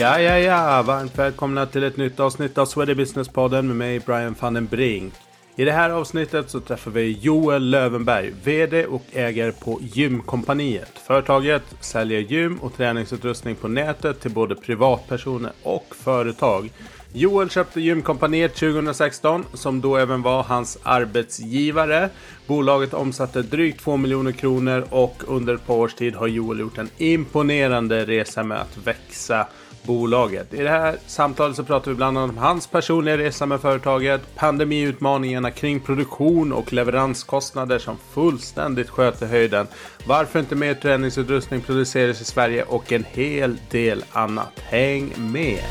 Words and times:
Ja, 0.00 0.20
ja, 0.20 0.38
ja. 0.38 0.82
Varmt 0.82 1.18
välkomna 1.18 1.66
till 1.66 1.84
ett 1.84 1.96
nytt 1.96 2.20
avsnitt 2.20 2.58
av 2.58 2.66
Swedish 2.66 2.96
Business-podden 2.96 3.62
med 3.62 3.76
mig, 3.76 4.00
Brian 4.00 4.36
van 4.40 4.54
den 4.54 4.66
Brink. 4.66 5.14
I 5.56 5.64
det 5.64 5.72
här 5.72 5.90
avsnittet 5.90 6.50
så 6.50 6.60
träffar 6.60 6.90
vi 6.90 7.18
Joel 7.20 7.70
Lövenberg, 7.70 8.32
VD 8.44 8.86
och 8.86 9.02
ägare 9.12 9.52
på 9.52 9.78
Gymkompaniet. 9.82 10.98
Företaget 11.06 11.62
säljer 11.80 12.20
gym 12.20 12.58
och 12.58 12.76
träningsutrustning 12.76 13.54
på 13.54 13.68
nätet 13.68 14.20
till 14.20 14.30
både 14.30 14.54
privatpersoner 14.54 15.52
och 15.62 15.86
företag. 15.90 16.70
Joel 17.12 17.50
köpte 17.50 17.80
Gymkompaniet 17.80 18.54
2016 18.54 19.44
som 19.54 19.80
då 19.80 19.96
även 19.96 20.22
var 20.22 20.42
hans 20.42 20.78
arbetsgivare. 20.82 22.08
Bolaget 22.46 22.94
omsatte 22.94 23.42
drygt 23.42 23.80
2 23.80 23.96
miljoner 23.96 24.32
kronor 24.32 24.84
och 24.90 25.22
under 25.26 25.54
ett 25.54 25.66
par 25.66 25.74
års 25.74 25.94
tid 25.94 26.14
har 26.14 26.26
Joel 26.26 26.60
gjort 26.60 26.78
en 26.78 26.90
imponerande 26.98 28.04
resa 28.04 28.42
med 28.42 28.60
att 28.60 28.78
växa 28.84 29.46
bolaget. 29.82 30.54
I 30.54 30.62
det 30.62 30.68
här 30.68 30.98
samtalet 31.06 31.56
så 31.56 31.64
pratar 31.64 31.90
vi 31.90 31.94
bland 31.94 32.18
annat 32.18 32.30
om 32.30 32.38
hans 32.38 32.66
personliga 32.66 33.18
resa 33.18 33.46
med 33.46 33.60
företaget, 33.60 34.20
pandemiutmaningarna 34.36 35.50
kring 35.50 35.80
produktion 35.80 36.52
och 36.52 36.72
leveranskostnader 36.72 37.78
som 37.78 37.96
fullständigt 38.12 38.90
sköter 38.90 39.26
höjden, 39.26 39.66
varför 40.04 40.38
inte 40.38 40.54
mer 40.54 40.74
träningsutrustning 40.74 41.60
produceras 41.60 42.20
i 42.20 42.24
Sverige 42.24 42.62
och 42.62 42.92
en 42.92 43.04
hel 43.04 43.56
del 43.70 44.04
annat. 44.12 44.60
Häng 44.60 45.12
med! 45.16 45.64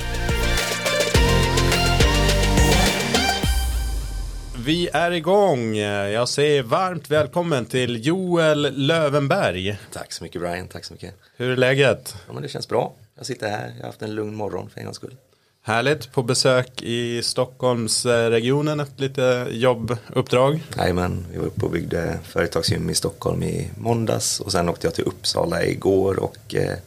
Vi 4.65 4.89
är 4.93 5.11
igång. 5.11 5.75
Jag 5.75 6.29
säger 6.29 6.63
varmt 6.63 7.09
välkommen 7.09 7.65
till 7.65 8.05
Joel 8.05 8.73
Lövenberg. 8.75 9.77
Tack 9.93 10.11
så 10.11 10.23
mycket 10.23 10.41
Brian, 10.41 10.67
tack 10.67 10.85
så 10.85 10.93
mycket. 10.93 11.13
Hur 11.37 11.51
är 11.51 11.55
läget? 11.55 12.15
Ja, 12.27 12.33
men 12.33 12.43
det 12.43 12.49
känns 12.49 12.67
bra. 12.67 12.95
Jag 13.19 13.25
sitter 13.25 13.49
här, 13.49 13.73
jag 13.75 13.81
har 13.81 13.87
haft 13.87 14.01
en 14.01 14.15
lugn 14.15 14.35
morgon 14.35 14.69
för 14.69 14.79
en 14.79 14.85
gångs 14.85 14.95
skull. 14.95 15.15
Härligt, 15.61 16.11
på 16.11 16.23
besök 16.23 16.81
i 16.81 17.21
Stockholmsregionen, 17.23 18.79
ett 18.79 18.99
lite 18.99 19.47
jobbuppdrag. 19.51 20.63
Jajamän, 20.77 21.27
vi 21.31 21.37
var 21.37 21.45
uppe 21.45 21.65
och 21.65 21.71
byggde 21.71 22.19
företagsgym 22.23 22.89
i 22.89 22.95
Stockholm 22.95 23.43
i 23.43 23.71
måndags 23.77 24.39
och 24.39 24.51
sen 24.51 24.69
åkte 24.69 24.87
jag 24.87 24.93
till 24.93 25.03
Uppsala 25.03 25.63
igår 25.63 26.19
och 26.19 26.55
eh, 26.55 26.77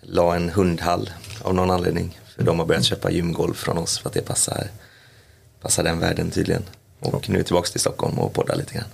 la 0.00 0.36
en 0.36 0.50
hundhall 0.50 1.10
av 1.42 1.54
någon 1.54 1.70
anledning. 1.70 2.20
För 2.36 2.42
de 2.42 2.58
har 2.58 2.66
börjat 2.66 2.84
köpa 2.84 3.10
gymgolv 3.10 3.54
från 3.54 3.78
oss 3.78 3.98
för 3.98 4.08
att 4.08 4.14
det 4.14 4.22
passar, 4.22 4.66
passar 5.60 5.82
den 5.84 5.98
världen 5.98 6.30
tydligen. 6.30 6.62
Och 7.00 7.30
nu 7.30 7.42
tillbaka 7.42 7.68
till 7.68 7.80
Stockholm 7.80 8.18
och 8.18 8.32
poddar 8.32 8.56
lite 8.56 8.74
grann. 8.74 8.88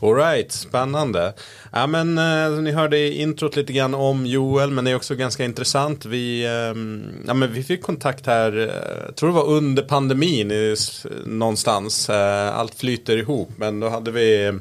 Alright, 0.00 0.52
spännande. 0.52 1.32
Ja, 1.72 1.86
men, 1.86 2.18
eh, 2.18 2.50
ni 2.62 2.72
hörde 2.72 2.98
i 2.98 3.22
introt 3.22 3.56
lite 3.56 3.72
grann 3.72 3.94
om 3.94 4.26
Joel, 4.26 4.70
men 4.70 4.84
det 4.84 4.90
är 4.90 4.96
också 4.96 5.14
ganska 5.14 5.44
intressant. 5.44 6.04
Vi, 6.04 6.44
eh, 6.44 6.50
ja, 7.26 7.34
men 7.34 7.52
vi 7.52 7.62
fick 7.62 7.82
kontakt 7.82 8.26
här, 8.26 8.58
eh, 8.58 9.04
jag 9.06 9.16
tror 9.16 9.28
det 9.28 9.34
var 9.34 9.46
under 9.46 9.82
pandemin 9.82 10.50
i, 10.50 10.76
någonstans. 11.26 12.10
Eh, 12.10 12.58
allt 12.58 12.74
flyter 12.74 13.16
ihop, 13.16 13.48
men 13.56 13.80
då 13.80 13.88
hade 13.88 14.10
vi 14.10 14.58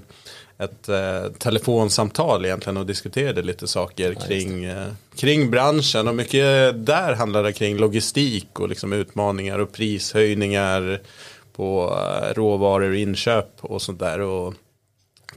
ett 0.57 0.89
eh, 0.89 1.31
telefonsamtal 1.37 2.45
egentligen 2.45 2.77
och 2.77 2.85
diskuterade 2.85 3.41
lite 3.41 3.67
saker 3.67 4.15
ja, 4.19 4.27
kring, 4.27 4.73
kring 5.15 5.51
branschen. 5.51 6.07
Och 6.07 6.15
mycket 6.15 6.85
där 6.85 7.15
handlade 7.15 7.47
det 7.47 7.53
kring 7.53 7.77
logistik 7.77 8.59
och 8.59 8.69
liksom 8.69 8.93
utmaningar 8.93 9.59
och 9.59 9.71
prishöjningar 9.71 11.01
på 11.55 11.97
råvaror 12.35 12.89
och 12.89 12.95
inköp 12.95 13.51
och 13.61 13.81
sånt 13.81 13.99
där. 13.99 14.19
Och 14.19 14.53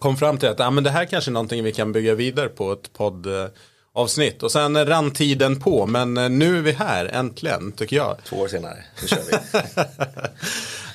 kom 0.03 0.17
fram 0.17 0.39
till 0.39 0.49
att 0.49 0.61
ah, 0.61 0.71
men 0.71 0.85
det 0.85 0.91
här 0.91 1.05
kanske 1.05 1.31
är 1.31 1.33
någonting 1.33 1.65
vi 1.65 1.73
kan 1.73 1.93
bygga 1.93 2.15
vidare 2.15 2.49
på 2.49 2.73
ett 2.73 2.93
poddavsnitt. 2.93 4.43
Och 4.43 4.53
sen 4.53 4.87
rann 4.87 5.11
tiden 5.11 5.61
på, 5.61 5.87
men 5.87 6.17
eh, 6.17 6.29
nu 6.29 6.59
är 6.59 6.63
vi 6.63 6.73
här 6.73 7.05
äntligen 7.05 7.73
tycker 7.73 7.97
jag. 7.97 8.17
Två 8.25 8.37
år 8.37 8.49
senare, 8.49 8.85
nu 9.03 9.09
kör 9.09 9.23
vi. 9.31 9.59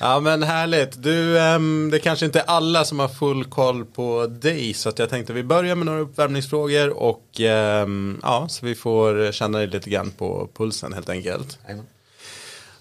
ja 0.00 0.20
men 0.20 0.42
härligt. 0.42 1.02
Du, 1.02 1.38
um, 1.38 1.90
det 1.90 1.98
kanske 1.98 2.26
inte 2.26 2.40
är 2.40 2.44
alla 2.46 2.84
som 2.84 2.98
har 2.98 3.08
full 3.08 3.44
koll 3.44 3.84
på 3.84 4.26
dig. 4.26 4.74
Så 4.74 4.88
att 4.88 4.98
jag 4.98 5.10
tänkte 5.10 5.32
vi 5.32 5.42
börjar 5.42 5.74
med 5.74 5.86
några 5.86 6.00
uppvärmningsfrågor. 6.00 6.88
Och 6.88 7.40
um, 7.82 8.20
ja, 8.22 8.46
så 8.48 8.66
vi 8.66 8.74
får 8.74 9.32
känna 9.32 9.58
dig 9.58 9.66
lite 9.66 9.90
grann 9.90 10.10
på 10.10 10.48
pulsen 10.56 10.92
helt 10.92 11.08
enkelt. 11.08 11.58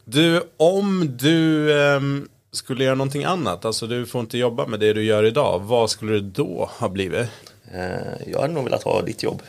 Du, 0.06 0.42
om 0.58 1.18
du 1.18 1.72
um, 1.74 2.28
skulle 2.52 2.84
göra 2.84 2.96
någonting 2.96 3.24
annat, 3.24 3.66
alltså 3.66 3.88
du 3.88 4.06
får 4.06 4.22
inte 4.22 4.38
jobba 4.38 4.68
med 4.68 4.80
det 4.80 4.94
du 4.94 5.04
gör 5.04 5.24
idag, 5.24 5.60
vad 5.60 5.90
skulle 5.90 6.14
det 6.14 6.22
då 6.22 6.70
ha 6.80 6.90
blivit? 6.90 7.28
Eh, 7.72 8.30
jag 8.32 8.42
hade 8.42 8.54
nog 8.54 8.64
velat 8.64 8.84
ha 8.84 9.02
ditt 9.02 9.24
jobb. 9.24 9.42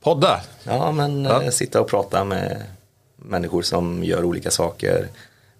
Podda? 0.00 0.40
Ja, 0.64 0.92
men 0.92 1.24
ja. 1.24 1.42
Eh, 1.42 1.50
sitta 1.50 1.80
och 1.80 1.88
prata 1.88 2.24
med 2.24 2.62
människor 3.16 3.62
som 3.62 4.04
gör 4.04 4.24
olika 4.24 4.50
saker, 4.50 5.08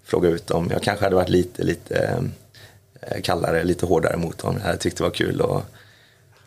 fråga 0.03 0.29
ut 0.29 0.47
dem. 0.47 0.69
Jag 0.71 0.83
kanske 0.83 1.05
hade 1.05 1.15
varit 1.15 1.29
lite, 1.29 1.63
lite 1.63 2.23
eh, 3.01 3.21
kallare, 3.21 3.63
lite 3.63 3.85
hårdare 3.85 4.17
mot 4.17 4.37
dem. 4.37 4.59
Jag 4.65 4.79
tyckte 4.79 5.03
det 5.03 5.07
var 5.07 5.15
kul 5.15 5.41
och, 5.41 5.63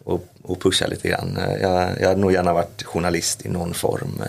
och, 0.04 0.26
och 0.42 0.60
pusha 0.60 0.86
lite 0.86 1.08
grann. 1.08 1.38
Jag, 1.60 2.00
jag 2.00 2.08
hade 2.08 2.20
nog 2.20 2.32
gärna 2.32 2.52
varit 2.52 2.82
journalist 2.82 3.46
i 3.46 3.48
någon 3.48 3.74
form. 3.74 4.22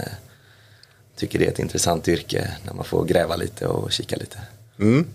Tycker 1.16 1.40
det 1.40 1.46
är 1.46 1.52
ett 1.52 1.60
intressant 1.60 2.08
yrke 2.08 2.52
när 2.66 2.74
man 2.74 2.86
får 2.86 3.06
gräva 3.06 3.36
lite 3.36 3.68
och 3.68 3.92
kika 3.92 4.16
lite. 4.16 4.40
Mm. 4.80 5.06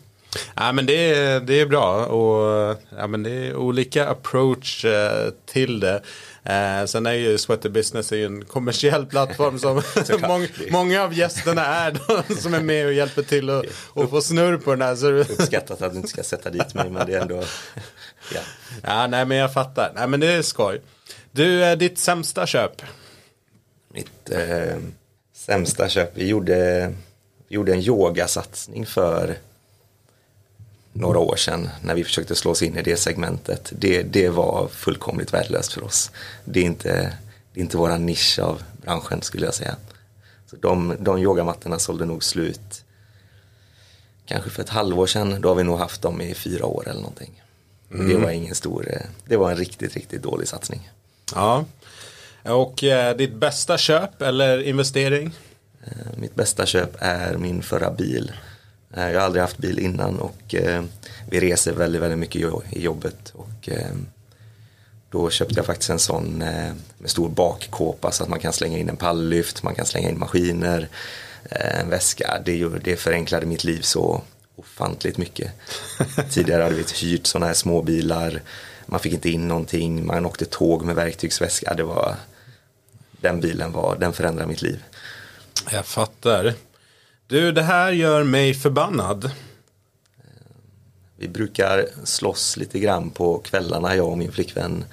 Ja, 0.54 0.72
men 0.72 0.86
det, 0.86 1.14
är, 1.14 1.40
det 1.40 1.60
är 1.60 1.66
bra 1.66 2.06
och 2.06 2.76
ja, 2.98 3.06
men 3.06 3.22
det 3.22 3.30
är 3.30 3.56
olika 3.56 4.08
approach 4.08 4.84
eh, 4.84 5.30
till 5.46 5.80
det. 5.80 6.02
Eh, 6.42 6.84
sen 6.86 7.06
är 7.06 7.12
ju 7.12 7.38
Sweater 7.38 7.68
Business 7.68 8.12
är 8.12 8.16
ju 8.16 8.26
en 8.26 8.44
kommersiell 8.44 9.06
plattform 9.06 9.58
som 9.58 9.74
mång, 10.28 10.46
många 10.70 11.02
av 11.02 11.14
gästerna 11.14 11.66
är 11.66 12.00
de 12.06 12.34
som 12.40 12.54
är 12.54 12.60
med 12.60 12.86
och 12.86 12.92
hjälper 12.92 13.22
till 13.22 13.50
att 13.50 13.64
och 13.88 14.10
få 14.10 14.20
snurr 14.20 14.56
på 14.56 14.70
den 14.70 14.82
här. 14.82 14.96
Så... 14.96 15.10
Uppskattat 15.10 15.82
att 15.82 15.92
du 15.92 15.96
inte 15.96 16.08
ska 16.08 16.22
sätta 16.22 16.50
dit 16.50 16.74
mig 16.74 16.90
men 16.90 17.06
det 17.06 17.14
är 17.14 17.20
ändå. 17.20 17.42
Ja. 18.34 18.40
ja, 18.82 19.06
nej 19.06 19.26
men 19.26 19.36
jag 19.36 19.52
fattar. 19.52 19.92
Nej 19.94 20.08
men 20.08 20.20
det 20.20 20.32
är 20.32 20.42
skoj. 20.42 20.80
Du, 21.30 21.64
eh, 21.64 21.76
ditt 21.76 21.98
sämsta 21.98 22.46
köp? 22.46 22.82
Mitt 23.88 24.30
eh, 24.30 24.76
sämsta 25.36 25.88
köp, 25.88 26.10
vi 26.14 26.26
gjorde, 26.26 26.92
vi 27.48 27.54
gjorde 27.54 27.72
en 27.72 27.80
yogasatsning 27.80 28.86
för 28.86 29.36
några 30.94 31.18
år 31.18 31.36
sedan 31.36 31.68
när 31.82 31.94
vi 31.94 32.04
försökte 32.04 32.34
slå 32.34 32.50
oss 32.50 32.62
in 32.62 32.76
i 32.76 32.82
det 32.82 32.96
segmentet. 32.96 33.72
Det, 33.76 34.02
det 34.02 34.28
var 34.28 34.68
fullkomligt 34.68 35.34
värdelöst 35.34 35.72
för 35.72 35.84
oss. 35.84 36.10
Det 36.44 36.60
är 36.60 36.64
inte, 36.64 36.92
det 37.52 37.60
är 37.60 37.62
inte 37.62 37.76
våran 37.76 38.06
nisch 38.06 38.38
av 38.38 38.62
branschen 38.82 39.22
skulle 39.22 39.44
jag 39.44 39.54
säga. 39.54 39.76
Så 40.50 40.56
de, 40.56 40.96
de 40.98 41.18
yogamattorna 41.18 41.78
sålde 41.78 42.04
nog 42.04 42.24
slut 42.24 42.84
kanske 44.26 44.50
för 44.50 44.62
ett 44.62 44.68
halvår 44.68 45.06
sedan. 45.06 45.40
Då 45.40 45.48
har 45.48 45.54
vi 45.54 45.62
nog 45.62 45.78
haft 45.78 46.02
dem 46.02 46.20
i 46.20 46.34
fyra 46.34 46.66
år 46.66 46.88
eller 46.88 47.00
någonting. 47.00 47.42
Mm. 47.90 48.08
Det 48.08 48.16
var 48.16 48.30
ingen 48.30 48.54
stor, 48.54 49.02
det 49.24 49.36
var 49.36 49.50
en 49.50 49.56
riktigt, 49.56 49.94
riktigt 49.94 50.22
dålig 50.22 50.48
satsning. 50.48 50.90
Ja, 51.34 51.64
och 52.42 52.84
eh, 52.84 53.16
ditt 53.16 53.34
bästa 53.34 53.78
köp 53.78 54.22
eller 54.22 54.62
investering? 54.62 55.34
Eh, 55.84 56.18
mitt 56.18 56.34
bästa 56.34 56.66
köp 56.66 56.96
är 56.98 57.36
min 57.36 57.62
förra 57.62 57.90
bil. 57.90 58.32
Eh, 58.96 59.10
jag 59.10 59.20
har 59.20 59.26
aldrig 59.26 59.42
haft 59.42 59.58
bil 59.58 59.78
innan 59.78 60.18
och 60.18 60.54
eh, 60.54 60.84
vi 61.30 61.40
reser 61.40 61.72
väldigt, 61.72 62.02
väldigt 62.02 62.18
mycket 62.18 62.42
i 62.70 62.82
jobbet. 62.82 63.32
Och, 63.34 63.68
eh, 63.68 63.94
då 65.10 65.30
köpte 65.30 65.54
jag 65.56 65.66
faktiskt 65.66 65.90
en 65.90 65.98
sån 65.98 66.38
med 66.98 67.10
stor 67.10 67.28
bakkåpa 67.28 68.12
så 68.12 68.22
att 68.22 68.28
man 68.28 68.40
kan 68.40 68.52
slänga 68.52 68.78
in 68.78 68.88
en 68.88 68.96
palllyft, 68.96 69.62
man 69.62 69.74
kan 69.74 69.86
slänga 69.86 70.08
in 70.08 70.18
maskiner, 70.18 70.88
en 71.50 71.90
väska. 71.90 72.42
Det, 72.44 72.68
det 72.68 72.96
förenklade 72.96 73.46
mitt 73.46 73.64
liv 73.64 73.80
så 73.80 74.22
ofantligt 74.56 75.18
mycket. 75.18 75.52
Tidigare 76.30 76.62
hade 76.62 76.74
vi 76.74 76.84
hyrt 76.94 77.26
sådana 77.26 77.46
här 77.46 77.54
småbilar, 77.54 78.42
man 78.86 79.00
fick 79.00 79.12
inte 79.12 79.30
in 79.30 79.48
någonting, 79.48 80.06
man 80.06 80.26
åkte 80.26 80.44
tåg 80.44 80.84
med 80.84 80.94
verktygsväska. 80.94 81.74
Det 81.74 81.82
var, 81.82 82.16
den 83.10 83.40
bilen 83.40 83.72
var, 83.72 83.96
den 83.96 84.12
förändrade 84.12 84.48
mitt 84.48 84.62
liv. 84.62 84.82
Jag 85.72 85.86
fattar. 85.86 86.54
Du, 87.26 87.52
det 87.52 87.62
här 87.62 87.92
gör 87.92 88.22
mig 88.22 88.54
förbannad. 88.54 89.30
Vi 91.16 91.28
brukar 91.28 91.86
slåss 92.04 92.56
lite 92.56 92.78
grann 92.78 93.10
på 93.10 93.38
kvällarna, 93.38 93.96
jag 93.96 94.08
och 94.08 94.18
min 94.18 94.32
flickvän. 94.32 94.84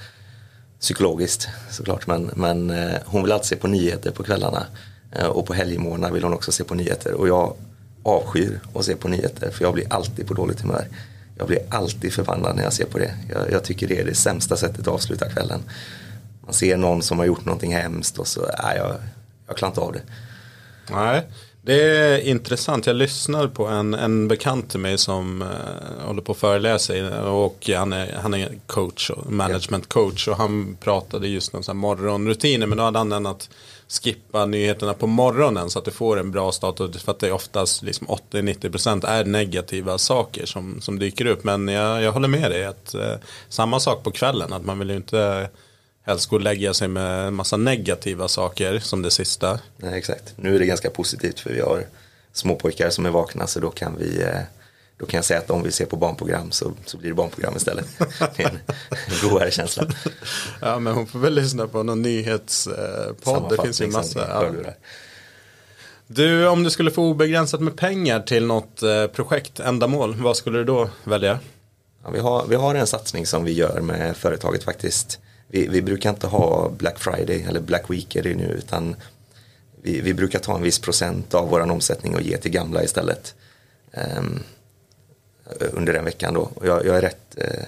Psykologiskt 0.80 1.48
såklart, 1.70 2.08
men, 2.08 2.32
men 2.36 2.70
eh, 2.70 2.96
hon 3.06 3.24
vill 3.24 3.32
alltid 3.32 3.48
se 3.48 3.56
på 3.56 3.68
nyheter 3.68 4.12
på 4.12 4.24
kvällarna. 4.24 4.66
Eh, 5.12 5.26
och 5.26 5.46
på 5.46 5.54
helgmorgnar 5.54 6.12
vill 6.12 6.24
hon 6.24 6.34
också 6.34 6.52
se 6.52 6.64
på 6.64 6.76
nyheter. 6.76 7.14
Och 7.14 7.28
jag 7.28 7.56
avskyr 8.04 8.60
att 8.76 8.86
se 8.86 8.96
på 8.96 9.08
nyheter, 9.08 9.52
för 9.52 9.66
jag 9.66 9.74
blir 9.74 9.94
alltid 9.94 10.28
på 10.28 10.34
dåligt 10.34 10.62
humör. 10.62 10.88
Jag 11.38 11.48
blir 11.48 11.60
alltid 11.70 12.14
förbannad 12.14 12.56
när 12.56 12.64
jag 12.64 12.74
ser 12.74 12.86
på 12.86 12.98
det. 12.98 13.16
Jag, 13.30 13.52
jag 13.52 13.64
tycker 13.64 13.88
det 13.88 14.00
är 14.00 14.06
det 14.06 14.16
sämsta 14.16 14.58
sättet 14.58 14.80
att 14.80 14.88
avsluta 14.88 15.30
kvällen. 15.30 15.62
Man 16.46 16.54
ser 16.54 16.78
någon 16.78 17.02
som 17.02 17.20
har 17.20 17.26
gjort 17.26 17.46
någonting 17.46 17.74
hemskt 17.74 18.18
och 18.18 18.28
så, 18.28 18.42
nej, 18.64 18.78
jag, 18.78 18.96
jag 19.48 19.58
klarar 19.58 19.72
inte 19.72 19.82
av 19.82 19.94
det. 19.94 20.02
Nej, 20.92 21.24
det 21.64 21.98
är 21.98 22.20
intressant. 22.20 22.88
Jag 22.88 22.96
lyssnar 22.96 23.48
på 23.48 23.68
en, 23.68 23.94
en 23.94 24.28
bekant 24.28 24.70
till 24.70 24.80
mig 24.80 24.98
som 24.98 25.42
uh, 25.42 25.48
håller 26.06 26.22
på 26.22 26.32
att 26.32 26.38
föreläsa 26.38 27.22
och 27.32 27.70
han 27.76 27.94
är, 27.94 28.14
han 28.14 28.34
är 28.34 28.60
coach 28.68 29.10
och 29.10 29.32
management 29.32 29.90
coach 29.90 30.28
och 30.28 30.38
han 30.38 30.78
pratade 30.80 31.28
just 31.28 31.56
om 31.56 31.64
så 31.64 31.72
här 31.72 31.78
morgonrutiner 31.78 32.68
men 32.68 32.78
då 32.78 32.84
hade 32.84 32.98
han 32.98 33.10
den 33.10 33.26
att 33.26 33.50
skippa 34.04 34.46
nyheterna 34.46 34.94
på 34.94 35.08
morgonen 35.08 35.70
så 35.70 35.80
att 35.80 35.86
du 35.86 35.92
får 35.92 36.20
en 36.20 36.32
bra 36.32 36.52
start 36.52 36.78
för 36.78 37.12
att 37.12 37.20
det 37.20 37.28
är 37.28 37.32
oftast 37.32 37.84
liksom 37.84 38.08
80-90% 38.08 39.08
är 39.08 39.26
negativa 39.26 39.98
saker 39.98 40.46
som, 40.46 40.82
som 40.82 41.00
dyker 41.00 41.26
upp 41.26 41.44
men 41.44 41.68
jag, 41.68 42.02
jag 42.02 42.12
håller 42.12 42.28
med 42.28 42.52
dig 42.52 42.66
att 42.66 42.96
uh, 42.96 43.16
samma 43.50 43.80
sak 43.80 44.04
på 44.04 44.12
kvällen 44.12 44.54
att 44.54 44.66
man 44.66 44.80
vill 44.80 44.90
ju 44.90 44.96
inte 44.96 45.50
helst 46.04 46.30
gå 46.30 46.36
och 46.36 46.42
lägga 46.42 46.74
sig 46.74 46.88
med 46.88 47.28
en 47.28 47.34
massa 47.34 47.58
negativa 47.58 48.28
saker 48.28 48.80
som 48.80 49.02
det 49.02 49.12
sista. 49.12 49.60
Nej, 49.78 49.98
exakt. 49.98 50.34
Nu 50.36 50.56
är 50.56 50.60
det 50.60 50.66
ganska 50.66 50.90
positivt 50.90 51.40
för 51.40 51.50
vi 51.50 51.62
har 51.62 51.86
småpojkar 52.34 52.90
som 52.90 53.06
är 53.06 53.10
vakna 53.10 53.48
så 53.48 53.60
då 53.60 53.70
kan 53.70 53.98
vi 53.98 54.22
eh, 54.22 54.40
då 54.98 55.06
kan 55.06 55.18
jag 55.18 55.26
säga 55.26 55.40
att 55.40 55.50
om 55.50 55.64
vi 55.64 55.72
ser 55.72 55.86
på 55.86 55.96
barnprogram 55.96 56.52
så, 56.52 56.72
så 56.86 56.98
blir 56.98 57.10
det 57.10 57.16
barnprogram 57.16 57.56
istället. 57.58 57.86
Det 58.36 58.44
är 58.44 58.50
en, 58.50 58.60
godare 59.30 59.52
känsla. 59.52 59.88
Ja 60.62 60.80
men 60.80 60.94
hon 60.94 61.08
får 61.08 61.20
väl 61.20 61.34
lyssna 61.34 61.68
på 61.68 61.84
någon 61.84 62.02
nyhetspodd. 62.02 63.50
Det 63.50 63.62
finns 63.64 63.82
ju 63.82 63.88
massa. 63.88 64.28
Ja. 64.30 64.74
Du, 66.08 66.48
om 66.48 66.64
du 66.64 66.70
skulle 66.70 66.92
få 66.92 67.04
obegränsat 67.04 67.62
med 67.62 67.78
pengar 67.78 68.20
till 68.20 68.46
något 68.46 68.84
eh, 68.84 69.08
projekt, 69.08 69.60
ändamål, 69.60 70.16
vad 70.16 70.38
skulle 70.38 70.58
du 70.58 70.64
då 70.64 70.90
välja? 71.04 71.40
Ja, 72.04 72.10
vi, 72.10 72.20
har, 72.20 72.46
vi 72.48 72.56
har 72.56 72.76
en 72.76 72.88
satsning 72.88 73.26
som 73.26 73.44
vi 73.44 73.52
gör 73.52 73.82
med 73.82 74.18
företaget 74.18 74.64
faktiskt 74.64 75.20
vi, 75.52 75.68
vi, 75.68 75.82
brukar 75.82 76.10
inte 76.10 76.28
ha 76.28 76.70
Black 76.70 77.00
Friday 77.00 77.46
eller 77.50 77.60
Black 77.60 77.90
Week 77.90 78.16
är 78.16 78.24
det 78.24 78.36
nu 78.36 78.44
utan 78.44 78.96
vi, 79.82 80.02
vi 80.02 80.14
brukar 80.14 80.40
ta 80.40 80.56
en 80.56 80.62
viss 80.62 80.80
procent 80.80 81.34
av 81.34 81.50
våran 81.50 81.72
omsättning 81.72 82.16
och 82.16 82.22
ge 82.22 82.38
till 82.38 82.52
gamla 82.52 82.84
istället. 82.84 83.36
Um, 83.94 84.44
under 85.60 85.94
den 85.94 86.06
veckan 86.06 86.34
då. 86.34 86.42
Och 86.42 86.68
jag, 86.68 86.86
jag 86.86 86.98
är 86.98 87.02
rätt, 87.02 87.38
eh, 87.38 87.64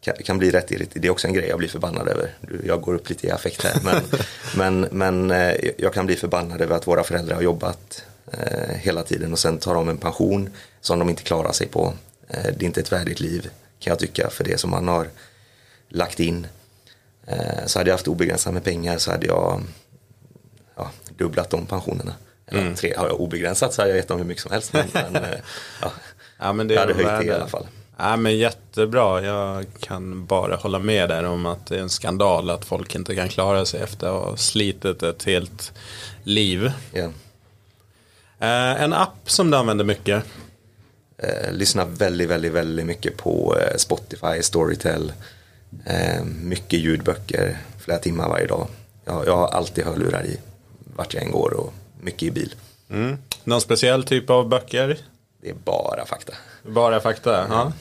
kan, 0.00 0.14
kan, 0.14 0.38
bli 0.38 0.50
rätt 0.50 0.70
irriterad. 0.70 1.02
Det 1.02 1.08
är 1.08 1.12
också 1.12 1.26
en 1.26 1.34
grej 1.34 1.48
jag 1.48 1.58
blir 1.58 1.68
förbannad 1.68 2.08
över. 2.08 2.34
Jag 2.64 2.80
går 2.80 2.94
upp 2.94 3.08
lite 3.08 3.26
i 3.26 3.30
affekt 3.30 3.64
här. 3.64 3.80
Men, 3.84 4.02
men, 4.56 4.88
men 4.90 5.30
eh, 5.30 5.70
jag 5.76 5.94
kan 5.94 6.06
bli 6.06 6.16
förbannad 6.16 6.60
över 6.60 6.76
att 6.76 6.86
våra 6.86 7.04
föräldrar 7.04 7.34
har 7.34 7.42
jobbat 7.42 8.04
eh, 8.32 8.76
hela 8.76 9.02
tiden 9.02 9.32
och 9.32 9.38
sen 9.38 9.58
tar 9.58 9.74
de 9.74 9.88
en 9.88 9.98
pension 9.98 10.50
som 10.80 10.98
de 10.98 11.08
inte 11.08 11.22
klarar 11.22 11.52
sig 11.52 11.66
på. 11.66 11.94
Det 12.28 12.62
är 12.62 12.64
inte 12.64 12.80
ett 12.80 12.92
värdigt 12.92 13.20
liv 13.20 13.50
kan 13.78 13.90
jag 13.90 13.98
tycka 13.98 14.30
för 14.30 14.44
det 14.44 14.60
som 14.60 14.70
man 14.70 14.88
har 14.88 15.08
lagt 15.88 16.20
in. 16.20 16.46
Eh, 17.26 17.66
så 17.66 17.78
hade 17.78 17.90
jag 17.90 17.94
haft 17.94 18.08
obegränsat 18.08 18.54
med 18.54 18.64
pengar 18.64 18.98
så 18.98 19.10
hade 19.10 19.26
jag 19.26 19.62
ja, 20.76 20.90
dubblat 21.16 21.50
de 21.50 21.66
pensionerna. 21.66 22.14
Mm. 22.46 22.74
Tre, 22.74 22.94
har 22.96 23.06
jag 23.06 23.20
obegränsat 23.20 23.74
så 23.74 23.82
hade 23.82 23.90
jag 23.90 23.96
gett 23.96 24.08
dem 24.08 24.18
hur 24.18 24.24
mycket 24.24 24.42
som 24.42 24.52
helst. 24.52 24.72
Men, 24.72 24.86
men 24.92 25.16
eh, 25.16 25.38
ja, 25.82 25.92
ja, 26.38 26.52
men 26.52 26.68
det 26.68 26.74
jag 26.74 26.80
hade 26.80 26.94
höjt 26.94 27.20
det 27.20 27.24
i 27.24 27.30
alla 27.30 27.48
fall. 27.48 27.66
Ja, 27.96 28.16
men 28.16 28.38
jättebra. 28.38 29.22
Jag 29.22 29.66
kan 29.80 30.26
bara 30.26 30.56
hålla 30.56 30.78
med 30.78 31.08
där 31.08 31.24
om 31.24 31.46
att 31.46 31.66
det 31.66 31.76
är 31.76 31.80
en 31.80 31.90
skandal 31.90 32.50
att 32.50 32.64
folk 32.64 32.94
inte 32.94 33.14
kan 33.14 33.28
klara 33.28 33.64
sig 33.64 33.82
efter 33.82 34.06
att 34.06 34.24
ha 34.24 34.36
slitit 34.36 35.02
ett 35.02 35.24
helt 35.24 35.72
liv. 36.22 36.72
Yeah. 36.94 38.82
en 38.82 38.92
app 38.92 39.30
som 39.30 39.50
du 39.50 39.56
använder 39.56 39.84
mycket? 39.84 40.24
Eh, 41.18 41.52
lyssnar 41.52 41.84
väldigt, 41.84 42.28
väldigt, 42.28 42.52
väldigt 42.52 42.86
mycket 42.86 43.16
på 43.16 43.56
Spotify, 43.76 44.42
Storytel. 44.42 45.12
Eh, 45.84 46.24
mycket 46.24 46.80
ljudböcker, 46.80 47.58
flera 47.78 47.98
timmar 47.98 48.28
varje 48.28 48.46
dag. 48.46 48.66
Jag, 49.04 49.26
jag 49.26 49.36
har 49.36 49.48
alltid 49.48 49.84
hörlurar 49.84 50.26
i 50.26 50.38
vart 50.96 51.14
jag 51.14 51.22
än 51.22 51.30
går 51.30 51.52
och 51.52 51.72
mycket 52.00 52.22
i 52.22 52.30
bil. 52.30 52.54
Mm. 52.90 53.18
Någon 53.44 53.60
speciell 53.60 54.04
typ 54.04 54.30
av 54.30 54.48
böcker? 54.48 54.98
Det 55.40 55.50
är 55.50 55.54
bara 55.54 56.06
fakta. 56.06 56.32
Bara 56.62 57.00
fakta? 57.00 57.46
Ja. 57.50 57.72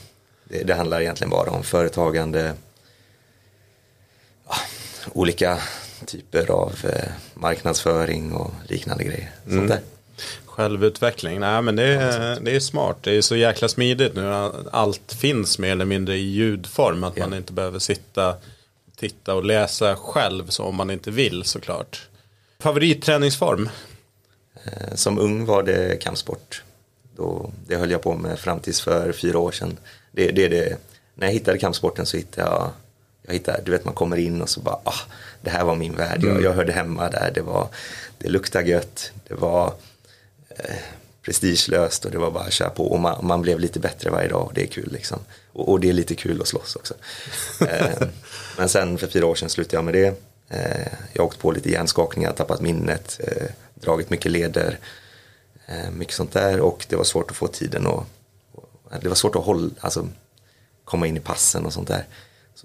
Det, 0.44 0.64
det 0.64 0.74
handlar 0.74 1.02
egentligen 1.02 1.30
bara 1.30 1.52
om 1.52 1.64
företagande, 1.64 2.54
ja, 4.48 4.56
olika 5.14 5.60
typer 6.06 6.52
av 6.52 6.76
eh, 6.84 7.12
marknadsföring 7.34 8.34
och 8.34 8.52
liknande 8.68 9.04
grejer. 9.04 9.32
Sånt 9.44 9.54
mm. 9.54 9.68
där. 9.68 9.80
Självutveckling, 10.52 11.40
nej 11.40 11.62
men 11.62 11.76
det 11.76 11.84
är, 11.84 12.40
det 12.40 12.56
är 12.56 12.60
smart. 12.60 12.98
Det 13.02 13.12
är 13.12 13.22
så 13.22 13.36
jäkla 13.36 13.68
smidigt 13.68 14.16
nu. 14.16 14.52
Allt 14.72 15.14
finns 15.14 15.60
mer 15.60 15.72
eller 15.72 15.86
mindre 15.86 16.16
i 16.16 16.22
ljudform. 16.22 17.04
Att 17.04 17.18
ja. 17.18 17.28
man 17.28 17.38
inte 17.38 17.54
behöver 17.54 17.80
sitta, 17.80 18.36
titta 18.96 19.36
och 19.36 19.46
läsa 19.46 19.96
själv 19.96 20.48
så 20.48 20.64
om 20.64 20.76
man 20.76 20.92
inte 20.92 21.12
vill 21.12 21.44
såklart. 21.44 22.08
Favoritträningsform? 22.60 23.70
Eh, 24.64 24.96
som 24.96 25.20
ung 25.20 25.46
var 25.46 25.64
det 25.64 26.02
kampsport. 26.02 26.64
Då, 27.16 27.52
det 27.68 27.76
höll 27.76 27.92
jag 27.92 28.02
på 28.02 28.14
med 28.14 28.40
fram 28.40 28.60
tills 28.60 28.82
för 28.82 29.12
fyra 29.12 29.40
år 29.40 29.52
sedan. 29.52 29.78
Det, 30.12 30.32
det, 30.32 30.48
det. 30.48 30.78
När 31.16 31.28
jag 31.28 31.34
hittade 31.34 31.58
kampsporten 31.58 32.06
så 32.06 32.18
hittade 32.18 32.48
jag, 32.48 32.70
jag 33.26 33.34
hittade, 33.34 33.62
du 33.66 33.72
vet 33.72 33.86
man 33.86 33.94
kommer 33.94 34.18
in 34.18 34.42
och 34.42 34.50
så 34.50 34.60
bara, 34.60 34.80
ah, 34.84 35.00
det 35.42 35.50
här 35.50 35.64
var 35.64 35.76
min 35.76 35.96
värld, 35.96 36.24
jag, 36.24 36.32
mm. 36.32 36.44
jag 36.44 36.54
hörde 36.54 36.72
hemma 36.72 37.10
där, 37.10 37.32
det 37.36 37.42
var, 37.42 37.68
det 38.18 38.30
luktade 38.30 38.70
gött, 38.70 39.12
det 39.28 39.34
var 39.34 39.74
Eh, 40.58 40.76
prestigelöst 41.22 42.06
och 42.06 42.12
det 42.12 42.18
var 42.18 42.32
bara 42.32 42.44
att 42.44 42.54
köra 42.54 42.70
på 42.70 42.92
och 42.92 43.00
man, 43.00 43.26
man, 43.28 43.42
blev 43.42 43.60
lite 43.60 43.80
bättre 43.80 44.10
varje 44.10 44.28
dag 44.28 44.48
och 44.48 44.54
det 44.54 44.64
är 44.64 44.68
kul 44.68 44.90
liksom. 44.92 45.20
Och, 45.54 45.70
och 45.70 45.80
det 45.80 45.90
är 45.90 45.94
lite 45.94 46.16
kul 46.16 46.42
att 46.42 46.48
slåss 46.48 46.76
också. 46.76 46.94
eh, 47.62 48.08
men 48.58 48.70
sen 48.70 48.98
för 48.98 49.08
fyra 49.08 49.26
år 49.26 49.36
sedan 49.36 49.50
slutade 49.50 49.78
jag 49.78 49.86
med 49.86 49.94
det. 49.94 50.22
Eh, 50.50 50.94
jag 51.14 51.24
har 51.24 51.28
åkt 51.28 51.40
på 51.40 51.52
lite 51.52 51.70
hjärnskakningar, 51.70 52.34
tappat 52.34 52.62
minnet, 52.62 53.20
eh, 53.24 53.48
dragit 53.74 54.10
mycket 54.10 54.32
leder, 54.32 54.80
eh, 55.66 55.92
mycket 55.92 56.16
sånt 56.16 56.34
där 56.34 56.60
och 56.60 56.86
det 56.90 56.96
var 56.96 57.04
svårt 57.04 57.32
att 57.32 57.38
få 57.38 57.48
tiden 57.48 57.88
och, 57.88 58.06
och 58.54 58.70
det 59.02 59.08
var 59.08 59.16
svårt 59.16 59.36
att 59.36 59.46
hålla, 59.46 59.70
alltså 59.80 60.08
komma 60.86 61.08
in 61.08 61.18
i 61.18 61.20
passen 61.20 61.66
och 61.66 61.74
sånt 61.74 61.88
där. 61.88 62.06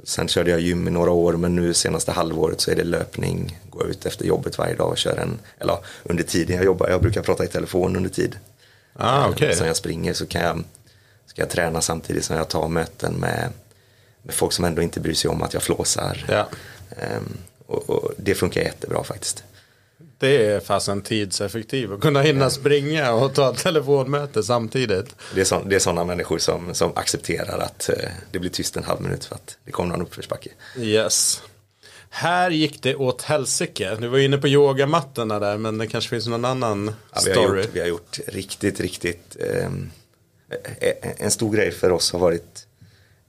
Sen 0.05 0.29
körde 0.29 0.51
jag 0.51 0.61
gym 0.61 0.89
i 0.89 0.91
några 0.91 1.11
år 1.11 1.33
men 1.33 1.57
nu 1.57 1.75
senaste 1.75 2.13
halvåret 2.13 2.61
så 2.61 2.71
är 2.71 2.77
det 2.77 2.85
löpning, 2.85 3.59
gå 3.71 3.87
ut 3.87 4.07
efter 4.07 4.25
jobbet 4.25 4.59
varje 4.59 4.75
dag 4.75 4.91
och 4.91 4.99
köra 4.99 5.23
en, 5.23 5.39
eller 5.59 5.79
under 6.03 6.25
tiden 6.25 6.57
jag 6.57 6.65
jobbar, 6.65 6.89
jag 6.89 7.03
brukar 7.03 7.23
prata 7.23 7.45
i 7.45 7.49
telefon 7.49 7.97
under 7.97 8.11
tid. 8.11 8.39
Ah, 8.93 9.29
okay. 9.29 9.55
Så 9.55 9.61
när 9.61 9.67
jag 9.67 9.77
springer 9.77 10.13
så 10.13 10.27
kan 10.27 10.43
jag, 10.43 10.65
ska 11.27 11.43
jag 11.43 11.51
träna 11.51 11.81
samtidigt 11.81 12.25
som 12.25 12.37
jag 12.37 12.49
tar 12.49 12.69
möten 12.69 13.15
med, 13.15 13.51
med 14.23 14.35
folk 14.35 14.53
som 14.53 14.65
ändå 14.65 14.83
inte 14.83 15.01
bryr 15.01 15.15
sig 15.15 15.31
om 15.31 15.43
att 15.43 15.55
jag 15.55 15.63
flåsar. 15.63 16.25
Ja. 16.29 16.49
Um, 16.91 17.39
och, 17.67 17.91
och, 17.91 18.11
det 18.17 18.35
funkar 18.35 18.61
jättebra 18.61 19.05
faktiskt. 19.05 19.45
Det 20.19 20.47
är 20.47 20.61
fasen 20.61 21.03
tidseffektivt 21.03 21.91
att 21.91 22.01
kunna 22.01 22.23
hinna 22.23 22.51
springa 22.51 23.13
och 23.13 23.35
ta 23.35 23.53
ett 23.53 23.59
telefonmöte 23.59 24.43
samtidigt. 24.43 25.17
Det 25.35 25.41
är, 25.41 25.45
så, 25.45 25.63
det 25.67 25.77
är 25.77 25.79
sådana 25.79 26.05
människor 26.05 26.39
som, 26.39 26.75
som 26.75 26.93
accepterar 26.97 27.59
att 27.59 27.89
eh, 27.89 28.11
det 28.31 28.39
blir 28.39 28.51
tyst 28.51 28.77
en 28.77 28.85
halv 28.85 29.01
minut 29.01 29.25
för 29.25 29.35
att 29.35 29.59
det 29.65 29.73
kommer 29.73 29.91
någon 29.91 30.07
uppförsbacke. 30.07 30.51
Yes. 30.79 31.43
Här 32.11 32.51
gick 32.51 32.83
det 32.83 32.95
åt 32.95 33.23
helsike. 33.23 33.97
Du 34.01 34.09
var 34.09 34.19
inne 34.19 34.39
på 34.39 34.49
yogamattorna 34.49 35.39
där 35.39 35.59
men 35.59 35.79
det 35.79 35.87
kanske 35.87 36.11
finns 36.11 36.27
någon 36.27 36.45
annan 36.45 36.95
ja, 37.15 37.21
story. 37.21 37.35
Vi 37.35 37.41
har, 37.41 37.57
gjort, 37.57 37.69
vi 37.73 37.81
har 37.81 37.87
gjort 37.87 38.19
riktigt, 38.27 38.81
riktigt 38.81 39.37
eh, 39.41 39.71
en 41.17 41.31
stor 41.31 41.53
grej 41.53 41.71
för 41.71 41.91
oss 41.91 42.13
har 42.13 42.19
varit 42.19 42.67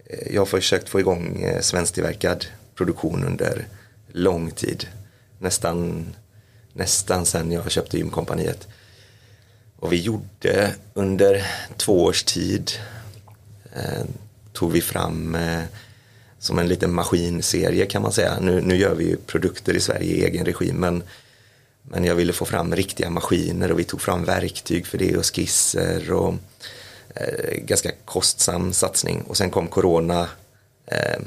eh, 0.06 0.34
jag 0.34 0.42
har 0.42 0.46
försökt 0.46 0.90
få 0.90 1.00
igång 1.00 1.44
eh, 1.44 1.62
svensktillverkad 1.62 2.46
produktion 2.76 3.24
under 3.24 3.68
lång 4.12 4.52
tid. 4.52 4.88
Nästan 5.40 6.06
nästan 6.78 7.26
sen 7.26 7.52
jag 7.52 7.72
köpte 7.72 7.98
gymkompaniet. 7.98 8.68
Och 9.80 9.94
vi 9.94 10.02
gjorde 10.02 10.76
under 10.94 11.48
två 11.78 12.04
års 12.04 12.24
tid 12.24 12.72
eh, 13.76 14.06
tog 14.54 14.72
vi 14.72 14.82
fram 14.82 15.36
eh, 15.36 15.64
som 16.40 16.60
en 16.60 16.68
liten 16.68 16.94
maskinserie 16.94 17.86
kan 17.86 18.02
man 18.02 18.12
säga. 18.12 18.40
Nu, 18.40 18.62
nu 18.62 18.76
gör 18.76 18.96
vi 18.96 19.04
ju 19.04 19.18
produkter 19.18 19.74
i 19.74 19.80
Sverige 19.80 20.16
i 20.16 20.26
egen 20.26 20.46
regi 20.46 20.74
men, 20.74 21.04
men 21.82 22.04
jag 22.04 22.16
ville 22.16 22.34
få 22.34 22.46
fram 22.46 22.76
riktiga 22.76 23.10
maskiner 23.10 23.72
och 23.72 23.80
vi 23.80 23.84
tog 23.84 24.02
fram 24.02 24.24
verktyg 24.24 24.88
för 24.88 24.98
det 24.98 25.18
och 25.18 25.26
skisser 25.26 26.12
och 26.12 26.34
eh, 27.16 27.58
ganska 27.58 27.92
kostsam 28.06 28.74
satsning. 28.74 29.22
Och 29.22 29.38
sen 29.38 29.50
kom 29.50 29.68
corona, 29.68 30.30
eh, 30.86 31.20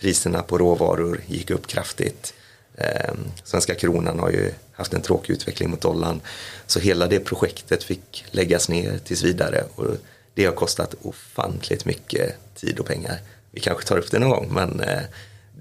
priserna 0.00 0.42
på 0.42 0.58
råvaror 0.58 1.20
gick 1.26 1.50
upp 1.50 1.66
kraftigt. 1.66 2.34
Eh, 2.80 3.14
svenska 3.44 3.74
kronan 3.74 4.18
har 4.18 4.30
ju 4.30 4.52
haft 4.72 4.94
en 4.94 5.02
tråkig 5.02 5.32
utveckling 5.32 5.70
mot 5.70 5.80
dollarn. 5.80 6.20
Så 6.66 6.80
hela 6.80 7.06
det 7.06 7.20
projektet 7.20 7.84
fick 7.84 8.24
läggas 8.30 8.68
ner 8.68 8.98
tills 8.98 9.24
vidare 9.24 9.64
och 9.74 9.86
det 10.34 10.44
har 10.44 10.52
kostat 10.52 10.94
ofantligt 11.02 11.84
mycket 11.84 12.54
tid 12.54 12.78
och 12.78 12.86
pengar. 12.86 13.18
Vi 13.50 13.60
kanske 13.60 13.86
tar 13.86 13.98
upp 13.98 14.10
det 14.10 14.18
någon 14.18 14.30
gång 14.30 14.48
men 14.52 14.80
eh, 14.80 15.00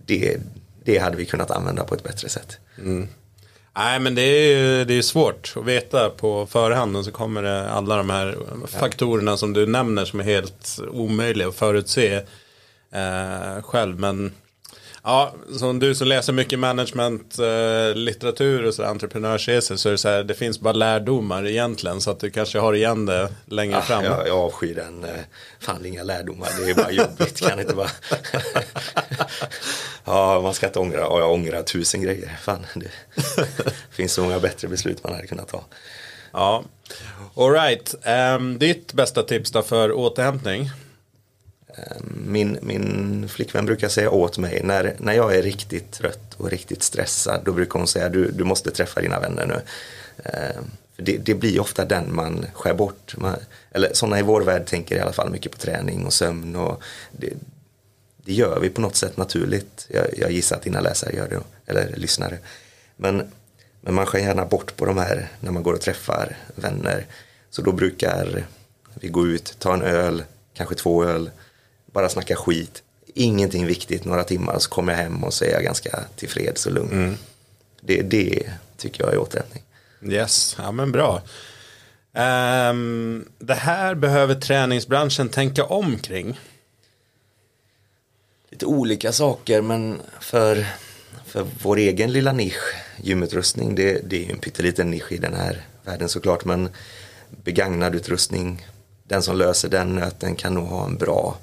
det, 0.06 0.38
det 0.84 0.98
hade 0.98 1.18
vi 1.18 1.26
kunnat 1.26 1.52
använda 1.52 1.84
på 1.84 1.96
ett 1.96 2.04
bättre 2.04 2.30
sätt. 2.30 2.58
Mm. 2.78 3.08
Nej 3.78 4.00
men 4.00 4.16
det 4.16 4.22
är, 4.22 4.86
det 4.86 4.94
är 4.94 5.02
svårt 5.02 5.54
att 5.56 5.66
veta 5.66 6.10
på 6.10 6.46
förhand 6.46 6.98
och 6.98 7.06
så 7.06 7.12
kommer 7.12 7.44
det 7.44 7.70
alla 7.70 7.98
de 7.98 8.10
här 8.10 8.38
faktorerna 8.68 9.38
som 9.38 9.54
du 9.54 9.68
nämner 9.68 10.06
som 10.06 10.20
är 10.20 10.24
helt 10.24 10.80
omöjliga 10.92 11.48
att 11.48 11.56
förutse 11.56 12.14
eh, 12.92 13.62
själv. 13.64 14.00
Men 14.00 14.32
Ja, 15.08 15.34
som 15.60 15.80
du 15.80 15.96
som 15.96 16.08
läser 16.08 16.34
mycket 16.34 16.60
managementlitteratur 16.60 18.64
eh, 18.64 18.68
och 18.68 18.74
så 18.74 18.84
entreprenörsresor 18.84 19.76
så 19.76 19.90
är 19.90 19.92
det 19.92 19.98
så 19.98 20.10
här, 20.10 20.24
det 20.24 20.34
finns 20.34 20.60
bara 20.60 20.74
lärdomar 20.74 21.48
egentligen 21.48 22.02
så 22.02 22.12
att 22.12 22.20
du 22.20 22.30
kanske 22.30 22.60
har 22.60 22.74
igen 22.74 23.06
det 23.06 23.30
längre 23.46 23.78
ah, 23.78 23.82
fram. 23.82 24.04
Jag, 24.04 24.28
jag 24.28 24.38
avskyr 24.38 24.76
den, 24.76 25.04
eh, 25.04 25.10
fan 25.60 25.86
inga 25.86 26.04
lärdomar, 26.04 26.50
det 26.60 26.70
är 26.70 26.76
bara 26.76 26.92
jobbigt, 26.92 27.42
kan 27.42 27.60
inte 27.60 27.76
bara. 27.76 27.90
ja, 30.06 30.42
man 30.42 30.54
ska 30.54 30.68
inte 30.68 30.80
ångra, 30.80 31.00
ja, 31.00 31.20
jag 31.20 31.32
ångrar 31.32 31.64
tusen 31.64 32.02
grejer, 32.02 32.38
fan 32.42 32.66
det 32.76 32.92
finns 33.92 34.14
så 34.14 34.22
många 34.22 34.40
bättre 34.40 34.68
beslut 34.68 35.04
man 35.04 35.14
hade 35.14 35.28
kunnat 35.28 35.48
ta. 35.48 35.64
Ja, 36.32 36.64
alright, 37.36 37.96
um, 38.38 38.60
ditt 38.60 38.94
bästa 38.94 39.24
tips 39.24 39.52
då 39.52 39.62
för 39.62 39.92
återhämtning? 39.92 40.70
Min, 42.26 42.60
min 42.62 43.30
flickvän 43.30 43.66
brukar 43.66 43.90
säga 43.90 44.10
åt 44.10 44.38
mig 44.38 44.62
när, 44.64 44.96
när 44.98 45.14
jag 45.14 45.36
är 45.36 45.42
riktigt 45.42 45.92
trött 45.92 46.34
och 46.38 46.50
riktigt 46.50 46.84
stressad 46.84 47.42
då 47.46 47.52
brukar 47.52 47.80
hon 47.80 47.88
säga 47.88 48.10
du, 48.10 48.32
du 48.32 48.44
måste 48.44 48.72
träffa 48.72 49.02
dina 49.02 49.20
vänner 49.20 49.46
nu. 49.46 49.62
Eh, 50.24 50.62
det, 50.98 51.18
det, 51.18 51.34
blir 51.34 51.60
ofta 51.60 51.86
den 51.86 52.16
man 52.16 52.46
skär 52.54 52.74
bort. 52.74 53.18
Man, 53.18 53.36
eller 53.72 53.94
sådana 53.94 54.20
i 54.20 54.22
vår 54.22 54.42
värld 54.42 54.66
tänker 54.66 54.96
i 54.96 55.00
alla 55.00 55.14
fall 55.14 55.30
mycket 55.30 55.52
på 55.52 55.58
träning 55.58 56.06
och 56.06 56.14
sömn. 56.14 56.56
Och 56.56 56.84
det, 57.12 57.34
det 58.18 58.34
gör 58.34 58.60
vi 58.60 58.70
på 58.70 58.82
något 58.82 58.96
sätt 58.96 59.18
naturligt. 59.18 59.88
Jag, 59.90 60.06
jag 60.18 60.32
gissar 60.32 60.56
att 60.56 60.62
dina 60.62 60.82
läsare 60.82 61.16
gör 61.16 61.28
det, 61.28 61.72
eller 61.72 61.94
lyssnare. 61.96 62.38
Men, 62.96 63.32
men 63.82 63.94
man 63.94 64.06
skär 64.06 64.20
gärna 64.20 64.46
bort 64.46 64.76
på 64.76 64.86
de 64.86 64.98
här 64.98 65.28
när 65.40 65.52
man 65.52 65.64
går 65.64 65.74
och 65.74 65.82
träffar 65.82 66.38
vänner. 66.56 67.06
Så 67.50 67.62
då 67.62 67.72
brukar 67.72 68.46
vi 68.94 69.08
gå 69.08 69.28
ut, 69.28 69.56
ta 69.60 69.74
en 69.74 69.82
öl, 69.82 70.24
kanske 70.54 70.76
två 70.76 71.04
öl 71.04 71.30
bara 71.98 72.10
snacka 72.10 72.36
skit, 72.36 72.84
ingenting 73.14 73.66
viktigt 73.66 74.06
några 74.06 74.24
timmar 74.24 74.60
så 74.60 74.70
kommer 74.70 74.94
jag 74.94 75.00
hem 75.00 75.24
och 75.24 75.34
så 75.34 75.46
är 75.46 75.50
jag 75.50 75.64
ganska 75.64 76.04
tillfreds 76.16 76.66
och 76.66 76.72
lugn. 76.72 76.92
Mm. 76.92 77.18
Det, 77.82 78.02
det 78.02 78.52
tycker 78.78 79.04
jag 79.04 79.14
är 79.14 79.18
återhämtning. 79.18 79.64
Yes, 80.02 80.56
ja 80.60 80.72
men 80.72 80.92
bra. 80.92 81.22
Um, 82.14 83.30
det 83.40 83.54
här 83.54 83.96
behöver 83.96 84.36
träningsbranschen 84.36 85.30
tänka 85.30 85.66
om 85.66 86.00
kring. 86.00 86.40
Lite 88.50 88.66
olika 88.66 89.12
saker 89.12 89.62
men 89.62 90.02
för, 90.20 90.66
för 91.26 91.48
vår 91.62 91.78
egen 91.78 92.12
lilla 92.12 92.32
nisch, 92.32 92.76
gymutrustning, 93.04 93.76
det, 93.76 94.02
det 94.10 94.16
är 94.16 94.26
ju 94.26 94.32
en 94.32 94.40
pytteliten 94.40 94.92
nisch 94.92 95.12
i 95.12 95.18
den 95.18 95.34
här 95.34 95.66
världen 95.84 96.10
såklart 96.10 96.46
men 96.46 96.70
begagnad 97.44 97.96
utrustning, 97.96 98.68
den 99.04 99.22
som 99.22 99.38
löser 99.38 99.70
den 99.70 99.96
nöten 99.96 100.36
kan 100.36 100.54
nog 100.54 100.68
ha 100.68 100.86
en 100.86 100.98
bra 100.98 101.38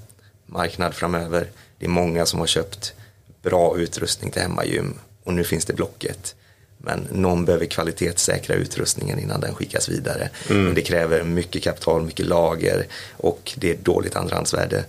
marknad 0.46 0.94
framöver. 0.94 1.50
Det 1.78 1.86
är 1.86 1.90
många 1.90 2.26
som 2.26 2.40
har 2.40 2.46
köpt 2.46 2.94
bra 3.42 3.78
utrustning 3.78 4.30
till 4.30 4.42
hemmagym 4.42 4.98
och 5.24 5.34
nu 5.34 5.44
finns 5.44 5.64
det 5.64 5.72
Blocket. 5.72 6.34
Men 6.78 7.06
någon 7.10 7.44
behöver 7.44 7.66
kvalitetssäkra 7.66 8.56
utrustningen 8.56 9.18
innan 9.18 9.40
den 9.40 9.54
skickas 9.54 9.88
vidare. 9.88 10.30
Mm. 10.50 10.74
Det 10.74 10.82
kräver 10.82 11.22
mycket 11.22 11.62
kapital, 11.62 12.02
mycket 12.02 12.26
lager 12.26 12.86
och 13.16 13.52
det 13.56 13.70
är 13.70 13.76
dåligt 13.76 14.16
andrahandsvärde. 14.16 14.84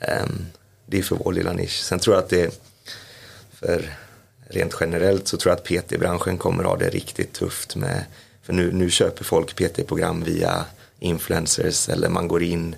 Um, 0.00 0.46
det 0.86 0.98
är 0.98 1.02
för 1.02 1.16
vår 1.16 1.32
lilla 1.32 1.52
nisch. 1.52 1.82
Sen 1.82 1.98
tror 1.98 2.16
jag 2.16 2.24
att 2.24 2.30
det, 2.30 2.60
för 3.52 3.96
rent 4.48 4.76
generellt 4.80 5.28
så 5.28 5.36
tror 5.36 5.50
jag 5.50 5.58
att 5.58 5.88
PT-branschen 5.88 6.38
kommer 6.38 6.64
ha 6.64 6.76
det 6.76 6.90
riktigt 6.90 7.32
tufft 7.32 7.76
med, 7.76 8.04
för 8.42 8.52
nu, 8.52 8.72
nu 8.72 8.90
köper 8.90 9.24
folk 9.24 9.56
PT-program 9.56 10.24
via 10.24 10.64
influencers 10.98 11.88
eller 11.88 12.08
man 12.08 12.28
går 12.28 12.42
in 12.42 12.76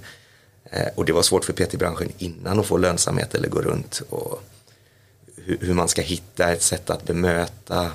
Eh, 0.70 0.88
och 0.94 1.04
det 1.04 1.12
var 1.12 1.22
svårt 1.22 1.44
för 1.44 1.52
PT-branschen 1.52 2.12
innan 2.18 2.60
att 2.60 2.66
få 2.66 2.76
lönsamhet 2.76 3.34
eller 3.34 3.48
gå 3.48 3.62
runt. 3.62 4.02
Och 4.08 4.42
hur, 5.36 5.74
man 5.74 5.88
ska 5.88 6.02
hitta 6.02 6.52
ett 6.52 6.62
sätt 6.62 6.90
att 6.90 7.06
bemöta 7.06 7.84
eh, 7.84 7.90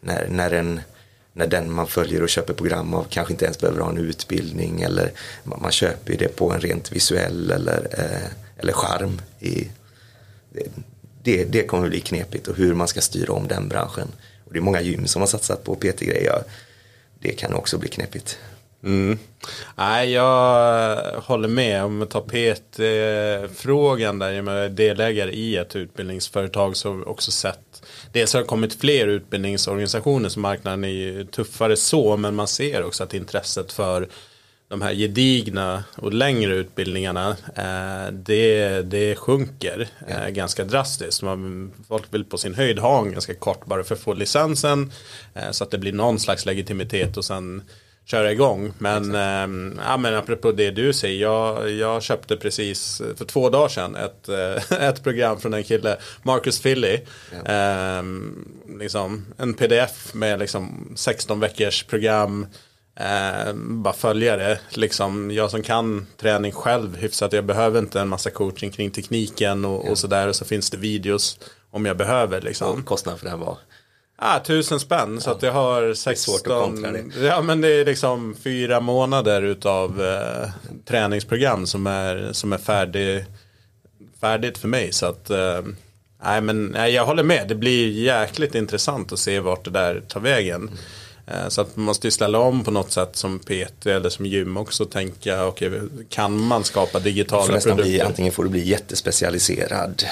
när, 0.00 0.28
när, 0.28 0.50
en, 0.50 0.80
när 1.32 1.46
den 1.46 1.72
man 1.72 1.86
följer 1.86 2.22
och 2.22 2.28
köper 2.28 2.54
program 2.54 2.94
av 2.94 3.06
kanske 3.10 3.32
inte 3.32 3.44
ens 3.44 3.58
behöver 3.58 3.80
ha 3.80 3.90
en 3.90 3.98
utbildning 3.98 4.82
eller 4.82 5.12
man, 5.44 5.62
man 5.62 5.72
köper 5.72 6.16
det 6.16 6.36
på 6.36 6.52
en 6.52 6.60
rent 6.60 6.92
visuell 6.92 7.50
eller, 7.50 7.88
eh, 7.98 8.30
eller 8.56 8.72
charm. 8.72 9.20
I, 9.40 9.68
det, 11.22 11.44
det 11.44 11.66
kommer 11.66 11.88
bli 11.88 12.00
knepigt 12.00 12.48
och 12.48 12.56
hur 12.56 12.74
man 12.74 12.88
ska 12.88 13.00
styra 13.00 13.32
om 13.32 13.48
den 13.48 13.68
branschen. 13.68 14.08
Och 14.44 14.52
det 14.52 14.58
är 14.58 14.62
många 14.62 14.80
gym 14.80 15.06
som 15.06 15.22
har 15.22 15.26
satsat 15.26 15.64
på 15.64 15.74
PT-grejer. 15.74 16.42
Det 17.18 17.32
kan 17.32 17.54
också 17.54 17.78
bli 17.78 17.88
knepigt. 17.88 18.38
Mm. 18.84 19.18
Nej, 19.76 20.12
jag 20.12 20.96
håller 21.20 21.48
med. 21.48 21.84
Om 21.84 22.06
PT-frågan 22.06 24.18
där, 24.18 24.30
jag 24.30 24.48
är 24.48 24.68
delägare 24.68 25.30
i 25.30 25.56
ett 25.56 25.76
utbildningsföretag 25.76 26.76
så 26.76 26.88
har 26.88 26.96
vi 26.96 27.04
också 27.04 27.30
sett 27.30 27.72
Dels 28.12 28.34
har 28.34 28.40
det 28.40 28.46
kommit 28.46 28.80
fler 28.80 29.06
utbildningsorganisationer 29.06 30.28
så 30.28 30.40
marknaden 30.40 30.84
är 30.84 30.88
ju 30.88 31.24
tuffare 31.24 31.76
så 31.76 32.16
men 32.16 32.34
man 32.34 32.48
ser 32.48 32.84
också 32.84 33.04
att 33.04 33.14
intresset 33.14 33.72
för 33.72 34.08
de 34.68 34.82
här 34.82 34.94
gedigna 34.94 35.84
och 35.96 36.12
längre 36.12 36.54
utbildningarna 36.54 37.36
eh, 37.56 38.12
det, 38.12 38.82
det 38.82 39.16
sjunker 39.16 39.88
eh, 40.08 40.28
ganska 40.28 40.64
drastiskt. 40.64 41.22
Man, 41.22 41.72
folk 41.88 42.04
vill 42.10 42.24
på 42.24 42.38
sin 42.38 42.54
höjd 42.54 42.78
ha 42.78 43.02
en 43.02 43.12
ganska 43.12 43.34
kort 43.34 43.66
bara 43.66 43.84
för 43.84 43.94
att 43.94 44.00
få 44.00 44.14
licensen 44.14 44.92
eh, 45.34 45.50
så 45.50 45.64
att 45.64 45.70
det 45.70 45.78
blir 45.78 45.92
någon 45.92 46.18
slags 46.18 46.46
legitimitet 46.46 47.16
och 47.16 47.24
sen 47.24 47.62
köra 48.04 48.32
igång. 48.32 48.72
Men, 48.78 49.14
eh, 49.14 49.74
ja, 49.86 49.96
men 49.96 50.14
apropå 50.14 50.52
det 50.52 50.70
du 50.70 50.92
säger, 50.92 51.22
jag, 51.22 51.70
jag 51.70 52.02
köpte 52.02 52.36
precis 52.36 53.02
för 53.16 53.24
två 53.24 53.50
dagar 53.50 53.68
sedan 53.68 53.96
ett, 53.96 54.28
eh, 54.28 54.80
ett 54.88 55.02
program 55.02 55.40
från 55.40 55.54
en 55.54 55.64
kille, 55.64 55.96
Marcus 56.22 56.60
Philly. 56.60 56.98
Ja. 57.30 57.52
Eh, 57.52 58.02
liksom, 58.78 59.26
en 59.38 59.54
pdf 59.54 60.14
med 60.14 60.38
liksom 60.38 60.92
16 60.96 61.40
veckors 61.40 61.84
program. 61.84 62.46
Eh, 63.00 63.54
bara 63.54 63.94
följa 63.94 64.36
det. 64.36 64.60
Liksom, 64.70 65.30
jag 65.30 65.50
som 65.50 65.62
kan 65.62 66.06
träning 66.16 66.52
själv 66.52 66.96
hyfsat, 66.96 67.32
jag 67.32 67.44
behöver 67.44 67.78
inte 67.78 68.00
en 68.00 68.08
massa 68.08 68.30
coaching 68.30 68.70
kring 68.70 68.90
tekniken 68.90 69.64
och, 69.64 69.86
ja. 69.86 69.90
och 69.90 69.98
sådär. 69.98 70.28
Och 70.28 70.36
så 70.36 70.44
finns 70.44 70.70
det 70.70 70.76
videos 70.76 71.38
om 71.70 71.86
jag 71.86 71.96
behöver. 71.96 72.40
Liksom. 72.40 72.78
Och 72.80 72.84
kostnaden 72.84 73.18
för 73.18 73.26
den 73.26 73.40
var? 73.40 73.58
Ah, 74.24 74.40
tusen 74.40 74.80
spänn 74.80 75.20
så 75.20 75.30
att 75.30 75.42
jag 75.42 75.52
har 75.52 75.94
16. 75.94 76.04
Det 76.06 76.10
är 76.10 76.38
svårt 76.38 76.46
att 76.46 76.64
kontra 76.64 76.92
det. 76.92 77.26
Ja 77.26 77.42
men 77.42 77.60
det 77.60 77.68
är 77.68 77.84
liksom 77.84 78.34
fyra 78.42 78.80
månader 78.80 79.42
utav 79.42 80.02
eh, 80.02 80.50
träningsprogram 80.84 81.66
som 81.66 81.86
är, 81.86 82.32
som 82.32 82.52
är 82.52 82.58
färdig, 82.58 83.24
färdigt 84.20 84.58
för 84.58 84.68
mig. 84.68 84.92
Så 84.92 85.06
att 85.06 85.30
eh, 85.30 85.60
nej 86.24 86.40
men 86.40 86.66
nej, 86.66 86.92
jag 86.92 87.06
håller 87.06 87.22
med. 87.22 87.48
Det 87.48 87.54
blir 87.54 87.90
jäkligt 87.90 88.54
intressant 88.54 89.12
att 89.12 89.18
se 89.18 89.40
vart 89.40 89.64
det 89.64 89.70
där 89.70 90.02
tar 90.08 90.20
vägen. 90.20 90.70
Mm. 91.26 91.50
Så 91.50 91.60
att 91.60 91.76
man 91.76 91.84
måste 91.84 92.06
ju 92.06 92.10
ställa 92.10 92.38
om 92.38 92.64
på 92.64 92.70
något 92.70 92.92
sätt 92.92 93.16
som 93.16 93.38
PT 93.38 93.86
eller 93.86 94.08
som 94.08 94.26
gym 94.26 94.56
också. 94.56 94.84
Tänka, 94.84 95.46
okay, 95.46 95.70
kan 96.08 96.40
man 96.40 96.64
skapa 96.64 96.98
digitala 96.98 97.46
produkter? 97.46 97.74
Bli, 97.74 98.00
antingen 98.00 98.32
får 98.32 98.44
du 98.44 98.50
bli 98.50 98.68
jättespecialiserad 98.68 100.04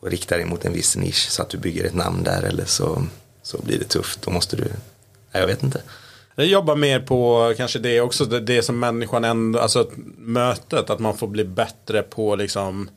och 0.00 0.10
rikta 0.10 0.36
dig 0.36 0.44
mot 0.44 0.64
en 0.64 0.72
viss 0.72 0.96
nisch 0.96 1.30
så 1.30 1.42
att 1.42 1.48
du 1.48 1.58
bygger 1.58 1.84
ett 1.84 1.94
namn 1.94 2.24
där 2.24 2.42
eller 2.42 2.64
så 2.64 3.02
så 3.52 3.62
blir 3.62 3.78
det 3.78 3.84
tufft. 3.84 4.22
Då 4.22 4.30
måste 4.30 4.56
du, 4.56 4.64
jag 5.32 5.46
vet 5.46 5.62
inte. 5.62 5.82
Jag 6.34 6.46
jobbar 6.46 6.76
mer 6.76 7.00
på 7.00 7.54
kanske 7.56 7.78
det 7.78 8.00
också, 8.00 8.24
det, 8.24 8.40
det 8.40 8.62
som 8.62 8.78
människan 8.78 9.24
ändå, 9.24 9.58
alltså 9.58 9.90
mötet, 10.16 10.90
att 10.90 10.98
man 10.98 11.16
får 11.16 11.26
bli 11.26 11.44
bättre 11.44 12.02
på 12.02 12.36
liksom 12.36 12.90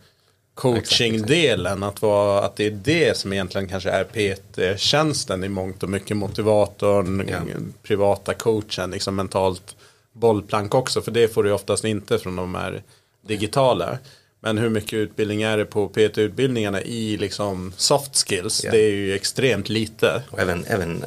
coachingdelen. 0.53 1.83
Att, 1.83 2.03
att 2.03 2.55
det 2.55 2.65
är 2.65 2.71
det 2.71 3.17
som 3.17 3.33
egentligen 3.33 3.67
kanske 3.67 3.89
är 3.89 4.03
PT-tjänsten 4.03 5.43
i 5.43 5.50
mångt 5.50 5.83
och 5.83 5.89
mycket. 5.89 6.17
Motivatorn, 6.17 7.27
ja. 7.27 7.38
privata 7.83 8.33
coachen, 8.33 8.91
liksom 8.91 9.15
mentalt 9.15 9.75
bollplank 10.13 10.75
också. 10.75 11.01
För 11.01 11.12
det 11.12 11.27
får 11.27 11.43
du 11.43 11.51
oftast 11.51 11.83
inte 11.83 12.19
från 12.19 12.35
de 12.35 12.55
här 12.55 12.83
digitala. 13.27 13.97
Men 14.45 14.57
hur 14.57 14.69
mycket 14.69 14.93
utbildning 14.93 15.41
är 15.41 15.57
det 15.57 15.65
på 15.65 15.89
PT-utbildningarna 15.89 16.81
i 16.81 17.17
liksom 17.17 17.73
soft 17.77 18.27
skills? 18.27 18.63
Yeah. 18.63 18.73
Det 18.73 18.81
är 18.83 18.91
ju 18.91 19.13
extremt 19.15 19.69
lite. 19.69 20.23
Och 20.29 20.39
även, 20.39 20.65
även 20.65 21.05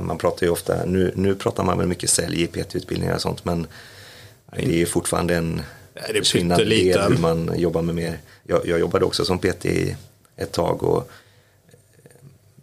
man 0.00 0.18
pratar 0.18 0.46
ju 0.46 0.52
ofta, 0.52 0.84
nu, 0.84 1.12
nu 1.14 1.34
pratar 1.34 1.64
man 1.64 1.78
väl 1.78 1.86
mycket 1.86 2.10
sälj 2.10 2.42
i 2.42 2.46
PT-utbildningar 2.46 3.14
och 3.14 3.20
sånt 3.20 3.44
men 3.44 3.66
det 4.52 4.66
är 4.66 4.78
ju 4.78 4.86
fortfarande 4.86 5.36
en 5.36 5.62
försvinnande 6.14 6.64
del 6.64 7.00
hur 7.00 7.18
man 7.18 7.52
jobbar 7.56 7.82
med 7.82 7.94
mer. 7.94 8.18
Jag, 8.42 8.66
jag 8.66 8.80
jobbade 8.80 9.04
också 9.04 9.24
som 9.24 9.38
PT 9.38 9.66
i 9.66 9.96
ett 10.36 10.52
tag 10.52 10.82
och 10.82 11.10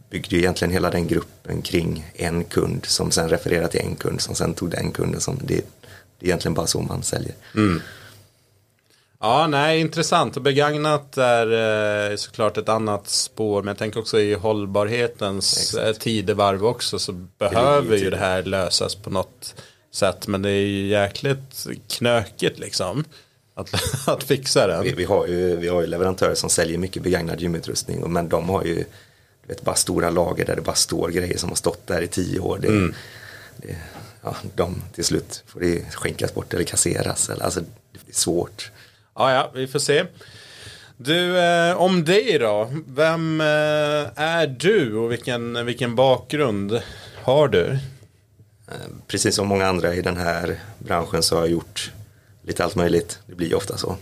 byggde 0.09 0.35
ju 0.35 0.41
egentligen 0.41 0.71
hela 0.71 0.89
den 0.89 1.07
gruppen 1.07 1.61
kring 1.61 2.11
en 2.13 2.43
kund 2.43 2.85
som 2.85 3.11
sen 3.11 3.29
refererade 3.29 3.67
till 3.67 3.81
en 3.81 3.95
kund 3.95 4.21
som 4.21 4.35
sen 4.35 4.53
tog 4.53 4.69
den 4.69 4.91
kunden 4.91 5.21
som 5.21 5.39
det, 5.41 5.55
det 6.19 6.25
är 6.25 6.27
egentligen 6.27 6.53
bara 6.53 6.67
så 6.67 6.81
man 6.81 7.03
säljer. 7.03 7.33
Mm. 7.55 7.81
Ja, 9.23 9.47
nej, 9.47 9.79
intressant. 9.79 10.37
Och 10.37 10.43
begagnat 10.43 11.17
är 11.17 12.11
eh, 12.11 12.15
såklart 12.15 12.57
ett 12.57 12.69
annat 12.69 13.09
spår. 13.09 13.61
Men 13.61 13.67
jag 13.67 13.77
tänker 13.77 13.99
också 13.99 14.19
i 14.19 14.33
hållbarhetens 14.33 15.57
Exakt. 15.57 15.87
Eh, 15.87 15.93
tidevarv 15.93 16.65
också 16.65 16.99
så 16.99 17.11
behöver 17.11 17.97
ju 17.97 18.09
det 18.09 18.17
här 18.17 18.43
lösas 18.43 18.95
på 18.95 19.09
något 19.09 19.55
sätt. 19.91 20.27
Men 20.27 20.41
det 20.41 20.49
är 20.49 20.65
ju 20.65 20.87
jäkligt 20.87 21.67
knökigt 21.89 22.59
liksom. 22.59 23.03
att, 23.53 23.73
att 24.07 24.23
fixa 24.23 24.67
den. 24.67 24.83
Vi, 24.83 24.91
vi, 24.91 25.03
har 25.03 25.27
ju, 25.27 25.55
vi 25.55 25.67
har 25.67 25.81
ju 25.81 25.87
leverantörer 25.87 26.35
som 26.35 26.49
säljer 26.49 26.77
mycket 26.77 27.03
begagnad 27.03 27.41
gymutrustning 27.41 28.13
men 28.13 28.29
de 28.29 28.49
har 28.49 28.63
ju 28.63 28.85
vet, 29.47 29.61
bara 29.61 29.75
stora 29.75 30.09
lager 30.09 30.45
där 30.45 30.55
det 30.55 30.61
bara 30.61 30.75
står 30.75 31.09
grejer 31.09 31.37
som 31.37 31.49
har 31.49 31.55
stått 31.55 31.87
där 31.87 32.01
i 32.01 32.07
tio 32.07 32.39
år. 32.39 32.59
Det, 32.61 32.67
mm. 32.67 32.93
det, 33.57 33.75
ja, 34.21 34.35
de 34.55 34.81
till 34.93 35.05
slut 35.05 35.43
får 35.47 35.59
det 35.59 35.93
skänkas 35.93 36.33
bort 36.33 36.53
eller 36.53 36.63
kasseras. 36.63 37.29
Eller, 37.29 37.43
alltså, 37.43 37.59
det 37.59 37.99
är 38.09 38.13
svårt. 38.15 38.71
Ja, 39.15 39.33
ja, 39.33 39.51
vi 39.53 39.67
får 39.67 39.79
se. 39.79 40.05
Du, 40.97 41.39
eh, 41.39 41.81
om 41.81 42.05
dig 42.05 42.39
då. 42.39 42.71
Vem 42.87 43.41
eh, 43.41 43.45
är 44.15 44.47
du 44.47 44.95
och 44.95 45.11
vilken, 45.11 45.65
vilken 45.65 45.95
bakgrund 45.95 46.81
har 47.23 47.47
du? 47.47 47.79
Eh, 48.67 48.75
precis 49.07 49.35
som 49.35 49.47
många 49.47 49.67
andra 49.67 49.95
i 49.95 50.01
den 50.01 50.17
här 50.17 50.59
branschen 50.79 51.23
så 51.23 51.35
har 51.35 51.41
jag 51.41 51.51
gjort 51.51 51.91
lite 52.43 52.63
allt 52.63 52.75
möjligt. 52.75 53.19
Det 53.25 53.35
blir 53.35 53.55
ofta 53.55 53.77
så. 53.77 53.95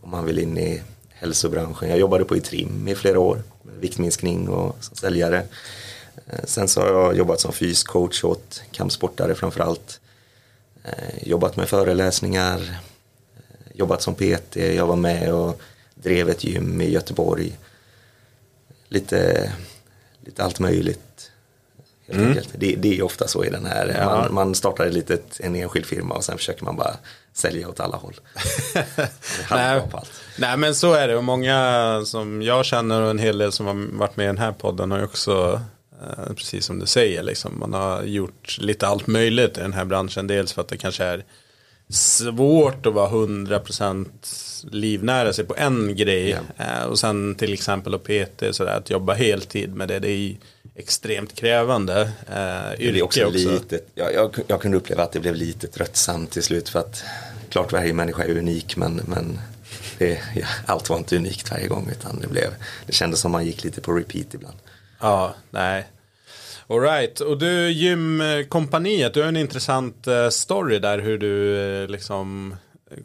Om 0.00 0.10
man 0.10 0.24
vill 0.24 0.38
in 0.38 0.58
i 0.58 0.82
hälsobranschen. 1.08 1.88
Jag 1.88 1.98
jobbade 1.98 2.24
på 2.24 2.36
i 2.36 2.40
trim 2.40 2.88
i 2.88 2.94
flera 2.94 3.20
år. 3.20 3.42
Med 3.62 3.74
viktminskning 3.74 4.48
och 4.48 4.76
som 4.80 4.96
säljare. 4.96 5.42
Eh, 6.26 6.44
sen 6.44 6.68
så 6.68 6.80
har 6.80 6.88
jag 6.88 7.16
jobbat 7.16 7.40
som 7.40 7.52
fyscoach 7.52 8.24
åt 8.24 8.62
kampsportare 8.70 9.34
framförallt. 9.34 10.00
Eh, 10.84 11.28
jobbat 11.28 11.56
med 11.56 11.68
föreläsningar. 11.68 12.80
Jobbat 13.78 14.02
som 14.02 14.14
PT. 14.14 14.56
Jag 14.56 14.86
var 14.86 14.96
med 14.96 15.32
och 15.34 15.60
drev 15.94 16.28
ett 16.28 16.44
gym 16.44 16.80
i 16.80 16.90
Göteborg. 16.90 17.58
Lite, 18.88 19.52
lite 20.20 20.44
allt 20.44 20.58
möjligt. 20.58 21.30
Helt 22.08 22.20
mm. 22.20 22.44
Det, 22.52 22.76
det, 22.76 22.98
är 22.98 23.02
ofta 23.02 23.28
så 23.28 23.44
i 23.44 23.50
den 23.50 23.66
här, 23.66 23.96
ja. 23.98 24.04
man, 24.04 24.34
man 24.34 24.54
startar 24.54 24.86
ett 24.86 24.92
litet, 24.92 25.40
en 25.40 25.56
enskild 25.56 25.86
firma 25.86 26.14
och 26.14 26.24
sen 26.24 26.38
försöker 26.38 26.64
man 26.64 26.76
bara 26.76 26.96
sälja 27.32 27.68
åt 27.68 27.80
alla 27.80 27.96
håll. 27.96 28.14
nej, 29.50 29.82
nej 30.38 30.56
men 30.56 30.74
så 30.74 30.92
är 30.92 31.08
det 31.08 31.16
och 31.16 31.24
många 31.24 32.02
som 32.04 32.42
jag 32.42 32.64
känner 32.64 33.02
och 33.02 33.10
en 33.10 33.18
hel 33.18 33.38
del 33.38 33.52
som 33.52 33.66
har 33.66 33.98
varit 33.98 34.16
med 34.16 34.24
i 34.24 34.26
den 34.26 34.38
här 34.38 34.52
podden 34.52 34.90
har 34.90 34.98
ju 34.98 35.04
också 35.04 35.60
eh, 36.02 36.34
precis 36.34 36.64
som 36.64 36.78
du 36.78 36.86
säger 36.86 37.22
liksom, 37.22 37.58
man 37.58 37.74
har 37.74 38.02
gjort 38.02 38.58
lite 38.58 38.86
allt 38.86 39.06
möjligt 39.06 39.58
i 39.58 39.60
den 39.60 39.72
här 39.72 39.84
branschen 39.84 40.26
dels 40.26 40.52
för 40.52 40.62
att 40.62 40.68
det 40.68 40.76
kanske 40.76 41.04
är 41.04 41.24
svårt 41.88 42.86
att 42.86 42.94
vara 42.94 43.10
100% 43.10 44.06
livnära 44.70 45.32
sig 45.32 45.44
på 45.44 45.54
en 45.56 45.96
grej. 45.96 46.28
Yeah. 46.58 46.84
och 46.84 46.98
sen 46.98 47.34
till 47.34 47.52
exempel 47.52 47.94
att 47.94 48.04
PT, 48.04 48.42
sådär, 48.50 48.76
att 48.76 48.90
jobba 48.90 49.14
heltid 49.14 49.74
med 49.74 49.88
det, 49.88 49.98
det 49.98 50.10
är 50.10 50.36
extremt 50.74 51.34
krävande 51.34 52.10
eh, 52.28 52.80
yrke 52.80 53.02
också. 53.02 53.24
också. 53.24 53.50
Lite, 53.50 53.80
jag, 53.94 54.14
jag, 54.14 54.36
jag, 54.46 54.60
kunde 54.60 54.76
uppleva 54.76 55.02
att 55.02 55.12
det 55.12 55.20
blev 55.20 55.34
lite 55.34 55.66
tröttsamt 55.66 56.30
till 56.30 56.42
slut 56.42 56.68
för 56.68 56.78
att 56.78 57.04
klart 57.48 57.72
varje 57.72 57.92
människa 57.92 58.24
är 58.24 58.38
unik 58.38 58.76
men, 58.76 59.00
men 59.06 59.40
det, 59.98 60.20
ja, 60.36 60.46
allt 60.66 60.90
var 60.90 60.96
inte 60.96 61.16
unikt 61.16 61.50
varje 61.50 61.68
gång 61.68 61.88
utan 61.90 62.20
det, 62.20 62.28
blev, 62.28 62.54
det 62.86 62.92
kändes 62.92 63.20
som 63.20 63.32
man 63.32 63.46
gick 63.46 63.64
lite 63.64 63.80
på 63.80 63.92
repeat 63.92 64.34
ibland. 64.34 64.56
Ja, 65.00 65.34
nej. 65.50 65.86
Alright, 66.70 67.20
och 67.20 67.38
du 67.38 67.70
gymkompaniet, 67.70 69.14
du 69.14 69.20
har 69.20 69.28
en 69.28 69.36
intressant 69.36 70.06
eh, 70.06 70.28
story 70.28 70.78
där 70.78 70.98
hur 70.98 71.18
du 71.18 71.60
eh, 71.60 71.88
liksom 71.88 72.56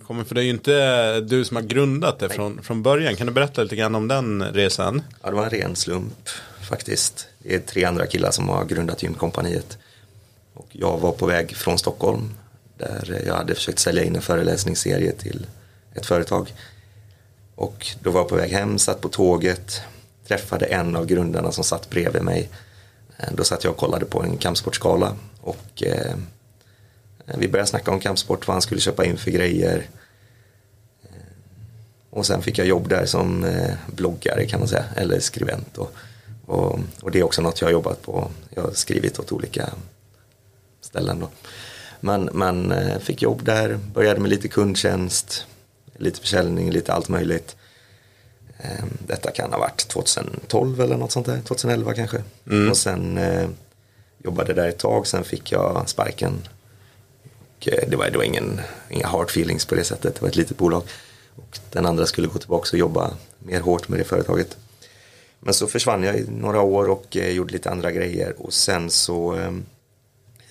kommer, 0.07 0.23
för 0.23 0.35
det 0.35 0.41
är 0.41 0.43
ju 0.43 0.49
inte 0.49 1.19
du 1.19 1.45
som 1.45 1.57
har 1.57 1.63
grundat 1.63 2.19
det 2.19 2.29
från, 2.29 2.63
från 2.63 2.83
början. 2.83 3.15
Kan 3.15 3.27
du 3.27 3.33
berätta 3.33 3.63
lite 3.63 3.75
grann 3.75 3.95
om 3.95 4.07
den 4.07 4.43
resan? 4.43 5.01
Ja, 5.21 5.29
det 5.29 5.35
var 5.35 5.43
en 5.43 5.49
ren 5.49 5.75
slump 5.75 6.29
faktiskt. 6.69 7.27
Det 7.37 7.55
är 7.55 7.59
tre 7.59 7.83
andra 7.83 8.05
killar 8.05 8.31
som 8.31 8.49
har 8.49 8.65
grundat 8.65 9.03
gymkompaniet. 9.03 9.77
Och 10.53 10.67
jag 10.71 10.97
var 10.97 11.11
på 11.11 11.25
väg 11.25 11.55
från 11.55 11.77
Stockholm 11.77 12.29
där 12.77 13.21
jag 13.27 13.35
hade 13.35 13.55
försökt 13.55 13.79
sälja 13.79 14.03
in 14.03 14.15
en 14.15 14.21
föreläsningsserie 14.21 15.11
till 15.11 15.45
ett 15.95 16.05
företag. 16.05 16.53
Och 17.55 17.87
då 18.01 18.11
var 18.11 18.19
jag 18.19 18.29
på 18.29 18.35
väg 18.35 18.51
hem, 18.51 18.77
satt 18.77 19.01
på 19.01 19.09
tåget, 19.09 19.81
träffade 20.27 20.65
en 20.65 20.95
av 20.95 21.05
grundarna 21.05 21.51
som 21.51 21.63
satt 21.63 21.89
bredvid 21.89 22.21
mig. 22.21 22.49
Eh, 23.17 23.29
då 23.31 23.43
satt 23.43 23.63
jag 23.63 23.71
och 23.71 23.77
kollade 23.77 24.05
på 24.05 24.23
en 24.23 24.37
kampsportskala 24.37 25.15
och 25.41 25.83
eh, 25.83 26.15
vi 27.25 27.47
började 27.47 27.69
snacka 27.69 27.91
om 27.91 27.99
kampsport, 27.99 28.47
vad 28.47 28.55
han 28.55 28.61
skulle 28.61 28.81
köpa 28.81 29.05
in 29.05 29.17
för 29.17 29.31
grejer. 29.31 29.87
Eh, 31.03 31.09
och 32.09 32.25
sen 32.25 32.41
fick 32.41 32.57
jag 32.57 32.67
jobb 32.67 32.89
där 32.89 33.05
som 33.05 33.43
eh, 33.43 33.73
bloggare 33.87 34.45
kan 34.45 34.59
man 34.59 34.69
säga, 34.69 34.85
eller 34.95 35.19
skribent. 35.19 35.77
Och, 35.77 35.91
och, 36.45 36.79
och, 37.01 37.11
det 37.11 37.19
är 37.19 37.23
också 37.23 37.41
något 37.41 37.61
jag 37.61 37.67
har 37.67 37.73
jobbat 37.73 38.01
på. 38.01 38.31
Jag 38.49 38.63
har 38.63 38.71
skrivit 38.71 39.19
åt 39.19 39.31
olika 39.31 39.69
ställen 40.81 41.19
då. 41.19 41.29
Men, 41.99 42.23
men 42.33 42.71
eh, 42.71 42.99
fick 42.99 43.21
jobb 43.21 43.43
där, 43.43 43.79
började 43.93 44.19
med 44.19 44.29
lite 44.29 44.47
kundtjänst, 44.47 45.45
lite 45.97 46.19
försäljning, 46.19 46.71
lite 46.71 46.93
allt 46.93 47.09
möjligt. 47.09 47.55
Ehm, 48.63 48.97
detta 49.07 49.31
kan 49.31 49.51
ha 49.51 49.59
varit 49.59 49.87
2012 49.87 50.81
eller 50.81 50.97
något 50.97 51.11
sånt 51.11 51.25
där, 51.25 51.41
2011 51.41 51.93
kanske. 51.93 52.23
Mm. 52.49 52.69
Och 52.69 52.77
sen 52.77 53.17
eh, 53.17 53.49
jobbade 54.23 54.53
där 54.53 54.67
ett 54.67 54.77
tag, 54.77 55.07
sen 55.07 55.23
fick 55.23 55.51
jag 55.51 55.89
sparken. 55.89 56.47
Och, 57.57 57.67
eh, 57.67 57.89
det 57.89 57.95
var, 57.95 58.11
var 58.11 58.23
ingen, 58.23 58.61
inga 58.89 59.07
hard 59.07 59.29
feelings 59.29 59.65
på 59.65 59.75
det 59.75 59.83
sättet, 59.83 60.15
det 60.15 60.21
var 60.21 60.29
ett 60.29 60.35
litet 60.35 60.57
bolag. 60.57 60.83
Och 61.35 61.59
den 61.71 61.85
andra 61.85 62.05
skulle 62.05 62.27
gå 62.27 62.39
tillbaka 62.39 62.69
och 62.71 62.77
jobba 62.77 63.13
mer 63.39 63.59
hårt 63.59 63.89
med 63.89 63.99
det 63.99 64.03
företaget. 64.03 64.57
Men 65.39 65.53
så 65.53 65.67
försvann 65.67 66.03
jag 66.03 66.15
i 66.15 66.25
några 66.29 66.61
år 66.61 66.89
och 66.89 67.17
eh, 67.17 67.29
gjorde 67.29 67.53
lite 67.53 67.69
andra 67.69 67.91
grejer 67.91 68.33
och 68.37 68.53
sen 68.53 68.89
så 68.89 69.35
eh, 69.35 69.51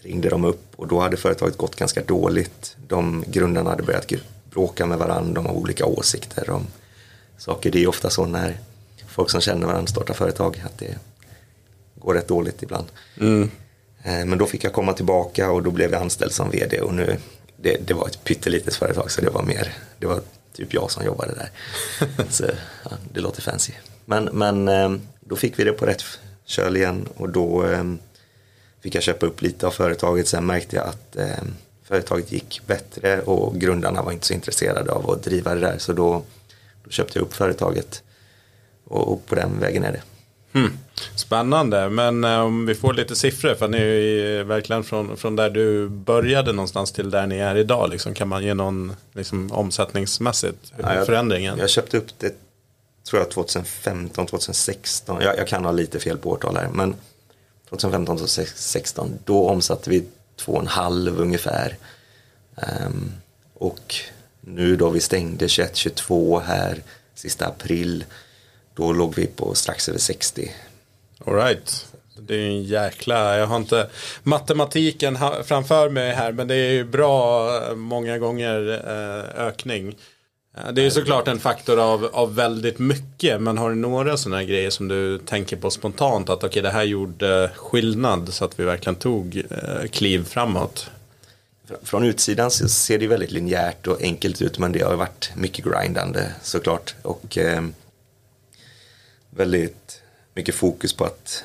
ringde 0.00 0.28
de 0.28 0.44
upp 0.44 0.64
och 0.76 0.88
då 0.88 1.00
hade 1.00 1.16
företaget 1.16 1.56
gått 1.56 1.76
ganska 1.76 2.02
dåligt. 2.02 2.76
De 2.88 3.24
grundarna 3.26 3.70
hade 3.70 3.82
börjat 3.82 4.12
bråka 4.50 4.86
med 4.86 4.98
varandra, 4.98 5.34
de 5.34 5.46
har 5.46 5.54
olika 5.54 5.86
åsikter 5.86 6.50
om 6.50 6.66
saker. 7.42 7.70
Det 7.70 7.82
är 7.82 7.86
ofta 7.86 8.10
så 8.10 8.26
när 8.26 8.60
folk 9.08 9.30
som 9.30 9.40
känner 9.40 9.66
varandra 9.66 9.86
startar 9.86 10.14
företag 10.14 10.62
att 10.64 10.78
det 10.78 10.98
går 11.94 12.14
rätt 12.14 12.28
dåligt 12.28 12.62
ibland. 12.62 12.86
Mm. 13.20 13.50
Eh, 14.02 14.24
men 14.24 14.38
då 14.38 14.46
fick 14.46 14.64
jag 14.64 14.72
komma 14.72 14.92
tillbaka 14.92 15.50
och 15.50 15.62
då 15.62 15.70
blev 15.70 15.92
jag 15.92 16.02
anställd 16.02 16.32
som 16.32 16.50
vd 16.50 16.80
och 16.80 16.94
nu 16.94 17.16
det, 17.56 17.76
det 17.86 17.94
var 17.94 18.06
ett 18.06 18.24
pyttelitet 18.24 18.74
företag 18.74 19.10
så 19.10 19.20
det 19.20 19.30
var 19.30 19.42
mer, 19.42 19.74
det 19.98 20.06
var 20.06 20.20
typ 20.52 20.74
jag 20.74 20.90
som 20.90 21.04
jobbade 21.04 21.34
där. 21.34 21.50
så 22.30 22.44
ja, 22.84 22.90
det 23.12 23.20
låter 23.20 23.42
fancy. 23.42 23.72
Men, 24.04 24.24
men 24.24 24.68
eh, 24.68 24.92
då 25.20 25.36
fick 25.36 25.58
vi 25.58 25.64
det 25.64 25.72
på 25.72 25.86
rätt 25.86 26.04
köl 26.44 26.76
igen 26.76 27.08
och 27.16 27.28
då 27.28 27.66
eh, 27.66 27.84
fick 28.80 28.94
jag 28.94 29.02
köpa 29.02 29.26
upp 29.26 29.42
lite 29.42 29.66
av 29.66 29.70
företaget. 29.70 30.28
Sen 30.28 30.46
märkte 30.46 30.76
jag 30.76 30.86
att 30.86 31.16
företaget 31.84 32.32
gick 32.32 32.60
bättre 32.66 33.20
och 33.20 33.60
grundarna 33.60 34.02
var 34.02 34.12
inte 34.12 34.26
så 34.26 34.34
intresserade 34.34 34.92
av 34.92 35.10
att 35.10 35.22
driva 35.22 35.54
det 35.54 35.60
där 35.60 35.78
så 35.78 35.92
då 35.92 36.22
då 36.84 36.90
köpte 36.90 37.18
jag 37.18 37.26
upp 37.26 37.34
företaget 37.34 38.02
och, 38.84 39.26
på 39.26 39.34
den 39.34 39.60
vägen 39.60 39.84
är 39.84 39.92
det. 39.92 40.02
Hmm. 40.52 40.78
Spännande, 41.16 41.88
men 41.88 42.24
eh, 42.24 42.40
om 42.40 42.66
vi 42.66 42.74
får 42.74 42.92
lite 42.94 43.16
siffror 43.16 43.54
för 43.54 43.68
ni 43.68 43.78
är 43.78 43.82
ju 43.82 44.42
verkligen 44.42 44.84
från, 44.84 45.16
från 45.16 45.36
där 45.36 45.50
du 45.50 45.88
började 45.88 46.52
någonstans 46.52 46.92
till 46.92 47.10
där 47.10 47.26
ni 47.26 47.38
är 47.38 47.56
idag. 47.56 47.90
Liksom, 47.90 48.14
kan 48.14 48.28
man 48.28 48.44
ge 48.44 48.54
någon 48.54 48.96
liksom, 49.12 49.52
omsättningsmässigt 49.52 50.72
ja, 50.78 50.94
jag, 50.94 51.06
förändringen? 51.06 51.58
Jag 51.58 51.70
köpte 51.70 51.96
upp 51.96 52.08
det 52.18 52.34
tror 53.04 53.22
jag 53.22 53.30
2015, 53.30 54.26
2016. 54.26 55.22
Jag, 55.22 55.38
jag 55.38 55.48
kan 55.48 55.64
ha 55.64 55.72
lite 55.72 56.00
fel 56.00 56.18
på 56.18 56.30
årtal 56.30 56.56
här, 56.56 56.68
men 56.68 56.94
2015, 57.68 58.16
2016 58.16 59.18
då 59.24 59.48
omsatte 59.48 59.90
vi 59.90 60.04
2,5 60.46 61.20
ungefär. 61.20 61.76
Um, 62.86 63.12
och 63.54 63.94
nu 64.46 64.76
då 64.76 64.88
vi 64.88 65.00
stängde 65.00 65.46
21-22 65.46 66.40
här 66.40 66.82
sista 67.14 67.46
april, 67.46 68.04
då 68.74 68.92
låg 68.92 69.14
vi 69.14 69.26
på 69.26 69.54
strax 69.54 69.88
över 69.88 69.98
60. 69.98 70.52
Alright. 71.26 71.86
Det 72.18 72.34
är 72.34 72.46
en 72.46 72.62
jäkla, 72.62 73.38
jag 73.38 73.46
har 73.46 73.56
inte 73.56 73.88
matematiken 74.22 75.18
framför 75.44 75.88
mig 75.88 76.12
här 76.12 76.32
men 76.32 76.48
det 76.48 76.54
är 76.54 76.72
ju 76.72 76.84
bra 76.84 77.50
många 77.74 78.18
gånger 78.18 78.80
eh, 78.84 79.46
ökning. 79.46 79.96
Det 80.72 80.80
är 80.80 80.84
ju 80.84 80.90
såklart 80.90 81.28
en 81.28 81.38
faktor 81.38 81.78
av, 81.78 82.10
av 82.12 82.34
väldigt 82.34 82.78
mycket 82.78 83.40
men 83.40 83.58
har 83.58 83.70
du 83.70 83.76
några 83.76 84.16
sådana 84.16 84.44
grejer 84.44 84.70
som 84.70 84.88
du 84.88 85.18
tänker 85.18 85.56
på 85.56 85.70
spontant 85.70 86.30
att 86.30 86.36
okej 86.36 86.48
okay, 86.48 86.62
det 86.62 86.70
här 86.70 86.82
gjorde 86.82 87.50
skillnad 87.56 88.32
så 88.32 88.44
att 88.44 88.60
vi 88.60 88.64
verkligen 88.64 88.96
tog 88.96 89.42
eh, 89.50 89.88
kliv 89.90 90.24
framåt? 90.24 90.90
Från 91.82 92.04
utsidan 92.04 92.50
så 92.50 92.68
ser 92.68 92.98
det 92.98 93.06
väldigt 93.06 93.30
linjärt 93.30 93.86
och 93.86 94.02
enkelt 94.02 94.42
ut 94.42 94.58
men 94.58 94.72
det 94.72 94.80
har 94.80 94.96
varit 94.96 95.32
mycket 95.34 95.64
grindande 95.64 96.32
såklart. 96.42 96.94
Och 97.02 97.38
eh, 97.38 97.62
väldigt 99.30 100.02
mycket 100.34 100.54
fokus 100.54 100.92
på 100.92 101.04
att 101.04 101.44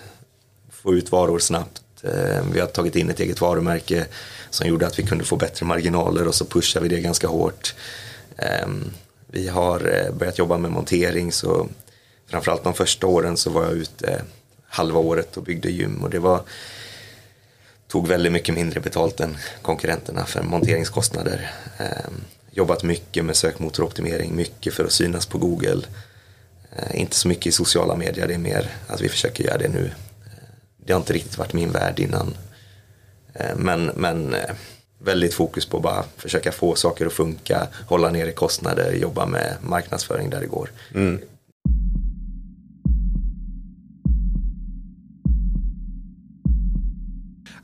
få 0.72 0.94
ut 0.94 1.12
varor 1.12 1.40
snabbt. 1.40 1.82
Eh, 2.04 2.46
vi 2.54 2.60
har 2.60 2.68
tagit 2.68 2.96
in 2.96 3.10
ett 3.10 3.20
eget 3.20 3.42
varumärke 3.42 4.06
som 4.50 4.68
gjorde 4.68 4.88
att 4.88 5.00
vi 5.00 5.04
kunde 5.04 5.24
få 5.24 5.36
bättre 5.36 5.66
marginaler 5.66 6.28
och 6.28 6.36
så 6.36 6.46
pushar 6.46 6.82
vi 6.82 6.90
det 6.90 7.00
ganska 7.00 7.28
hårt. 7.28 7.76
Eh, 8.38 8.68
vi 9.28 9.48
har 9.48 9.94
eh, 9.94 10.14
börjat 10.14 10.38
jobba 10.38 10.58
med 10.58 10.72
montering 10.72 11.32
så 11.32 11.68
framförallt 12.28 12.64
de 12.64 12.74
första 12.74 13.08
åren 13.08 13.38
så 13.38 13.50
var 13.50 13.64
jag 13.64 13.74
ute 13.74 14.08
eh, 14.08 14.22
halva 14.68 15.00
året 15.00 15.38
och 15.38 15.44
byggde 15.44 15.72
gym 15.72 16.04
och 16.04 16.10
det 16.10 16.20
var 16.20 16.42
tog 17.88 18.08
väldigt 18.08 18.32
mycket 18.32 18.56
mindre 18.56 18.80
betalt 18.80 19.20
än 19.20 19.38
konkurrenterna 19.62 20.26
för 20.26 20.44
monteringskostnader. 20.44 21.52
Ehm, 21.78 22.14
jobbat 22.52 22.84
mycket 22.84 23.26
med 23.26 23.36
sökmotoroptimering, 23.36 24.36
mycket 24.36 24.74
för 24.74 24.86
att 24.86 24.92
synas 24.92 25.26
på 25.26 25.38
Google. 25.38 25.82
Eh, 26.76 27.02
inte 27.02 27.16
så 27.16 27.28
mycket 27.28 27.46
i 27.46 27.52
sociala 27.52 27.96
medier, 27.96 28.28
det 28.28 28.34
är 28.34 28.38
mer 28.38 28.72
att 28.88 29.02
vi 29.02 29.10
försöker 29.10 29.44
göra 29.44 29.58
det 29.58 29.70
nu. 29.70 29.86
Ehm, 29.86 30.56
det 30.78 30.94
har 30.94 31.00
inte 31.00 31.14
riktigt 31.14 31.38
varit 31.38 31.54
min 31.54 31.72
värld 31.72 32.00
innan. 32.00 32.38
Eh, 33.34 33.56
men, 33.56 33.86
men 33.86 34.34
eh, 34.34 34.56
väldigt 35.00 35.34
fokus 35.34 35.66
på 35.66 35.80
bara 35.80 36.04
försöka 36.18 36.52
få 36.52 36.76
saker 36.76 37.06
att 37.06 37.14
funka, 37.14 37.68
hålla 37.88 38.10
nere 38.10 38.32
kostnader, 38.32 38.94
jobba 38.94 39.26
med 39.26 39.58
marknadsföring 39.62 40.30
där 40.30 40.40
det 40.40 40.48
går. 40.48 40.72
Mm. 40.94 41.22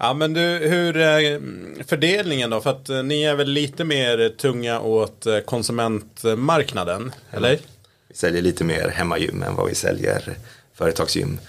Ja 0.03 0.13
men 0.13 0.33
du, 0.33 0.41
hur 0.41 0.97
är 0.97 1.41
fördelningen 1.83 2.49
då? 2.49 2.61
För 2.61 2.69
att 2.69 2.89
eh, 2.89 3.03
ni 3.03 3.23
är 3.23 3.35
väl 3.35 3.49
lite 3.49 3.83
mer 3.83 4.29
tunga 4.37 4.79
åt 4.79 5.25
eh, 5.25 5.39
konsumentmarknaden, 5.39 7.11
eller? 7.31 7.59
Vi 8.07 8.15
säljer 8.15 8.41
lite 8.41 8.63
mer 8.63 8.89
hemmagym 8.89 9.43
än 9.43 9.55
vad 9.55 9.69
vi 9.69 9.75
säljer 9.75 10.35
företagsgym. 10.73 11.39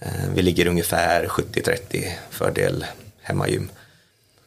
Eh, 0.00 0.10
vi 0.34 0.42
ligger 0.42 0.66
ungefär 0.66 1.26
70-30 1.26 2.12
fördel 2.30 2.84
hemmagym. 3.20 3.68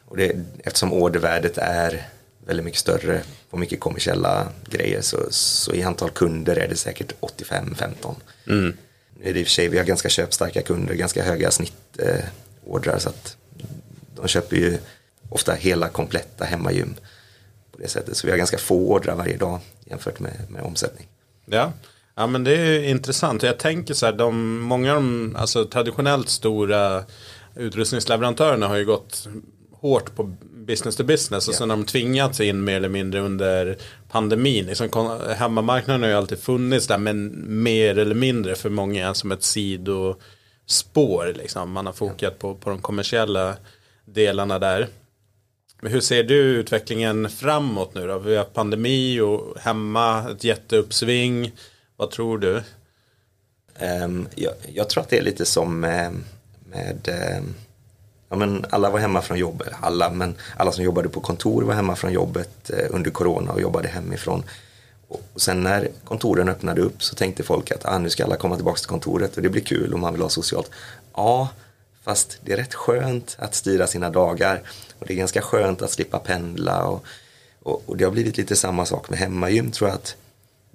Och 0.04 0.16
det, 0.16 0.36
eftersom 0.64 0.92
ordervärdet 0.92 1.58
är 1.58 2.02
väldigt 2.46 2.64
mycket 2.64 2.80
större 2.80 3.22
på 3.50 3.56
mycket 3.56 3.80
kommersiella 3.80 4.48
grejer 4.70 5.00
så, 5.00 5.18
så 5.30 5.74
i 5.74 5.82
antal 5.82 6.10
kunder 6.10 6.56
är 6.56 6.68
det 6.68 6.76
säkert 6.76 7.12
85-15. 7.20 8.14
Mm. 8.48 8.76
Nu 9.20 9.28
är 9.30 9.34
det 9.34 9.40
i 9.40 9.42
och 9.42 9.46
för 9.46 9.52
sig, 9.52 9.68
vi 9.68 9.78
har 9.78 9.84
ganska 9.84 10.08
köpstarka 10.08 10.62
kunder, 10.62 10.94
ganska 10.94 11.22
höga 11.22 11.50
snittordrar 11.50 12.18
eh, 12.18 12.24
så 12.98 13.08
att 13.08 13.36
de 14.16 14.28
köper 14.28 14.56
ju 14.56 14.78
ofta 15.28 15.52
hela 15.52 15.88
kompletta 15.88 16.44
hemmagym 16.44 16.94
på 17.72 17.78
det 17.78 17.88
sättet. 17.88 18.16
Så 18.16 18.26
vi 18.26 18.30
har 18.30 18.38
ganska 18.38 18.58
få 18.58 18.88
ordrar 18.88 19.14
varje 19.14 19.36
dag 19.36 19.60
jämfört 19.84 20.20
med, 20.20 20.32
med 20.48 20.62
omsättning. 20.62 21.08
Ja. 21.46 21.72
ja, 22.14 22.26
men 22.26 22.44
det 22.44 22.56
är 22.56 22.82
intressant. 22.82 23.42
Jag 23.42 23.58
tänker 23.58 23.94
så 23.94 24.06
här, 24.06 24.12
de, 24.12 24.58
många 24.60 24.90
av 24.90 24.96
de 24.96 25.36
alltså, 25.38 25.64
traditionellt 25.64 26.28
stora 26.28 27.04
utrustningsleverantörerna 27.56 28.68
har 28.68 28.76
ju 28.76 28.84
gått 28.84 29.28
hårt 29.72 30.14
på 30.14 30.34
business 30.66 30.96
to 30.96 31.04
business 31.04 31.48
och 31.48 31.52
yeah. 31.52 31.58
sen 31.58 31.70
har 31.70 31.76
de 31.76 31.84
tvingats 31.84 32.40
in 32.40 32.64
mer 32.64 32.76
eller 32.76 32.88
mindre 32.88 33.20
under 33.20 33.76
pandemin. 34.10 34.66
Liksom, 34.66 35.20
hemmamarknaden 35.36 36.02
har 36.02 36.08
ju 36.08 36.16
alltid 36.16 36.38
funnits 36.38 36.86
där 36.86 36.98
men 36.98 37.44
mer 37.62 37.98
eller 37.98 38.14
mindre 38.14 38.54
för 38.54 38.70
många 38.70 39.14
som 39.14 39.32
ett 39.32 39.42
spår, 40.66 41.32
Liksom. 41.36 41.72
Man 41.72 41.86
har 41.86 41.92
fokat 41.92 42.38
på, 42.38 42.54
på 42.54 42.70
de 42.70 42.78
kommersiella 42.78 43.56
delarna 44.04 44.58
där. 44.58 44.88
Men 45.80 45.92
hur 45.92 46.00
ser 46.00 46.22
du 46.22 46.34
utvecklingen 46.34 47.30
framåt 47.30 47.94
nu 47.94 48.06
då? 48.06 48.18
Vi 48.18 48.36
har 48.36 48.44
pandemi 48.44 49.20
och 49.20 49.58
hemma, 49.60 50.30
ett 50.30 50.44
jätteuppsving. 50.44 51.52
Vad 51.96 52.10
tror 52.10 52.38
du? 52.38 52.62
Um, 54.04 54.28
jag, 54.34 54.52
jag, 54.74 54.90
tror 54.90 55.02
att 55.02 55.08
det 55.08 55.18
är 55.18 55.22
lite 55.22 55.44
som 55.44 55.84
ehm, 55.84 56.24
med, 56.70 56.94
med 57.04 57.38
um 57.38 57.54
ja, 58.32 58.36
men 58.36 58.64
alla 58.70 58.90
var 58.90 58.98
hemma 58.98 59.22
från 59.22 59.38
jobbet, 59.38 59.68
alla, 59.80 60.10
men 60.10 60.34
alla 60.56 60.72
som 60.72 60.84
jobbade 60.84 61.08
på 61.08 61.20
kontor 61.20 61.62
var 61.62 61.74
hemma 61.74 61.96
från 61.96 62.12
jobbet 62.12 62.70
eh, 62.70 62.86
under 62.90 63.10
corona 63.10 63.52
och 63.52 63.60
jobbade 63.60 63.88
hemifrån. 63.88 64.42
Och 65.12 65.40
sen 65.40 65.62
när 65.62 65.88
kontoren 66.04 66.48
öppnade 66.48 66.80
upp 66.80 67.02
så 67.02 67.14
tänkte 67.14 67.42
folk 67.42 67.70
att 67.70 67.86
ah, 67.86 67.98
nu 67.98 68.10
ska 68.10 68.24
alla 68.24 68.36
komma 68.36 68.56
tillbaka 68.56 68.78
till 68.78 68.88
kontoret 68.88 69.36
och 69.36 69.42
det 69.42 69.48
blir 69.48 69.62
kul 69.62 69.94
om 69.94 70.00
man 70.00 70.12
vill 70.12 70.22
ha 70.22 70.28
socialt. 70.28 70.70
Ja, 71.14 71.48
fast 72.02 72.38
det 72.44 72.52
är 72.52 72.56
rätt 72.56 72.74
skönt 72.74 73.36
att 73.38 73.54
styra 73.54 73.86
sina 73.86 74.10
dagar 74.10 74.62
och 74.98 75.06
det 75.06 75.12
är 75.12 75.16
ganska 75.16 75.42
skönt 75.42 75.82
att 75.82 75.90
slippa 75.90 76.18
pendla 76.18 76.84
och, 76.84 77.04
och, 77.62 77.82
och 77.86 77.96
det 77.96 78.04
har 78.04 78.12
blivit 78.12 78.36
lite 78.36 78.56
samma 78.56 78.86
sak 78.86 79.10
med 79.10 79.18
hemmagym 79.18 79.70
tror 79.70 79.90
jag 79.90 79.96
att 79.96 80.16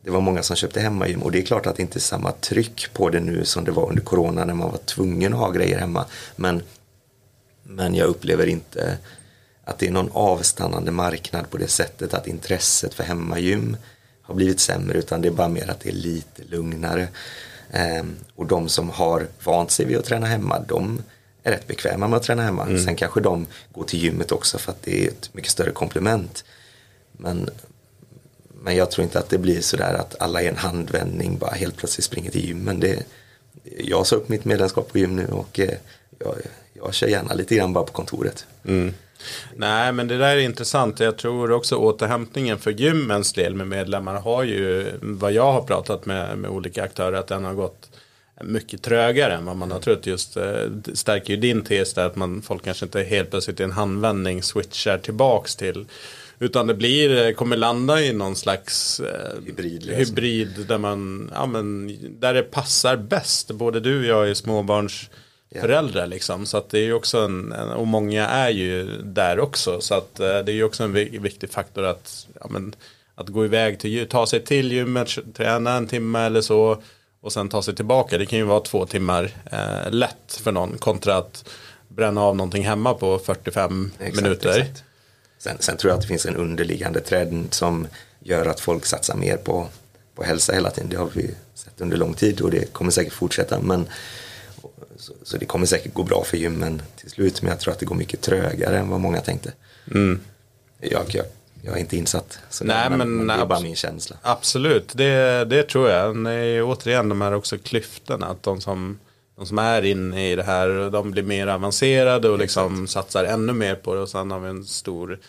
det 0.01 0.11
var 0.11 0.21
många 0.21 0.43
som 0.43 0.55
köpte 0.55 0.79
hemmagym 0.79 1.23
och 1.23 1.31
det 1.31 1.39
är 1.39 1.45
klart 1.45 1.65
att 1.65 1.75
det 1.75 1.81
inte 1.81 1.97
är 1.97 2.01
samma 2.01 2.31
tryck 2.31 2.93
på 2.93 3.09
det 3.09 3.19
nu 3.19 3.45
som 3.45 3.63
det 3.63 3.71
var 3.71 3.89
under 3.89 4.01
corona 4.01 4.45
när 4.45 4.53
man 4.53 4.71
var 4.71 4.77
tvungen 4.77 5.33
att 5.33 5.39
ha 5.39 5.51
grejer 5.51 5.79
hemma. 5.79 6.05
Men 6.35 6.63
men 7.69 7.95
jag 7.95 8.07
upplever 8.07 8.47
inte 8.47 8.97
att 9.63 9.79
det 9.79 9.87
är 9.87 9.91
någon 9.91 10.11
avstannande 10.13 10.91
marknad 10.91 11.49
på 11.49 11.57
det 11.57 11.67
sättet 11.67 12.13
att 12.13 12.27
intresset 12.27 12.93
för 12.93 13.03
hemmagym 13.03 13.77
har 14.27 14.35
blivit 14.35 14.59
sämre 14.59 14.97
utan 14.97 15.21
det 15.21 15.27
är 15.27 15.31
bara 15.31 15.47
mer 15.47 15.69
att 15.69 15.79
det 15.79 15.89
är 15.89 15.93
lite 15.93 16.43
lugnare. 16.43 17.07
Ehm, 17.71 18.15
och 18.35 18.45
de 18.45 18.69
som 18.69 18.89
har 18.89 19.27
vant 19.43 19.71
sig 19.71 19.85
vid 19.85 19.97
att 19.97 20.05
träna 20.05 20.27
hemma 20.27 20.59
de 20.59 21.01
är 21.43 21.51
rätt 21.51 21.67
bekväma 21.67 22.07
med 22.07 22.17
att 22.17 22.23
träna 22.23 22.43
hemma. 22.43 22.63
Mm. 22.63 22.83
Sen 22.83 22.95
kanske 22.95 23.21
de 23.21 23.47
går 23.73 23.83
till 23.83 23.99
gymmet 23.99 24.31
också 24.31 24.57
för 24.57 24.71
att 24.71 24.83
det 24.83 25.05
är 25.05 25.07
ett 25.07 25.29
mycket 25.33 25.51
större 25.51 25.71
komplement. 25.71 26.43
Men, 27.11 27.49
men 28.61 28.75
jag 28.75 28.91
tror 28.91 29.03
inte 29.03 29.19
att 29.19 29.29
det 29.29 29.37
blir 29.37 29.61
sådär 29.61 29.93
att 29.93 30.21
alla 30.21 30.41
i 30.41 30.47
en 30.47 30.57
handvändning 30.57 31.37
bara 31.37 31.51
helt 31.51 31.77
plötsligt 31.77 32.05
springer 32.05 32.31
till 32.31 32.45
gymmen. 32.45 32.79
Det, 32.79 33.03
jag 33.79 34.07
sa 34.07 34.15
upp 34.15 34.29
mitt 34.29 34.45
medlemskap 34.45 34.91
på 34.91 34.97
gym 34.97 35.15
nu 35.15 35.27
och 35.27 35.59
eh, 35.59 35.77
jag, 36.19 36.35
jag 36.73 36.93
kör 36.93 37.07
gärna 37.07 37.33
lite 37.33 37.55
grann 37.55 37.73
bara 37.73 37.85
på 37.85 37.93
kontoret. 37.93 38.45
Mm. 38.65 38.93
Nej 39.55 39.91
men 39.91 40.07
det 40.07 40.17
där 40.17 40.37
är 40.37 40.41
intressant. 40.41 40.99
Jag 40.99 41.17
tror 41.17 41.51
också 41.51 41.75
återhämtningen 41.75 42.57
för 42.57 42.71
gymmens 42.71 43.33
del 43.33 43.55
med 43.55 43.67
medlemmar 43.67 44.15
har 44.15 44.43
ju 44.43 44.91
vad 45.01 45.31
jag 45.31 45.51
har 45.51 45.61
pratat 45.61 46.05
med, 46.05 46.37
med 46.37 46.49
olika 46.49 46.83
aktörer 46.83 47.17
att 47.17 47.27
den 47.27 47.45
har 47.45 47.53
gått 47.53 47.89
mycket 48.41 48.81
trögare 48.81 49.33
än 49.33 49.45
vad 49.45 49.55
man 49.55 49.71
har 49.71 49.79
trott. 49.79 50.05
Just 50.05 50.37
eh, 50.37 50.65
stärker 50.93 51.33
ju 51.33 51.37
din 51.37 51.61
tes 51.61 51.93
där 51.93 52.05
att 52.05 52.15
man, 52.15 52.41
folk 52.41 52.63
kanske 52.63 52.85
inte 52.85 53.03
helt 53.03 53.29
plötsligt 53.29 53.59
i 53.59 53.63
en 53.63 53.71
handvändning 53.71 54.43
switchar 54.43 54.97
tillbaks 54.97 55.55
till 55.55 55.85
utan 56.39 56.67
det 56.67 56.73
blir, 56.73 57.25
eh, 57.25 57.33
kommer 57.33 57.57
landa 57.57 58.01
i 58.01 58.13
någon 58.13 58.35
slags 58.35 58.99
eh, 58.99 59.43
hybrid, 59.45 59.89
hybrid 59.89 60.65
där 60.67 60.77
man, 60.77 61.31
ja 61.33 61.45
men 61.45 61.97
där 62.19 62.33
det 62.33 62.43
passar 62.43 62.97
bäst. 62.97 63.51
Både 63.51 63.79
du 63.79 63.99
och 63.99 64.05
jag 64.05 64.29
är 64.29 64.33
småbarns. 64.33 65.09
Föräldrar 65.55 66.07
liksom. 66.07 66.45
Så 66.45 66.57
att 66.57 66.69
det 66.69 66.79
är 66.79 66.83
ju 66.83 66.93
också 66.93 67.17
en, 67.17 67.51
och 67.51 67.87
många 67.87 68.27
är 68.27 68.49
ju 68.49 69.01
där 69.01 69.39
också. 69.39 69.81
Så 69.81 69.95
att 69.95 70.19
eh, 70.19 70.39
det 70.39 70.51
är 70.51 70.55
ju 70.55 70.63
också 70.63 70.83
en 70.83 70.93
viktig 70.93 71.49
faktor 71.49 71.83
att, 71.83 72.27
ja, 72.39 72.47
men, 72.49 72.75
att 73.15 73.27
gå 73.27 73.45
iväg 73.45 73.79
till, 73.79 74.07
ta 74.07 74.27
sig 74.27 74.43
till 74.43 74.71
gymmet, 74.71 75.09
träna 75.33 75.73
en 75.73 75.87
timme 75.87 76.19
eller 76.19 76.41
så. 76.41 76.81
Och 77.21 77.33
sen 77.33 77.49
ta 77.49 77.61
sig 77.61 77.75
tillbaka. 77.75 78.17
Det 78.17 78.25
kan 78.25 78.39
ju 78.39 78.45
vara 78.45 78.59
två 78.59 78.85
timmar 78.85 79.31
eh, 79.51 79.91
lätt 79.91 80.39
för 80.43 80.51
någon 80.51 80.77
kontra 80.77 81.17
att 81.17 81.49
bränna 81.87 82.21
av 82.21 82.35
någonting 82.35 82.63
hemma 82.63 82.93
på 82.93 83.19
45 83.19 83.91
exakt, 83.99 84.15
minuter. 84.15 84.49
Exakt. 84.49 84.83
Sen, 85.39 85.57
sen, 85.59 85.77
tror 85.77 85.91
jag 85.91 85.95
att 85.95 86.01
det 86.01 86.07
finns 86.07 86.25
en 86.25 86.35
underliggande 86.35 86.99
trend 86.99 87.53
som 87.53 87.87
gör 88.19 88.45
att 88.45 88.59
folk 88.59 88.85
satsar 88.85 89.15
mer 89.15 89.37
på, 89.37 89.67
på 90.15 90.23
hälsa 90.23 90.53
hela 90.53 90.69
tiden. 90.69 90.89
Det 90.89 90.97
har 90.97 91.09
vi 91.13 91.35
sett 91.53 91.81
under 91.81 91.97
lång 91.97 92.13
tid 92.13 92.41
och 92.41 92.51
det 92.51 92.73
kommer 92.73 92.91
säkert 92.91 93.13
fortsätta. 93.13 93.59
Men 93.59 93.87
så, 94.97 95.13
så, 95.23 95.37
det 95.37 95.45
kommer 95.45 95.65
säkert 95.65 95.93
gå 95.93 96.03
bra 96.03 96.23
för 96.23 96.37
gymmen 96.37 96.81
till 96.95 97.09
slut, 97.09 97.41
men 97.41 97.51
jag 97.51 97.59
tror 97.59 97.73
att 97.73 97.79
det 97.79 97.85
går 97.85 97.95
mycket 97.95 98.21
trögare 98.21 98.77
än 98.77 98.89
vad 98.89 98.99
många 98.99 99.21
tänkte. 99.21 99.53
Mm. 99.91 100.19
Jag, 100.79 101.03
jag, 101.07 101.25
jag, 101.61 101.75
är 101.75 101.79
inte 101.79 101.97
insatt, 101.97 102.39
så 102.49 102.63
Nej, 102.63 102.89
men, 102.89 102.97
men, 102.97 103.27
det 103.27 103.33
är 103.33 103.45
bara 103.45 103.59
min 103.59 103.75
känsla. 103.75 104.15
Absolut, 104.21 104.91
det, 104.95 105.45
det 105.45 105.63
tror 105.63 105.89
jag. 105.89 106.15
Nej, 106.15 106.61
återigen 106.61 107.09
de 107.09 107.21
här 107.21 107.33
också 107.33 107.57
klyftorna, 107.57 108.27
att 108.27 108.43
de 108.43 108.61
som, 108.61 108.99
de 109.35 109.45
som 109.45 109.59
är 109.59 109.85
inne 109.85 110.31
i 110.31 110.35
det 110.35 110.43
här, 110.43 110.89
de 110.89 111.11
blir 111.11 111.23
mer 111.23 111.47
avancerade 111.47 112.29
och 112.29 112.39
liksom 112.39 112.87
satsar 112.87 113.23
ännu 113.23 113.53
mer 113.53 113.75
på 113.75 113.95
det 113.95 114.01
och 114.01 114.09
sen 114.09 114.31
har 114.31 114.39
vi 114.39 114.49
en 114.49 114.65
stor 114.65 115.19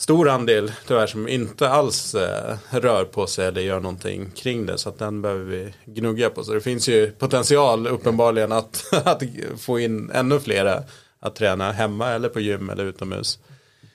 stor 0.00 0.28
andel 0.28 0.72
tyvärr 0.86 1.06
som 1.06 1.28
inte 1.28 1.68
alls 1.68 2.14
eh, 2.14 2.56
rör 2.70 3.04
på 3.04 3.26
sig 3.26 3.46
eller 3.46 3.60
gör 3.60 3.80
någonting 3.80 4.30
kring 4.30 4.66
det. 4.66 4.78
Så 4.78 4.88
att 4.88 4.98
den 4.98 5.22
behöver 5.22 5.44
vi 5.44 5.74
gnugga 5.84 6.30
på. 6.30 6.44
Så 6.44 6.54
det 6.54 6.60
finns 6.60 6.88
ju 6.88 7.10
potential 7.10 7.86
uppenbarligen 7.86 8.52
att, 8.52 8.84
att 9.04 9.22
få 9.58 9.80
in 9.80 10.10
ännu 10.14 10.40
flera 10.40 10.82
att 11.20 11.34
träna 11.34 11.72
hemma 11.72 12.08
eller 12.08 12.28
på 12.28 12.40
gym 12.40 12.70
eller 12.70 12.84
utomhus. 12.84 13.38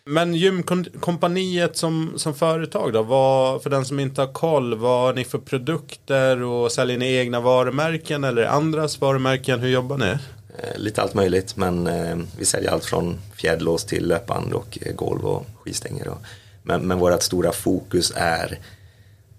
Men 0.06 0.36
gymkompaniet 0.36 1.78
som, 1.78 2.14
som 2.16 2.34
företag 2.34 2.94
då, 2.94 3.04
vad, 3.04 3.64
för 3.64 3.70
den 3.70 3.86
som 3.86 4.00
inte 4.00 4.22
har 4.22 4.34
koll, 4.34 4.76
vad 4.76 5.02
har 5.02 5.14
ni 5.14 5.24
för 5.24 5.38
produkter 5.38 6.44
och 6.44 6.72
säljer 6.72 6.98
ni 6.98 7.16
egna 7.16 7.40
varumärken 7.40 8.24
eller 8.24 8.46
andras 8.46 9.02
varumärken? 9.02 9.60
Hur 9.60 9.70
jobbar 9.70 9.98
ni? 9.98 10.18
Eh, 10.58 10.78
lite 10.78 11.02
allt 11.02 11.14
möjligt 11.14 11.56
men 11.58 11.88
eh, 11.88 12.18
vi 12.38 12.46
säljer 12.46 12.72
allt 12.72 12.86
från 12.86 13.20
fjäderlås 13.34 13.86
till 13.86 14.08
löpband 14.08 14.54
och 14.54 14.78
eh, 14.82 14.94
golv 14.94 15.26
och 15.26 15.46
skivstänger. 15.64 16.08
Och, 16.08 16.18
men, 16.64 16.88
men 16.88 17.00
vårt 17.00 17.24
stora 17.24 17.52
fokus 17.52 18.14
är 18.16 18.60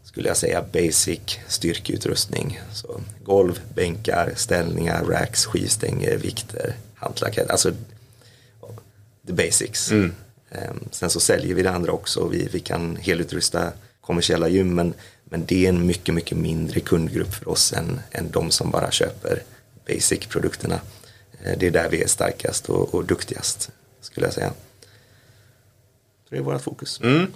skulle 0.05 0.29
jag 0.29 0.37
säga 0.37 0.65
basic 0.73 1.39
styrkeutrustning. 1.49 2.61
Så 2.73 3.01
golv, 3.25 3.61
bänkar, 3.75 4.33
ställningar, 4.37 5.05
racks, 5.05 5.47
skivstänger, 5.47 6.17
vikter, 6.17 6.75
hantlar, 6.95 7.33
alltså 7.49 7.73
the 9.27 9.33
basics. 9.33 9.91
Mm. 9.91 10.13
Sen 10.91 11.11
så 11.11 11.21
säljer 11.21 11.55
vi 11.55 11.63
det 11.63 11.71
andra 11.71 11.93
också. 11.93 12.29
Vi, 12.29 12.49
vi 12.53 12.61
kan 12.61 12.97
helutrusta 12.97 13.73
kommersiella 14.01 14.49
gym 14.49 14.75
men, 14.75 14.95
men 15.25 15.47
det 15.47 15.65
är 15.65 15.69
en 15.69 15.87
mycket, 15.87 16.15
mycket 16.15 16.39
mindre 16.39 16.81
kundgrupp 16.81 17.35
för 17.35 17.49
oss 17.49 17.73
än, 17.73 18.01
än 18.11 18.31
de 18.31 18.51
som 18.51 18.71
bara 18.71 18.91
köper 18.91 19.43
basic-produkterna. 19.87 20.81
Eh, 21.45 21.59
det 21.59 21.67
är 21.67 21.71
där 21.71 21.89
vi 21.91 22.03
är 22.03 22.09
starkast 22.09 22.69
och, 22.69 22.95
och 22.95 23.05
duktigast 23.05 23.71
skulle 24.01 24.27
jag 24.27 24.35
säga. 24.35 24.53
Det 26.31 26.37
är 26.37 26.41
vårt 26.41 26.63
fokus. 26.63 27.01
Mm. 27.01 27.27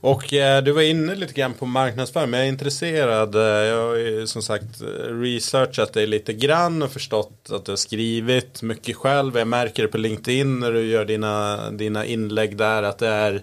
Och 0.00 0.34
eh, 0.34 0.62
du 0.62 0.72
var 0.72 0.82
inne 0.82 1.14
lite 1.14 1.32
grann 1.32 1.54
på 1.54 1.66
marknadsföring, 1.66 2.30
men 2.30 2.40
jag 2.40 2.46
är 2.46 2.52
intresserad. 2.52 3.34
Eh, 3.34 3.40
jag 3.40 3.88
har 3.88 3.96
ju 3.96 4.26
som 4.26 4.42
sagt 4.42 4.80
eh, 4.80 4.86
researchat 5.20 5.92
dig 5.92 6.06
lite 6.06 6.32
grann 6.32 6.82
och 6.82 6.90
förstått 6.90 7.48
att 7.50 7.64
du 7.64 7.72
har 7.72 7.76
skrivit 7.76 8.62
mycket 8.62 8.96
själv. 8.96 9.38
Jag 9.38 9.48
märker 9.48 9.82
det 9.82 9.88
på 9.88 9.98
LinkedIn 9.98 10.60
när 10.60 10.72
du 10.72 10.86
gör 10.86 11.04
dina, 11.04 11.70
dina 11.70 12.04
inlägg 12.04 12.56
där 12.56 12.82
att 12.82 12.98
det 12.98 13.08
är 13.08 13.42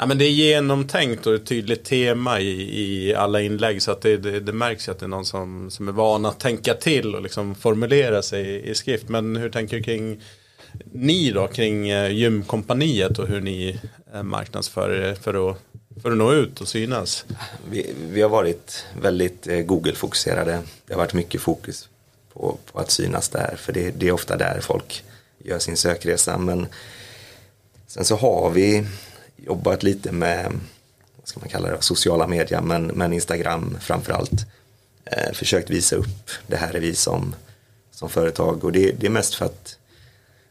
Ja, 0.00 0.06
men 0.06 0.18
det 0.18 0.24
är 0.24 0.30
genomtänkt 0.30 1.26
och 1.26 1.34
ett 1.34 1.46
tydligt 1.46 1.84
tema 1.84 2.40
i, 2.40 2.82
i 2.82 3.14
alla 3.14 3.40
inlägg 3.40 3.82
så 3.82 3.90
att 3.90 4.00
det, 4.00 4.16
det, 4.16 4.40
det 4.40 4.52
märks 4.52 4.88
att 4.88 4.98
det 4.98 5.06
är 5.06 5.08
någon 5.08 5.24
som, 5.24 5.70
som 5.70 5.88
är 5.88 5.92
van 5.92 6.26
att 6.26 6.40
tänka 6.40 6.74
till 6.74 7.14
och 7.14 7.22
liksom 7.22 7.54
formulera 7.54 8.22
sig 8.22 8.46
i, 8.46 8.70
i 8.70 8.74
skrift. 8.74 9.08
Men 9.08 9.36
hur 9.36 9.50
tänker 9.50 9.76
du 9.76 9.82
kring 9.82 10.20
ni 10.92 11.30
då 11.30 11.46
kring 11.46 11.88
eh, 11.88 12.10
gymkompaniet 12.10 13.18
och 13.18 13.28
hur 13.28 13.40
ni 13.40 13.80
eh, 14.14 14.22
marknadsför 14.22 15.14
för 15.22 15.50
att, 15.50 15.56
för 16.02 16.10
att 16.10 16.16
nå 16.16 16.32
ut 16.32 16.60
och 16.60 16.68
synas? 16.68 17.24
Vi, 17.70 17.94
vi 18.10 18.22
har 18.22 18.28
varit 18.28 18.86
väldigt 19.00 19.46
eh, 19.46 19.58
Google-fokuserade. 19.58 20.58
Det 20.86 20.92
har 20.94 20.98
varit 20.98 21.14
mycket 21.14 21.40
fokus 21.40 21.88
på, 22.32 22.58
på 22.72 22.78
att 22.78 22.90
synas 22.90 23.28
där 23.28 23.54
för 23.58 23.72
det, 23.72 23.90
det 23.90 24.08
är 24.08 24.12
ofta 24.12 24.36
där 24.36 24.60
folk 24.62 25.04
gör 25.38 25.58
sin 25.58 25.76
sökresa. 25.76 26.38
Men 26.38 26.66
sen 27.86 28.04
så 28.04 28.16
har 28.16 28.50
vi 28.50 28.84
jobbat 29.46 29.82
lite 29.82 30.12
med 30.12 30.52
vad 31.16 31.28
ska 31.28 31.40
man 31.40 31.48
kalla 31.48 31.70
det, 31.70 31.82
sociala 31.82 32.26
medier 32.26 32.60
men, 32.60 32.86
men 32.86 33.12
Instagram 33.12 33.76
framförallt. 33.80 34.46
Eh, 35.04 35.32
försökt 35.32 35.70
visa 35.70 35.96
upp 35.96 36.30
det 36.46 36.56
här 36.56 36.74
är 36.74 36.80
vi 36.80 36.94
som, 36.94 37.34
som 37.90 38.08
företag 38.08 38.64
och 38.64 38.72
det, 38.72 38.92
det 38.92 39.06
är 39.06 39.10
mest 39.10 39.34
för 39.34 39.44
att 39.44 39.78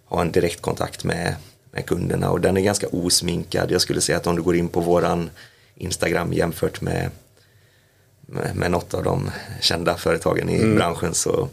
ha 0.06 0.22
en 0.22 0.32
direktkontakt 0.32 1.04
med, 1.04 1.36
med 1.72 1.86
kunderna 1.86 2.32
och 2.32 2.42
den 2.42 2.58
är 2.58 2.62
ganska 2.62 2.88
osminkad. 2.88 3.72
Jag 3.72 3.82
skulle 3.82 4.02
säga 4.02 4.18
att 4.18 4.28
om 4.28 4.36
du 4.36 4.42
går 4.42 4.56
in 4.56 4.68
på 4.68 4.80
våran 4.80 5.30
Instagram 5.76 6.34
jämfört 6.34 6.82
med, 6.82 7.10
med, 8.22 8.56
med 8.56 8.72
något 8.72 8.94
av 8.94 9.04
de 9.04 9.32
kända 9.62 9.98
företagen 9.98 10.50
i 10.50 10.56
mm. 10.56 10.76
branschen 10.76 11.14
så, 11.14 11.50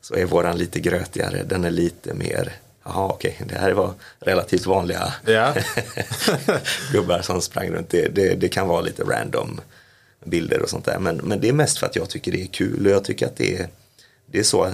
så 0.00 0.14
är 0.14 0.24
våran 0.24 0.58
lite 0.58 0.80
grötigare. 0.80 1.42
Den 1.42 1.64
är 1.64 1.70
lite 1.70 2.14
mer 2.14 2.52
Jaha 2.88 3.06
okej, 3.06 3.34
okay. 3.34 3.46
det 3.48 3.58
här 3.58 3.72
var 3.72 3.94
relativt 4.20 4.66
vanliga 4.66 5.14
ja. 5.26 5.54
gubbar 6.92 7.22
som 7.22 7.42
sprang 7.42 7.70
runt. 7.70 7.90
Det, 7.90 8.08
det, 8.08 8.34
det, 8.34 8.48
kan 8.48 8.68
vara 8.68 8.80
lite 8.80 9.02
random 9.02 9.60
bilder 10.24 10.62
och 10.62 10.70
sånt 10.70 10.84
där. 10.84 10.98
Men, 10.98 11.16
men 11.16 11.40
det 11.40 11.48
är 11.48 11.52
mest 11.52 11.78
för 11.78 11.86
att 11.86 11.96
jag 11.96 12.08
tycker 12.08 12.32
det 12.32 12.42
är 12.42 12.46
kul 12.46 12.86
och 12.86 12.92
jag 12.92 13.04
tycker 13.04 13.26
att 13.26 13.36
det 13.36 13.56
är, 13.56 13.68
det 14.26 14.38
är, 14.38 14.42
så, 14.42 14.68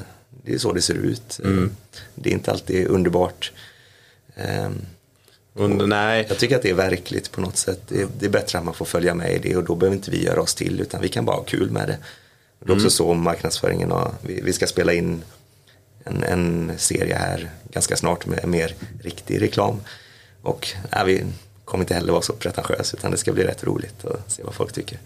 det, 0.45 0.55
är 0.55 0.59
så 0.59 0.73
det 0.73 0.83
ser 0.83 0.95
ut. 0.95 1.41
Mm. 1.45 1.71
Det 2.15 2.31
är 2.31 2.33
inte 2.33 2.51
alltid 2.51 2.87
underbart. 2.87 3.53
Um, 4.37 4.87
Under, 5.55 5.87
nej. 5.87 6.27
Jag 6.29 6.39
tycker 6.39 6.57
att 6.57 6.63
det 6.63 6.71
är 6.71 6.75
verkligt 6.75 7.33
på 7.33 7.41
något 7.41 7.57
sätt. 7.57 7.81
Det, 7.89 8.09
det, 8.19 8.27
är 8.27 8.31
bättre 8.31 8.59
att 8.59 8.65
man 8.65 8.75
får 8.75 8.85
följa 8.85 9.15
med 9.15 9.33
i 9.35 9.39
det 9.39 9.57
och 9.57 9.65
då 9.65 9.75
behöver 9.75 9.97
inte 9.97 10.11
vi 10.11 10.25
göra 10.25 10.41
oss 10.41 10.55
till 10.55 10.81
utan 10.81 11.01
vi 11.01 11.09
kan 11.09 11.25
bara 11.25 11.37
ha 11.37 11.45
kul 11.45 11.71
med 11.71 11.89
det. 11.89 11.99
Det 12.59 12.73
är 12.73 12.75
också 12.75 12.81
mm. 12.81 12.91
så 12.91 13.15
marknadsföringen 13.15 13.91
har, 13.91 14.15
vi, 14.23 14.41
vi 14.41 14.53
ska 14.53 14.67
spela 14.67 14.93
in 14.93 15.23
en, 16.05 16.23
en 16.23 16.73
serie 16.79 17.15
här 17.15 17.51
ganska 17.73 17.97
snart 17.97 18.27
med 18.27 18.49
mer 18.49 18.75
riktig 19.03 19.43
reklam. 19.43 19.81
Och 20.43 20.69
ja, 20.91 21.05
vi 21.05 21.25
kommer 21.65 21.85
inte 21.85 21.95
heller 21.95 22.13
vara 22.13 22.23
så 22.23 22.33
pretentiösa 22.33 22.97
utan 22.97 23.11
det 23.11 23.17
ska 23.17 23.33
bli 23.33 23.45
rätt 23.45 23.65
roligt 23.65 24.05
att 24.05 24.33
se 24.33 24.43
vad 24.43 24.55
folk 24.55 24.73
tycker. 24.73 24.99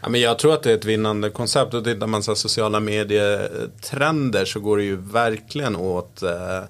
Ja, 0.00 0.08
men 0.08 0.20
jag 0.20 0.38
tror 0.38 0.54
att 0.54 0.62
det 0.62 0.70
är 0.70 0.74
ett 0.74 0.84
vinnande 0.84 1.30
koncept 1.30 1.74
och 1.74 1.84
tittar 1.84 2.06
man 2.06 2.22
på 2.22 2.34
sociala 2.34 2.80
medietrender 2.80 4.44
så 4.44 4.60
går 4.60 4.76
det 4.76 4.84
ju 4.84 4.96
verkligen 4.96 5.76
åt 5.76 6.22
eh, 6.22 6.62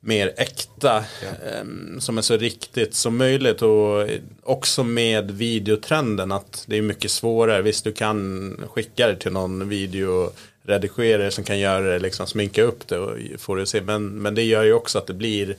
mer 0.00 0.34
äkta 0.36 1.04
ja. 1.22 1.48
eh, 1.48 1.64
som 1.98 2.18
är 2.18 2.22
så 2.22 2.36
riktigt 2.36 2.94
som 2.94 3.16
möjligt 3.16 3.62
och 3.62 4.08
också 4.42 4.84
med 4.84 5.30
videotrenden 5.30 6.32
att 6.32 6.64
det 6.66 6.76
är 6.76 6.82
mycket 6.82 7.10
svårare. 7.10 7.62
Visst 7.62 7.84
du 7.84 7.92
kan 7.92 8.56
skicka 8.70 9.06
det 9.06 9.16
till 9.16 9.32
någon 9.32 9.68
video 9.68 10.30
redigerare 10.66 11.30
som 11.30 11.44
kan 11.44 11.58
göra 11.58 11.80
det, 11.80 11.98
liksom 11.98 12.26
sminka 12.26 12.62
upp 12.62 12.88
det 12.88 12.98
och 12.98 13.18
få 13.38 13.54
det 13.54 13.62
att 13.62 13.68
se. 13.68 13.80
Men, 13.80 14.08
men 14.08 14.34
det 14.34 14.42
gör 14.42 14.62
ju 14.62 14.72
också 14.72 14.98
att 14.98 15.06
det 15.06 15.14
blir 15.14 15.56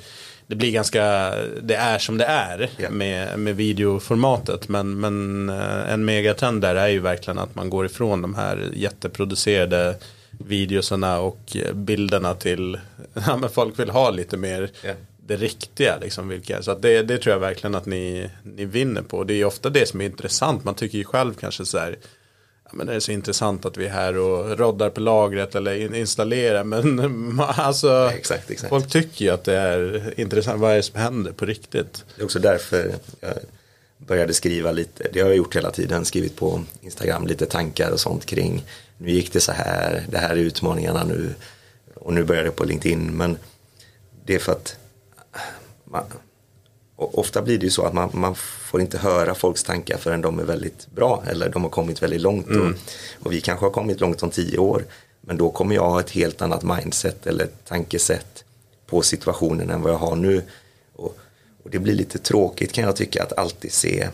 det 0.47 0.55
blir 0.55 0.71
ganska, 0.71 1.33
det 1.61 1.75
är 1.75 1.97
som 1.97 2.17
det 2.17 2.25
är 2.25 2.69
yeah. 2.79 2.91
med, 2.91 3.39
med 3.39 3.55
videoformatet. 3.55 4.69
Men, 4.69 4.99
men 4.99 5.49
eh, 5.49 5.93
en 5.93 6.05
megatrend 6.05 6.61
där 6.61 6.75
är 6.75 6.87
ju 6.87 6.99
verkligen 6.99 7.39
att 7.39 7.55
man 7.55 7.69
går 7.69 7.85
ifrån 7.85 8.21
de 8.21 8.35
här 8.35 8.69
jätteproducerade 8.73 9.95
videosarna 10.45 11.19
och 11.19 11.57
bilderna 11.73 12.33
till, 12.33 12.79
ja 13.27 13.37
men 13.37 13.49
folk 13.49 13.79
vill 13.79 13.89
ha 13.89 14.09
lite 14.09 14.37
mer 14.37 14.71
yeah. 14.83 14.97
det 15.17 15.35
riktiga 15.35 15.97
liksom. 16.01 16.27
Vilka, 16.27 16.61
så 16.61 16.73
det, 16.73 17.01
det 17.01 17.17
tror 17.17 17.33
jag 17.33 17.39
verkligen 17.39 17.75
att 17.75 17.85
ni, 17.85 18.29
ni 18.43 18.65
vinner 18.65 19.01
på. 19.01 19.23
Det 19.23 19.33
är 19.33 19.45
ofta 19.45 19.69
det 19.69 19.89
som 19.89 20.01
är 20.01 20.05
intressant. 20.05 20.63
Man 20.63 20.75
tycker 20.75 20.97
ju 20.97 21.03
själv 21.03 21.33
kanske 21.33 21.65
så 21.65 21.77
här 21.77 21.95
ja, 22.69 22.75
men 22.75 22.87
det 22.87 22.93
är 22.93 22.99
så 22.99 23.11
intressant 23.11 23.65
att 23.65 23.77
vi 23.77 23.85
är 23.85 23.89
här 23.89 24.17
och 24.17 24.57
roddar 24.59 24.89
på 24.89 24.99
lagret 24.99 25.55
eller 25.55 25.95
installerar. 25.95 26.63
Men 26.63 27.39
alltså, 27.47 28.11
exakt, 28.13 28.51
exakt. 28.51 28.69
folk 28.69 28.89
tycker 28.89 29.25
ju 29.25 29.31
att 29.31 29.43
det 29.43 29.57
är 29.57 30.13
intressant. 30.19 30.61
Vad 30.61 30.71
är 30.71 30.75
det 30.75 30.83
som 30.83 30.99
händer 30.99 31.31
på 31.31 31.45
riktigt? 31.45 32.05
Det 32.15 32.21
är 32.21 32.25
också 32.25 32.39
därför 32.39 32.95
jag 33.19 33.33
började 33.97 34.33
skriva 34.33 34.71
lite. 34.71 35.09
Det 35.13 35.19
har 35.19 35.27
jag 35.27 35.37
gjort 35.37 35.55
hela 35.55 35.71
tiden. 35.71 36.05
Skrivit 36.05 36.35
på 36.35 36.63
Instagram 36.81 37.27
lite 37.27 37.45
tankar 37.45 37.91
och 37.91 37.99
sånt 37.99 38.25
kring. 38.25 38.63
Nu 38.97 39.11
gick 39.11 39.33
det 39.33 39.39
så 39.39 39.51
här. 39.51 40.05
Det 40.09 40.17
här 40.17 40.29
är 40.29 40.35
utmaningarna 40.35 41.03
nu. 41.03 41.33
Och 41.95 42.13
nu 42.13 42.23
börjar 42.23 42.43
det 42.43 42.51
på 42.51 42.63
LinkedIn. 42.63 43.17
Men 43.17 43.37
det 44.25 44.35
är 44.35 44.39
för 44.39 44.51
att 44.51 44.75
man, 45.83 46.03
och 46.97 47.19
ofta 47.19 47.41
blir 47.41 47.57
det 47.57 47.65
ju 47.65 47.71
så 47.71 47.85
att 47.85 47.93
man, 47.93 48.09
man, 48.13 48.35
får 48.35 48.81
inte 48.81 48.97
höra 48.97 49.35
folks 49.35 49.63
tankar 49.63 49.97
förrän 49.97 50.21
de 50.21 50.39
är 50.39 50.43
väldigt 50.43 50.87
bra 50.95 51.23
eller 51.27 51.49
de 51.49 51.63
har 51.63 51.69
kommit 51.69 52.03
väldigt 52.03 52.21
långt. 52.21 52.47
Mm. 52.47 52.67
Och, 52.67 53.25
och, 53.25 53.33
vi 53.33 53.41
kanske 53.41 53.65
har 53.65 53.71
kommit 53.71 53.99
långt 53.99 54.23
om 54.23 54.29
tio 54.29 54.57
år. 54.57 54.85
Men 55.21 55.37
då 55.37 55.49
kommer 55.49 55.75
jag 55.75 55.89
ha 55.89 55.99
ett 55.99 56.09
helt 56.09 56.41
annat 56.41 56.63
mindset 56.63 57.27
eller 57.27 57.47
tankesätt 57.67 58.43
på 58.85 59.01
situationen 59.01 59.69
än 59.69 59.81
vad 59.81 59.91
jag 59.91 59.97
har 59.97 60.15
nu. 60.15 60.43
Och, 60.95 61.17
och 61.63 61.69
det 61.69 61.79
blir 61.79 61.93
lite 61.93 62.19
tråkigt 62.19 62.73
kan 62.73 62.83
jag 62.83 62.95
tycka 62.95 63.23
att 63.23 63.37
alltid 63.37 63.71
se 63.71 64.01
eh, 64.01 64.09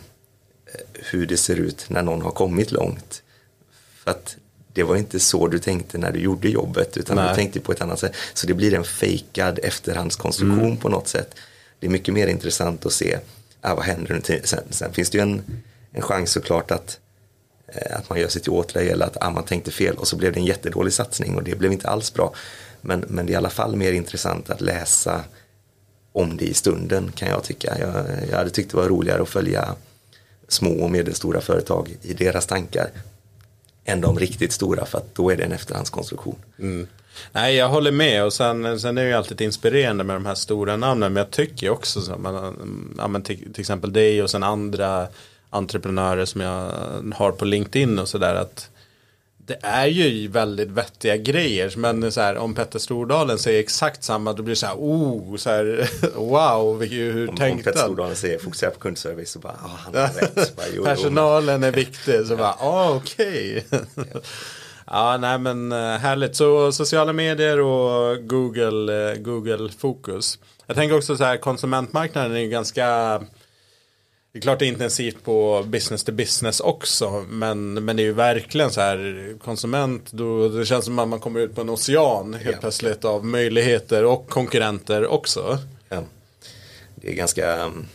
hur 0.94 1.26
det 1.26 1.38
ser 1.38 1.56
ut 1.56 1.86
när 1.90 2.04
någon 2.04 2.22
har 2.22 2.32
kommit 2.32 2.72
långt. 2.72 3.22
För 4.04 4.12
att 4.12 4.36
det 4.74 4.84
var 4.84 4.96
inte 4.96 5.20
så 5.20 5.48
du 5.48 5.60
tänkte 5.60 5.98
när 5.98 6.12
du 6.12 6.20
gjorde 6.20 6.50
jobbet 6.50 6.98
utan 6.98 7.16
Nej. 7.16 7.30
du 7.30 7.36
tänkte 7.36 7.60
på 7.60 7.72
ett 7.72 7.82
annat 7.82 8.00
sätt. 8.00 8.16
Så 8.34 8.48
det 8.48 8.54
blir 8.54 8.74
en 8.74 8.84
fejkad 8.84 9.60
efterhandskonstruktion 9.64 10.66
mm. 10.66 10.78
på 10.78 10.90
något 10.90 11.08
sätt 11.08 11.36
det 11.80 11.88
är 11.88 11.92
mycket 11.92 12.14
mer 12.14 12.28
intressant 12.28 12.86
att 12.86 12.94
se 12.94 13.20
ah, 13.62 13.76
vad 13.76 13.86
händer 13.86 14.12
under 14.12 14.42
Sen, 14.44 14.64
sen 14.70 14.94
finns 14.94 15.10
det 15.10 15.18
ju 15.18 15.22
en, 15.22 15.42
en 15.92 16.02
chans 16.02 16.32
såklart 16.32 16.72
att, 16.72 17.00
eh, 17.68 17.98
att 17.98 18.10
man 18.10 18.20
gör 18.20 18.28
sig 18.28 18.42
till 18.42 18.52
åtlöje 18.52 18.92
eller 18.92 19.06
att 19.06 19.18
ah, 19.22 19.30
man 19.30 19.44
tänkte 19.44 19.72
fel 19.72 19.96
och 19.96 20.08
så 20.08 20.16
blev 20.16 20.34
det 20.34 20.40
en 20.40 20.46
jättedålig 20.46 20.94
satsning 20.94 21.36
och 21.36 21.44
det 21.44 21.56
blev 21.56 21.72
inte 21.72 21.90
alls 21.90 22.14
bra. 22.14 22.34
Men, 22.82 23.06
men 23.08 23.26
det 23.26 23.32
är 23.32 23.34
i 23.34 23.38
alla 23.38 23.50
fall 23.50 23.76
mer 23.76 23.94
intressant 23.94 24.50
att 24.50 24.62
läsa 24.62 25.24
om 26.12 26.38
det 26.38 26.46
i 26.46 26.54
stunden 26.54 27.12
kan 27.12 27.30
jag 27.30 27.44
tycka. 27.44 27.80
Jag, 27.80 28.06
jag 28.30 28.38
hade 28.38 28.50
tyckt 28.50 28.72
det 28.72 28.78
var 28.78 28.90
roligare 28.90 29.22
att 29.22 29.30
följa 29.30 29.76
små 30.48 30.84
och 30.84 30.92
medelstora 30.92 31.42
företag 31.42 31.96
i 32.02 32.14
deras 32.14 32.46
tankar 32.46 32.90
än 33.86 34.02
de 34.02 34.20
riktigt 34.20 34.52
stora 34.52 34.86
för 34.86 34.98
att 34.98 35.16
då 35.16 35.30
är 35.30 35.38
det 35.38 35.44
en 35.44 35.52
efterhandskonstruktion. 35.52 36.36
Mm. 36.60 36.88
Nej, 37.32 37.56
jag 37.56 37.70
håller 37.70 37.92
med 37.92 38.24
och 38.24 38.34
sen, 38.34 38.80
sen 38.80 38.98
är 38.98 39.04
det 39.04 39.10
ju 39.10 39.16
alltid 39.16 39.42
inspirerande 39.42 40.04
med 40.04 40.16
de 40.16 40.26
här 40.26 40.36
stora 40.36 40.78
namnen. 40.78 41.14
Men 41.14 41.22
jag 41.22 41.32
tycker 41.32 41.70
också, 41.70 42.02
så, 42.02 42.18
man, 42.18 42.56
ja, 42.98 43.08
men 43.08 43.24
till, 43.24 43.54
till 43.54 43.62
exempel 43.62 43.94
dig 43.94 44.24
och 44.24 44.30
sen 44.30 44.44
andra 44.44 45.08
entreprenörer 45.50 46.26
som 46.26 46.42
jag 46.42 46.72
har 47.16 47.32
på 47.32 47.46
LinkedIn 47.46 48.00
och 48.00 48.10
sådär. 48.10 48.36
att 48.36 48.70
det 49.46 49.58
är 49.62 49.88
ju 49.88 50.28
väldigt 50.28 50.70
vettiga 50.70 51.18
grejer. 51.18 51.74
Men 51.78 52.12
så 52.12 52.22
här, 52.22 52.38
om 52.38 52.54
Petter 52.54 52.80
Stordalen 52.80 53.40
säger 53.40 53.60
exakt 53.60 54.04
samma 54.04 54.34
då 54.34 54.44
blir 54.44 54.56
det 54.56 54.60
så 54.60 54.66
här, 54.66 54.76
oh, 54.76 55.38
så 55.38 55.50
här, 55.50 55.90
wow, 56.16 56.84
hur 56.84 57.30
om, 57.30 57.36
tänkte 57.36 57.70
Om 57.70 57.74
Petter 57.74 57.86
Stordalen 57.86 58.16
säger 58.16 58.40
fokusera 58.40 58.72
på 58.72 58.80
kundservice 58.80 59.32
så 59.32 59.40
bara, 59.40 59.54
oh, 59.54 59.76
han 59.78 59.96
har 59.96 60.02
rätt. 60.22 60.56
Bara, 60.56 60.66
jo, 60.76 60.84
Personalen 60.84 61.64
är 61.64 61.72
viktig, 61.72 62.26
så 62.28 62.36
bara, 62.36 62.56
ah, 62.60 62.90
okej. 62.90 63.66
Okay. 63.72 64.06
Ja, 64.94 65.18
nej 65.18 65.40
men 65.40 65.72
eh, 65.72 65.78
härligt. 65.78 66.36
Så 66.36 66.72
sociala 66.72 67.14
medier 67.14 67.60
och 67.60 68.28
Google, 68.28 69.12
eh, 69.12 69.18
Google 69.18 69.70
fokus. 69.78 70.40
Jag 70.68 70.76
tänker 70.76 70.98
också 70.98 71.18
så 71.18 71.24
här, 71.24 71.38
konsumentmarknaden 71.38 72.36
är 72.36 72.40
ju 72.40 72.50
ganska 72.50 72.86
det 74.32 74.40
är 74.40 74.42
klart 74.42 74.60
det 74.60 74.66
är 74.66 74.68
intensivt 74.68 75.24
på 75.24 75.64
business 75.68 76.04
to 76.04 76.12
business 76.12 76.60
också. 76.60 77.26
Men, 77.30 77.74
men 77.74 77.96
det 77.96 78.04
är 78.04 78.06
ju 78.06 78.14
verkligen 78.14 78.72
så 78.72 78.82
här 78.82 79.36
konsument. 79.44 80.12
Då, 80.12 80.50
det 80.50 80.66
känns 80.66 80.86
som 80.86 81.00
att 81.00 81.08
man 81.08 81.20
kommer 81.20 81.40
ut 81.40 81.56
på 81.56 81.62
en 81.62 81.70
ocean 81.70 82.34
helt 82.34 82.56
ja. 82.56 82.62
plötsligt 82.62 83.06
av 83.06 83.26
möjligheter 83.26 84.06
och 84.06 84.30
konkurrenter 84.30 85.08
också. 85.08 85.60
Ja. 85.90 86.04
Det 86.96 87.12
är 87.12 87.16
ganska 87.16 87.56
mm, 87.56 87.88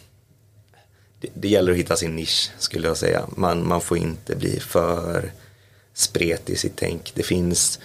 det, 1.20 1.28
det, 1.34 1.48
gäller 1.48 1.72
att 1.72 1.78
hitta 1.78 1.96
sin 1.96 2.16
nisch 2.16 2.50
skulle 2.58 2.88
jag 2.88 2.96
säga. 2.96 3.26
Man, 3.36 3.66
man 3.66 3.80
får 3.80 3.98
inte 3.98 4.36
bli 4.36 4.60
för 4.60 5.30
spret 5.98 6.50
i 6.50 6.56
sitt 6.56 6.76
tänk. 6.76 7.12
Det 7.14 7.22
finns 7.22 7.78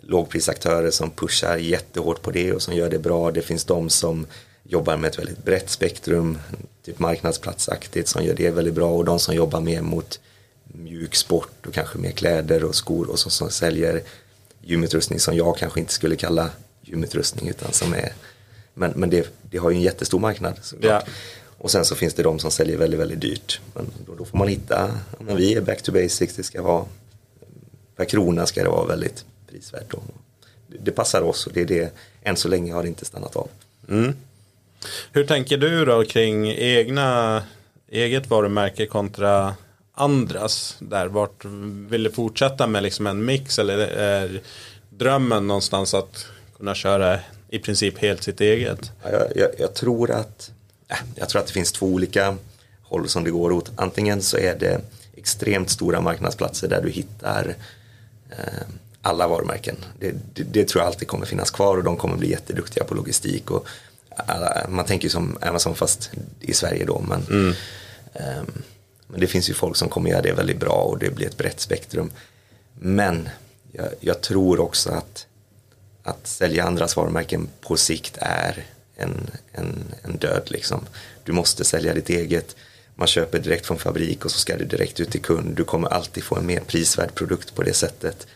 lågprisaktörer 0.00 0.90
som 0.90 1.10
pushar 1.10 1.56
jättehårt 1.56 2.22
på 2.22 2.30
det 2.30 2.52
och 2.52 2.62
som 2.62 2.74
gör 2.74 2.90
det 2.90 2.98
bra. 2.98 3.30
Det 3.30 3.42
finns 3.42 3.64
de 3.64 3.90
som 3.90 4.26
jobbar 4.62 4.96
med 4.96 5.08
ett 5.08 5.18
väldigt 5.18 5.44
brett 5.44 5.70
spektrum, 5.70 6.38
typ 6.84 6.98
marknadsplatsaktigt 6.98 8.08
som 8.08 8.24
gör 8.24 8.34
det 8.34 8.50
väldigt 8.50 8.74
bra 8.74 8.90
och 8.90 9.04
de 9.04 9.18
som 9.18 9.34
jobbar 9.34 9.60
mer 9.60 9.82
mot 9.82 10.20
mjuk 10.64 11.14
sport 11.14 11.66
och 11.66 11.74
kanske 11.74 11.98
mer 11.98 12.10
kläder 12.10 12.64
och 12.64 12.74
skor 12.74 13.10
och 13.10 13.18
så, 13.18 13.30
som 13.30 13.50
säljer 13.50 14.02
gymutrustning 14.62 15.20
som 15.20 15.36
jag 15.36 15.56
kanske 15.56 15.80
inte 15.80 15.92
skulle 15.92 16.16
kalla 16.16 16.50
gymutrustning 16.82 17.48
utan 17.48 17.72
som 17.72 17.94
är 17.94 18.12
men, 18.74 18.92
men 18.96 19.10
det, 19.10 19.28
det 19.50 19.58
har 19.58 19.70
ju 19.70 19.76
en 19.76 19.82
jättestor 19.82 20.18
marknad 20.18 20.60
Ja. 20.80 21.02
Och 21.58 21.70
sen 21.70 21.84
så 21.84 21.94
finns 21.94 22.14
det 22.14 22.22
de 22.22 22.38
som 22.38 22.50
säljer 22.50 22.76
väldigt, 22.76 23.00
väldigt 23.00 23.20
dyrt. 23.20 23.60
Men 23.74 23.86
då, 24.06 24.14
då 24.14 24.24
får 24.24 24.38
man 24.38 24.48
hitta, 24.48 24.90
men 25.20 25.36
vi 25.36 25.54
är 25.54 25.60
back 25.60 25.82
to 25.82 25.92
basics, 25.92 26.34
det 26.36 26.42
ska 26.42 26.62
vara 26.62 26.84
per 27.96 28.04
krona 28.04 28.46
ska 28.46 28.62
det 28.62 28.68
vara 28.68 28.86
väldigt 28.86 29.24
prisvärt. 29.50 29.94
Och 29.94 30.02
det, 30.66 30.90
passar 30.90 31.22
oss 31.22 31.46
och 31.46 31.52
det 31.52 31.60
är 31.60 31.66
det, 31.66 31.94
än 32.22 32.36
så 32.36 32.48
länge 32.48 32.72
har 32.72 32.82
det 32.82 32.88
inte 32.88 33.04
stannat 33.04 33.36
av. 33.36 33.48
Mm. 33.88 34.14
Hur 35.12 35.24
tänker 35.26 35.56
du 35.56 35.84
då 35.84 36.04
kring 36.04 36.52
egna, 36.52 37.42
eget 37.88 38.26
varumärke 38.26 38.86
kontra 38.86 39.54
andras? 39.92 40.76
Där, 40.78 41.06
vart 41.06 41.44
vill 41.90 42.02
du 42.02 42.10
fortsätta 42.10 42.66
med 42.66 42.82
liksom 42.82 43.06
en 43.06 43.24
mix 43.24 43.58
eller 43.58 43.78
är 43.88 44.40
drömmen 44.90 45.46
någonstans 45.46 45.94
att 45.94 46.26
kunna 46.56 46.74
köra 46.74 47.18
i 47.48 47.58
princip 47.58 47.98
helt 47.98 48.22
sitt 48.22 48.40
eget? 48.40 48.92
Jag, 49.02 49.22
jag, 49.34 49.50
jag 49.58 49.74
tror 49.74 50.10
att 50.10 50.50
jag 51.14 51.28
tror 51.28 51.40
att 51.40 51.46
det 51.46 51.52
finns 51.52 51.72
två 51.72 51.86
olika 51.86 52.36
håll 52.82 53.08
som 53.08 53.24
det 53.24 53.30
går 53.30 53.52
åt. 53.52 53.70
Antingen 53.76 54.22
så 54.22 54.36
är 54.36 54.56
det 54.58 54.80
extremt 55.16 55.70
stora 55.70 56.00
marknadsplatser 56.00 56.68
där 56.68 56.82
du 56.82 56.90
hittar 56.90 57.54
alla 59.02 59.28
varumärken. 59.28 59.76
Det, 59.98 60.14
det, 60.34 60.42
det, 60.42 60.68
tror 60.68 60.82
jag 60.82 60.86
alltid 60.86 61.08
kommer 61.08 61.26
finnas 61.26 61.50
kvar 61.50 61.76
och 61.76 61.84
de 61.84 61.96
kommer 61.96 62.16
bli 62.16 62.30
jätteduktiga 62.30 62.84
på 62.84 62.94
logistik. 62.94 63.50
Och 63.50 63.66
alla, 64.08 64.66
man 64.68 64.84
tänker 64.84 65.04
ju 65.04 65.10
som 65.10 65.38
Amazon 65.40 65.74
fast 65.74 66.10
i 66.40 66.54
Sverige 66.54 66.84
då. 66.84 67.04
Men, 67.08 67.22
mm. 67.30 67.54
eh, 68.12 68.44
men 69.06 69.20
det 69.20 69.26
finns 69.26 69.50
ju 69.50 69.54
folk 69.54 69.76
som 69.76 69.88
kommer 69.88 70.10
göra 70.10 70.22
det 70.22 70.32
väldigt 70.32 70.60
bra 70.60 70.74
och 70.74 70.98
det 70.98 71.10
blir 71.10 71.26
ett 71.26 71.36
brett 71.36 71.60
spektrum. 71.60 72.10
Men 72.74 73.28
jag, 73.72 73.88
jag 74.00 74.20
tror 74.20 74.60
också 74.60 74.90
att 74.90 75.26
att 76.06 76.26
sälja 76.26 76.64
andras 76.64 76.96
varumärken 76.96 77.48
på 77.60 77.76
sikt 77.76 78.18
är 78.20 78.64
en, 78.96 79.30
en, 79.52 79.94
en 80.02 80.16
död 80.16 80.42
liksom. 80.46 80.86
Du 81.24 81.32
måste 81.32 81.64
sälja 81.64 81.94
ditt 81.94 82.08
eget. 82.08 82.56
Man 82.98 83.08
köper 83.08 83.38
direkt 83.38 83.66
från 83.66 83.78
fabrik 83.78 84.24
och 84.24 84.30
så 84.30 84.38
ska 84.38 84.56
det 84.56 84.64
direkt 84.64 85.00
ut 85.00 85.10
till 85.10 85.22
kund. 85.22 85.56
Du 85.56 85.64
kommer 85.64 85.88
alltid 85.88 86.24
få 86.24 86.36
en 86.36 86.46
mer 86.46 86.60
prisvärd 86.60 87.14
produkt 87.14 87.54
på 87.54 87.62
det 87.62 87.72
sättet. 87.72 88.26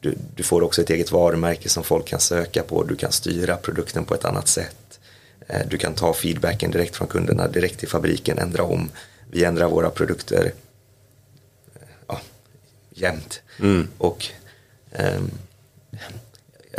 Du, 0.00 0.14
du 0.34 0.42
får 0.42 0.62
också 0.62 0.82
ett 0.82 0.90
eget 0.90 1.12
varumärke 1.12 1.68
som 1.68 1.84
folk 1.84 2.06
kan 2.06 2.20
söka 2.20 2.62
på. 2.62 2.82
Du 2.82 2.96
kan 2.96 3.12
styra 3.12 3.56
produkten 3.56 4.04
på 4.04 4.14
ett 4.14 4.24
annat 4.24 4.48
sätt. 4.48 5.00
Eh, 5.48 5.66
du 5.68 5.78
kan 5.78 5.94
ta 5.94 6.14
feedbacken 6.14 6.70
direkt 6.70 6.96
från 6.96 7.08
kunderna, 7.08 7.48
direkt 7.48 7.78
till 7.78 7.88
fabriken, 7.88 8.38
ändra 8.38 8.62
om. 8.62 8.90
Vi 9.30 9.44
ändrar 9.44 9.68
våra 9.68 9.90
produkter 9.90 10.52
eh, 11.74 11.80
ja, 12.06 12.20
jämt. 12.90 13.42
Mm. 13.60 13.88
Och 13.98 14.26
um, 14.92 15.30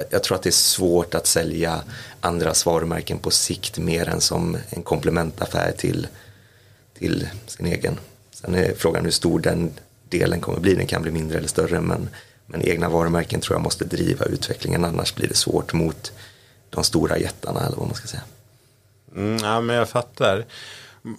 jag 0.09 0.23
tror 0.23 0.35
att 0.35 0.43
det 0.43 0.49
är 0.49 0.51
svårt 0.51 1.15
att 1.15 1.27
sälja 1.27 1.83
andras 2.21 2.65
varumärken 2.65 3.19
på 3.19 3.31
sikt 3.31 3.77
mer 3.77 4.09
än 4.09 4.21
som 4.21 4.57
en 4.69 4.83
komplementaffär 4.83 5.71
till, 5.77 6.07
till 6.99 7.27
sin 7.47 7.65
egen. 7.65 7.99
Sen 8.31 8.55
är 8.55 8.73
frågan 8.73 9.03
hur 9.03 9.11
stor 9.11 9.39
den 9.39 9.71
delen 10.09 10.41
kommer 10.41 10.59
bli, 10.59 10.73
den 10.75 10.87
kan 10.87 11.01
bli 11.01 11.11
mindre 11.11 11.37
eller 11.37 11.47
större 11.47 11.81
men, 11.81 12.09
men 12.45 12.61
egna 12.61 12.89
varumärken 12.89 13.41
tror 13.41 13.55
jag 13.55 13.63
måste 13.63 13.85
driva 13.85 14.25
utvecklingen 14.25 14.85
annars 14.85 15.15
blir 15.15 15.27
det 15.27 15.35
svårt 15.35 15.73
mot 15.73 16.11
de 16.69 16.83
stora 16.83 17.17
jättarna 17.17 17.59
eller 17.65 17.77
vad 17.77 17.87
man 17.87 17.95
ska 17.95 18.07
säga. 18.07 18.23
Mm, 19.15 19.37
ja 19.37 19.61
men 19.61 19.75
jag 19.75 19.89
fattar. 19.89 20.45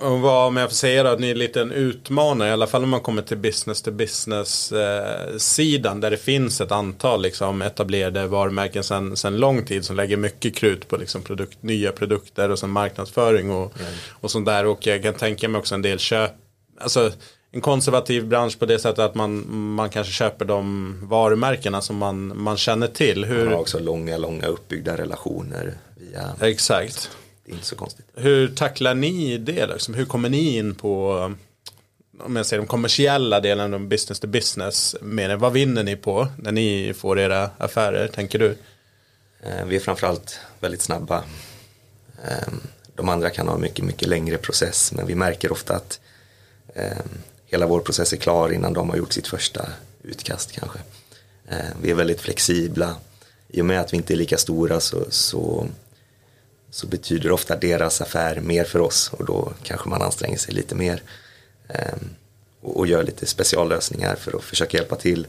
Vad, 0.00 0.46
om 0.46 0.56
jag 0.56 0.70
får 0.70 0.74
säga 0.74 1.02
då, 1.02 1.10
att 1.10 1.20
ni 1.20 1.30
är 1.30 1.34
lite 1.34 1.60
en 1.60 1.72
utmanare, 1.72 2.48
i 2.48 2.52
alla 2.52 2.66
fall 2.66 2.82
om 2.82 2.90
man 2.90 3.00
kommer 3.00 3.22
till 3.22 3.36
business 3.36 3.82
to 3.82 3.90
business 3.90 4.72
eh, 4.72 5.36
sidan 5.36 6.00
där 6.00 6.10
det 6.10 6.16
finns 6.16 6.60
ett 6.60 6.72
antal 6.72 7.22
liksom, 7.22 7.62
etablerade 7.62 8.26
varumärken 8.26 8.84
sedan 8.84 9.16
sen 9.16 9.36
lång 9.36 9.64
tid 9.64 9.84
som 9.84 9.96
lägger 9.96 10.16
mycket 10.16 10.56
krut 10.56 10.88
på 10.88 10.96
liksom, 10.96 11.22
produkt, 11.22 11.62
nya 11.62 11.92
produkter 11.92 12.50
och 12.50 12.58
sen 12.58 12.70
marknadsföring 12.70 13.50
och, 13.50 13.80
mm. 13.80 13.92
och 14.10 14.30
sånt 14.30 14.46
där. 14.46 14.66
Och 14.66 14.86
jag 14.86 15.02
kan 15.02 15.14
tänka 15.14 15.48
mig 15.48 15.58
också 15.58 15.74
en 15.74 15.82
del 15.82 15.98
köp, 15.98 16.32
alltså 16.80 17.12
en 17.52 17.60
konservativ 17.60 18.26
bransch 18.26 18.58
på 18.58 18.66
det 18.66 18.78
sättet 18.78 18.98
att 18.98 19.14
man, 19.14 19.44
man 19.74 19.90
kanske 19.90 20.12
köper 20.12 20.44
de 20.44 20.94
varumärkena 21.02 21.80
som 21.80 21.96
man, 21.96 22.42
man 22.42 22.56
känner 22.56 22.86
till. 22.86 23.24
Hur... 23.24 23.44
Man 23.44 23.52
har 23.52 23.60
också 23.60 23.78
långa, 23.78 24.18
långa 24.18 24.46
uppbyggda 24.46 24.96
relationer 24.96 25.74
via 25.96 26.48
Exakt 26.48 27.10
det 27.48 27.52
är 27.52 27.54
inte 27.54 27.66
så 27.66 27.76
konstigt. 27.76 28.06
Hur 28.14 28.48
tacklar 28.48 28.94
ni 28.94 29.38
det? 29.38 29.66
Liksom? 29.66 29.94
Hur 29.94 30.04
kommer 30.04 30.28
ni 30.28 30.56
in 30.56 30.74
på 30.74 31.12
om 32.20 32.36
jag 32.36 32.46
säger 32.46 32.62
de 32.62 32.66
kommersiella 32.66 33.40
delen 33.40 33.74
av 33.74 33.88
business 33.88 34.20
to 34.20 34.26
business 34.26 34.96
med 35.00 35.38
Vad 35.38 35.52
vinner 35.52 35.82
ni 35.82 35.96
på 35.96 36.28
när 36.36 36.52
ni 36.52 36.94
får 36.96 37.18
era 37.18 37.50
affärer, 37.58 38.08
tänker 38.08 38.38
du? 38.38 38.56
Eh, 39.42 39.64
vi 39.66 39.76
är 39.76 39.80
framförallt 39.80 40.40
väldigt 40.60 40.82
snabba. 40.82 41.24
Ehm, 42.24 42.60
de 42.94 43.08
andra 43.08 43.30
kan 43.30 43.48
ha 43.48 43.58
mycket, 43.58 43.84
mycket 43.84 44.08
längre 44.08 44.38
process 44.38 44.92
men 44.92 45.06
vi 45.06 45.14
märker 45.14 45.52
ofta 45.52 45.76
att 45.76 46.00
ehm, 46.74 47.08
hela 47.46 47.66
vår 47.66 47.80
process 47.80 48.12
är 48.12 48.16
klar 48.16 48.52
innan 48.52 48.72
de 48.72 48.90
har 48.90 48.96
gjort 48.96 49.12
sitt 49.12 49.26
första 49.26 49.68
utkast 50.02 50.52
kanske. 50.52 50.78
Ehm, 51.48 51.76
vi 51.82 51.90
är 51.90 51.94
väldigt 51.94 52.20
flexibla. 52.20 52.96
I 53.48 53.60
och 53.60 53.66
med 53.66 53.80
att 53.80 53.92
vi 53.92 53.96
inte 53.96 54.14
är 54.14 54.16
lika 54.16 54.38
stora 54.38 54.80
så, 54.80 55.04
så 55.10 55.66
så 56.70 56.86
betyder 56.86 57.32
ofta 57.32 57.56
deras 57.56 58.00
affär 58.00 58.40
mer 58.40 58.64
för 58.64 58.80
oss 58.80 59.12
och 59.12 59.24
då 59.24 59.52
kanske 59.62 59.88
man 59.88 60.02
anstränger 60.02 60.38
sig 60.38 60.54
lite 60.54 60.74
mer 60.74 61.02
ehm, 61.68 62.10
och, 62.60 62.86
gör 62.86 63.02
lite 63.02 63.26
speciallösningar 63.26 64.16
för 64.16 64.36
att 64.36 64.44
försöka 64.44 64.76
hjälpa 64.76 64.96
till. 64.96 65.26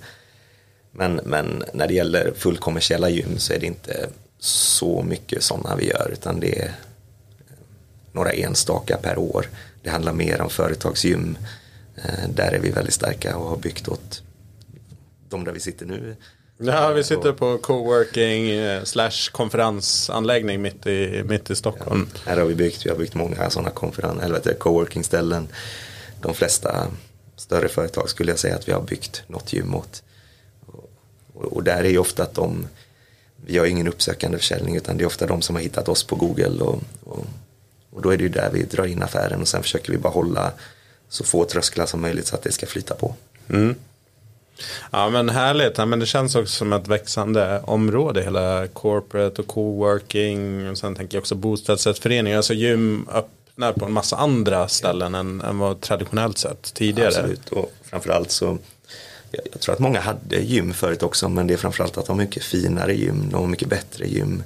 Men, 0.92 1.16
men 1.24 1.64
när 1.74 1.88
det 1.88 1.94
gäller 1.94 2.34
fullkommersiella 2.36 3.10
gym 3.10 3.38
så 3.38 3.54
är 3.54 3.60
det 3.60 3.66
inte 3.66 4.10
så 4.40 5.04
mycket 5.04 5.44
sådana 5.44 5.76
vi 5.76 5.88
gör 5.88 6.10
utan 6.14 6.40
det 6.40 6.62
är 6.62 6.68
ehm, 6.68 6.74
några 8.12 8.32
enstaka 8.32 8.98
per 8.98 9.18
år. 9.18 9.46
Det 9.84 9.90
handlar 9.90 10.14
mer 10.14 10.42
om 10.42 10.50
företagsgym. 10.50 11.38
Eh, 11.96 12.30
där 12.36 12.52
är 12.52 12.60
vi 12.60 12.72
väldigt 12.72 12.94
starka 12.94 13.38
och 13.38 13.50
har 13.50 13.58
byggt 13.58 13.88
åt 13.88 14.24
de 15.30 15.44
där 15.44 15.52
vi 15.52 15.60
sitter 15.60 15.86
nu 15.86 16.16
Ja, 16.62 16.92
vi 16.92 17.04
sitter 17.04 17.34
på 17.34 17.58
coworking 17.58 18.50
eh, 18.50 18.84
slash 18.84 19.32
konferensanläggning 19.32 20.62
mitt 20.62 20.88
i, 20.88 21.24
mitt 21.26 21.50
i 21.50 21.56
Stockholm. 21.56 22.10
Ja, 22.14 22.20
här 22.26 22.38
har 22.38 22.46
vi 22.46 22.56
byggt, 22.56 22.86
vi 22.86 22.90
har 22.90 22.98
byggt 22.98 23.14
många 23.14 23.50
sådana 23.50 23.70
konferens, 23.70 24.22
eller 24.24 24.54
coworking 24.54 25.04
ställen. 25.04 25.48
De 26.22 26.34
flesta 26.34 26.88
större 27.36 27.68
företag 27.68 28.10
skulle 28.10 28.32
jag 28.32 28.40
säga 28.40 28.56
att 28.56 28.68
vi 28.68 28.72
har 28.72 28.82
byggt 28.82 29.24
något 29.28 29.54
gym 29.54 29.76
åt. 29.76 30.04
Och, 31.34 31.44
och 31.44 31.64
där 31.64 31.84
är 31.84 31.90
ju 31.90 31.98
ofta 31.98 32.24
att 32.24 32.34
de, 32.34 32.68
vi 33.46 33.58
har 33.58 33.66
ingen 33.66 33.88
uppsökande 33.88 34.38
försäljning 34.38 34.76
utan 34.76 34.98
det 34.98 35.04
är 35.04 35.08
ofta 35.08 35.28
de 35.28 35.42
som 35.42 35.56
har 35.56 35.64
hittat 35.64 35.90
oss 35.90 36.04
på 36.04 36.16
Google 36.16 36.64
och, 36.64 36.82
och, 37.04 37.26
och 37.92 38.02
då 38.02 38.10
är 38.10 38.18
det 38.18 38.24
ju 38.24 38.30
där 38.30 38.50
vi 38.54 38.64
drar 38.64 38.86
in 38.86 39.04
affären 39.04 39.42
och 39.42 39.48
sen 39.48 39.64
försöker 39.64 39.92
vi 39.92 39.98
bara 39.98 40.14
hålla 40.14 40.52
så 41.10 41.24
få 41.24 41.46
trösklar 41.46 41.86
som 41.86 42.02
möjligt 42.02 42.28
så 42.28 42.36
att 42.36 42.44
det 42.44 42.52
ska 42.52 42.66
flyta 42.66 42.96
på. 42.96 43.16
Mm. 43.50 43.76
Ja 44.92 45.10
men 45.10 45.30
härligt. 45.30 45.78
Ja, 45.78 45.86
men 45.86 46.00
det 46.00 46.06
känns 46.06 46.36
också 46.36 46.56
som 46.56 46.74
ett 46.74 46.88
växande 46.88 47.62
område. 47.66 48.22
Hela 48.22 48.68
corporate 48.68 49.42
och 49.42 49.48
coworking. 49.48 50.70
Och 50.70 50.78
sen 50.78 50.96
tänker 50.96 51.18
jag 51.18 51.22
också 51.22 51.36
bostadsrättsföreningar. 51.36 52.38
Alltså 52.38 52.54
gym 52.54 53.08
öppnar 53.14 53.74
på 53.74 53.86
en 53.86 53.92
massa 53.92 54.16
andra 54.16 54.68
ställen 54.68 55.16
än, 55.16 55.42
än 55.42 55.60
vad 55.60 55.82
traditionellt 55.82 56.38
sett 56.38 56.74
tidigare. 56.74 57.08
Absolut 57.08 57.50
och 57.50 57.74
framförallt 57.84 58.32
så 58.32 58.58
jag, 59.32 59.42
jag 59.52 59.62
tror 59.62 59.74
att 59.74 59.80
många 59.80 60.00
hade 60.00 60.36
gym 60.36 60.74
förut 60.74 61.04
också 61.04 61.30
men 61.30 61.48
det 61.48 61.54
är 61.54 61.58
framförallt 61.58 61.98
att 61.98 62.06
de 62.06 62.18
har 62.18 62.26
mycket 62.26 62.44
finare 62.44 62.94
gym. 62.94 63.30
De 63.32 63.42
har 63.42 63.48
mycket 63.48 63.68
bättre 63.68 64.06
gym. 64.06 64.44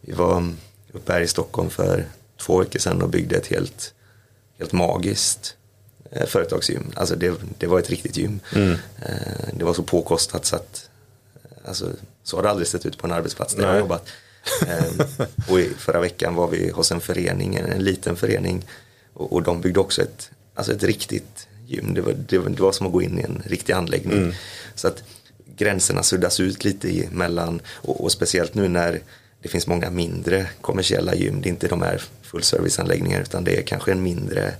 Vi 0.00 0.12
var 0.12 0.52
uppe 0.92 1.12
här 1.12 1.20
i 1.20 1.26
Stockholm 1.26 1.70
för 1.70 2.04
två 2.40 2.58
veckor 2.58 2.78
sedan 2.78 3.02
och 3.02 3.08
byggde 3.08 3.36
ett 3.36 3.46
helt, 3.46 3.94
helt 4.58 4.72
magiskt 4.72 5.54
företagsgym. 6.26 6.92
Alltså 6.94 7.16
det, 7.16 7.34
det, 7.58 7.66
var 7.66 7.78
ett 7.78 7.90
riktigt 7.90 8.16
gym. 8.16 8.40
Mm. 8.54 8.72
Eh, 9.02 9.48
det 9.52 9.64
var 9.64 9.74
så 9.74 9.82
påkostat 9.82 10.44
så 10.44 10.56
att 10.56 10.88
alltså, 11.64 11.92
så 12.22 12.36
har 12.36 12.42
det 12.42 12.50
aldrig 12.50 12.68
sett 12.68 12.86
ut 12.86 12.98
på 12.98 13.06
en 13.06 13.12
arbetsplats 13.12 13.54
där 13.54 13.60
Nej. 13.60 13.68
jag 13.68 13.74
har 13.74 13.80
jobbat. 13.80 14.08
Eh, 14.66 15.06
och 15.48 15.60
i, 15.60 15.70
förra 15.78 16.00
veckan 16.00 16.34
var 16.34 16.48
vi 16.48 16.70
hos 16.70 16.92
en 16.92 17.00
förening, 17.00 17.54
en, 17.54 17.66
en 17.66 17.84
liten 17.84 18.16
förening 18.16 18.64
och, 19.14 19.32
och, 19.32 19.42
de 19.42 19.60
byggde 19.60 19.80
också 19.80 20.02
ett, 20.02 20.30
alltså 20.54 20.72
ett 20.72 20.82
riktigt 20.82 21.48
gym. 21.66 21.94
Det 21.94 22.00
var, 22.00 22.12
det, 22.12 22.38
det 22.38 22.62
var 22.62 22.72
som 22.72 22.86
att 22.86 22.92
gå 22.92 23.02
in 23.02 23.18
i 23.18 23.22
en 23.22 23.42
riktig 23.46 23.72
anläggning. 23.72 24.18
Mm. 24.18 24.34
Så 24.74 24.88
att 24.88 25.02
gränserna 25.56 26.02
suddas 26.02 26.40
ut 26.40 26.64
lite 26.64 27.08
mellan 27.10 27.60
och, 27.68 28.04
och 28.04 28.12
speciellt 28.12 28.54
nu 28.54 28.68
när 28.68 29.00
det 29.42 29.48
finns 29.48 29.66
många 29.66 29.90
mindre 29.90 30.46
kommersiella 30.60 31.14
gym. 31.14 31.40
Det 31.40 31.48
är 31.48 31.50
inte 31.50 31.68
de 31.68 31.82
här 31.82 32.02
fullserviceanläggningar 32.22 33.20
utan 33.20 33.44
det 33.44 33.56
är 33.56 33.62
kanske 33.62 33.92
en 33.92 34.02
mindre 34.02 34.54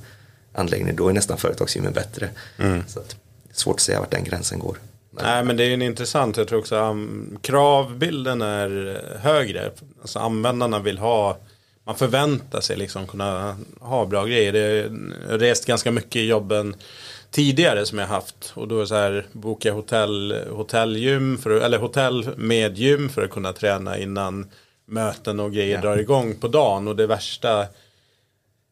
anläggning, 0.59 0.97
då 0.97 1.09
är 1.09 1.13
nästan 1.13 1.39
företagsgymmen 1.39 1.93
bättre. 1.93 2.29
Mm. 2.59 2.83
Så 2.89 3.01
att, 3.01 3.17
svårt 3.53 3.77
att 3.77 3.81
säga 3.81 4.01
vart 4.01 4.11
den 4.11 4.25
gränsen 4.25 4.59
går. 4.59 4.79
Men... 5.11 5.25
Nej 5.25 5.45
men 5.45 5.57
det 5.57 5.65
är 5.65 5.75
en 5.75 5.83
intressant, 5.83 6.37
jag 6.37 6.49
tror 6.49 6.59
också 6.59 6.77
um, 6.77 7.39
kravbilden 7.43 8.43
är 8.43 9.03
högre. 9.21 9.71
Alltså 10.01 10.19
användarna 10.19 10.79
vill 10.79 10.99
ha 10.99 11.39
man 11.89 11.97
förväntar 11.97 12.61
sig 12.61 12.77
liksom 12.77 13.07
kunna 13.07 13.57
ha 13.81 14.07
bra 14.07 14.25
grejer. 14.25 14.53
Det, 14.53 14.61
jag 15.25 15.31
har 15.31 15.39
rest 15.39 15.67
ganska 15.67 15.91
mycket 15.91 16.17
i 16.17 16.27
jobben 16.27 16.75
tidigare 17.31 17.87
som 17.87 17.99
jag 17.99 18.07
haft. 18.07 18.53
Och 18.55 18.69
då 18.69 18.77
är 18.77 18.81
det 18.81 18.87
så 18.87 18.95
här, 18.95 19.27
boka 19.33 19.73
hotell, 19.73 20.45
hotellgym, 20.51 21.39
för, 21.39 21.51
eller 21.51 21.79
hotell 21.79 22.29
med 22.37 22.79
gym 22.79 23.09
för 23.09 23.25
att 23.25 23.31
kunna 23.31 23.53
träna 23.53 23.99
innan 23.99 24.51
möten 24.87 25.41
och 25.41 25.53
grejer 25.53 25.75
ja. 25.75 25.81
drar 25.81 25.97
igång 25.97 26.35
på 26.35 26.49
dagen. 26.49 26.89
Och 26.89 26.97
det 26.97 27.07
värsta 27.07 27.67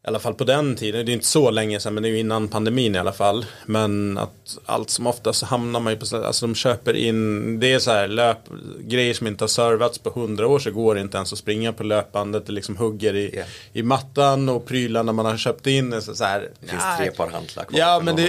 i 0.07 0.09
alla 0.09 0.19
fall 0.19 0.33
på 0.33 0.43
den 0.43 0.75
tiden, 0.75 1.05
det 1.05 1.11
är 1.11 1.13
inte 1.13 1.25
så 1.25 1.51
länge 1.51 1.79
sedan 1.79 1.93
men 1.93 2.03
det 2.03 2.09
är 2.09 2.11
ju 2.11 2.19
innan 2.19 2.47
pandemin 2.47 2.95
i 2.95 2.97
alla 2.97 3.13
fall. 3.13 3.45
Men 3.65 4.17
att 4.17 4.57
allt 4.65 4.89
som 4.89 5.07
oftast 5.07 5.43
hamnar 5.43 5.79
man 5.79 5.93
ju 5.93 5.99
på, 5.99 6.17
alltså 6.17 6.47
de 6.47 6.55
köper 6.55 6.93
in, 6.93 7.59
det 7.59 7.73
är 7.73 7.79
så 7.79 7.91
här 7.91 8.07
löp, 8.07 8.37
grejer 8.79 9.13
som 9.13 9.27
inte 9.27 9.43
har 9.43 9.47
servats 9.47 9.97
på 9.97 10.09
hundra 10.09 10.47
år 10.47 10.59
så 10.59 10.71
går 10.71 10.95
det 10.95 11.01
inte 11.01 11.17
ens 11.17 11.33
att 11.33 11.39
springa 11.39 11.73
på 11.73 11.83
löpbandet, 11.83 12.45
det 12.45 12.51
liksom 12.51 12.77
hugger 12.77 13.13
i, 13.15 13.35
yeah. 13.35 13.47
i 13.73 13.83
mattan 13.83 14.49
och 14.49 14.65
prylarna 14.65 15.11
man 15.11 15.25
har 15.25 15.37
köpt 15.37 15.67
in. 15.67 16.01
Så, 16.01 16.15
så 16.15 16.23
här, 16.23 16.49
det 16.59 16.67
finns 16.67 16.83
nej. 16.83 16.97
tre 16.97 17.11
par 17.11 17.29
hantlar 17.31 17.63
kvar. 17.63 17.79
Ja 17.79 18.01
men 18.03 18.15
det, 18.15 18.21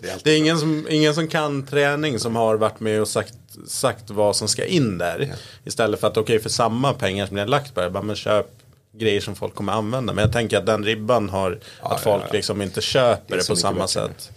det, 0.00 0.08
är, 0.08 0.18
det 0.24 0.30
är 0.30 0.38
ingen, 0.38 0.58
som, 0.58 0.86
ingen 0.90 1.14
som 1.14 1.28
kan 1.28 1.66
träning 1.66 2.18
som 2.18 2.36
har 2.36 2.56
varit 2.56 2.80
med 2.80 3.00
och 3.00 3.08
sagt 3.08 3.34
sagt 3.66 4.10
vad 4.10 4.36
som 4.36 4.48
ska 4.48 4.64
in 4.64 4.98
där. 4.98 5.22
Yeah. 5.22 5.38
Istället 5.64 6.00
för 6.00 6.06
att 6.06 6.16
okej 6.16 6.22
okay, 6.22 6.38
för 6.38 6.48
samma 6.48 6.94
pengar 6.94 7.26
som 7.26 7.34
ni 7.34 7.40
har 7.40 7.48
lagt 7.48 7.74
på 7.74 7.80
det, 7.80 7.90
bara 7.90 8.02
men 8.02 8.16
köp 8.16 8.61
grejer 8.92 9.20
som 9.20 9.36
folk 9.36 9.54
kommer 9.54 9.72
använda. 9.72 10.12
Men 10.12 10.22
jag 10.22 10.32
tänker 10.32 10.58
att 10.58 10.66
den 10.66 10.84
ribban 10.84 11.28
har 11.28 11.58
ja, 11.82 11.94
att 11.94 12.00
folk 12.00 12.22
ja, 12.22 12.26
ja. 12.26 12.32
liksom 12.32 12.62
inte 12.62 12.80
köper 12.80 13.36
det, 13.36 13.42
det 13.42 13.48
på 13.48 13.56
samma 13.56 13.88
sätt. 13.88 14.30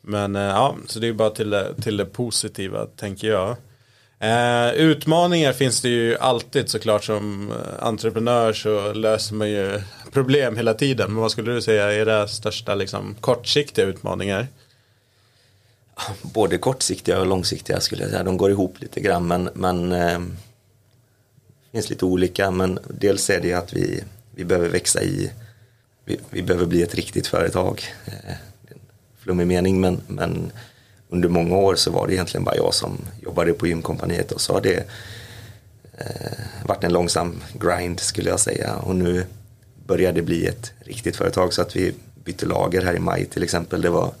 Men 0.00 0.36
eh, 0.36 0.42
ja, 0.42 0.76
så 0.86 0.98
det 0.98 1.08
är 1.08 1.12
bara 1.12 1.30
till 1.30 1.50
det, 1.50 1.74
till 1.82 1.96
det 1.96 2.04
positiva 2.04 2.86
tänker 2.86 3.28
jag. 3.28 3.56
Eh, 4.18 4.74
utmaningar 4.74 5.52
finns 5.52 5.80
det 5.80 5.88
ju 5.88 6.16
alltid 6.18 6.68
såklart 6.68 7.04
som 7.04 7.52
entreprenör 7.78 8.52
så 8.52 8.92
löser 8.92 9.34
man 9.34 9.50
ju 9.50 9.82
problem 10.12 10.56
hela 10.56 10.74
tiden. 10.74 11.12
Men 11.12 11.22
vad 11.22 11.30
skulle 11.30 11.52
du 11.52 11.62
säga 11.62 11.92
är 11.92 12.06
det 12.06 12.28
största 12.28 12.74
liksom, 12.74 13.16
kortsiktiga 13.20 13.84
utmaningar? 13.84 14.46
Både 16.22 16.58
kortsiktiga 16.58 17.20
och 17.20 17.26
långsiktiga 17.26 17.80
skulle 17.80 18.02
jag 18.02 18.10
säga. 18.10 18.22
De 18.22 18.36
går 18.36 18.50
ihop 18.50 18.80
lite 18.80 19.00
grann 19.00 19.26
men, 19.26 19.50
men 19.54 19.92
eh, 19.92 20.18
finns 21.76 21.90
lite 21.90 22.04
olika 22.04 22.50
men 22.50 22.78
dels 22.88 23.30
är 23.30 23.40
det 23.40 23.52
att 23.52 23.72
vi, 23.72 24.04
vi 24.34 24.44
behöver 24.44 24.68
växa 24.68 25.02
i, 25.02 25.30
vi, 26.04 26.20
vi 26.30 26.42
behöver 26.42 26.66
bli 26.66 26.82
ett 26.82 26.94
riktigt 26.94 27.26
företag. 27.26 27.82
Eh, 28.06 28.34
flummig 29.18 29.46
mening 29.46 29.80
men, 29.80 30.00
men 30.06 30.52
under 31.08 31.28
många 31.28 31.56
år 31.56 31.74
så 31.74 31.90
var 31.90 32.06
det 32.06 32.14
egentligen 32.14 32.44
bara 32.44 32.56
jag 32.56 32.74
som 32.74 32.98
jobbade 33.22 33.52
på 33.52 33.66
gymkompaniet 33.66 34.32
och 34.32 34.40
så 34.40 34.52
har 34.52 34.60
det 34.60 34.84
eh, 35.98 36.38
varit 36.64 36.84
en 36.84 36.92
långsam 36.92 37.42
grind 37.52 38.00
skulle 38.00 38.30
jag 38.30 38.40
säga 38.40 38.76
och 38.76 38.96
nu 38.96 39.24
börjar 39.86 40.12
det 40.12 40.22
bli 40.22 40.46
ett 40.46 40.72
riktigt 40.78 41.16
företag 41.16 41.52
så 41.52 41.62
att 41.62 41.76
vi 41.76 41.94
bytte 42.24 42.46
lager 42.46 42.82
här 42.82 42.96
i 42.96 42.98
maj 42.98 43.24
till 43.24 43.42
exempel. 43.42 43.82
Det 43.82 43.90
var 43.90 44.14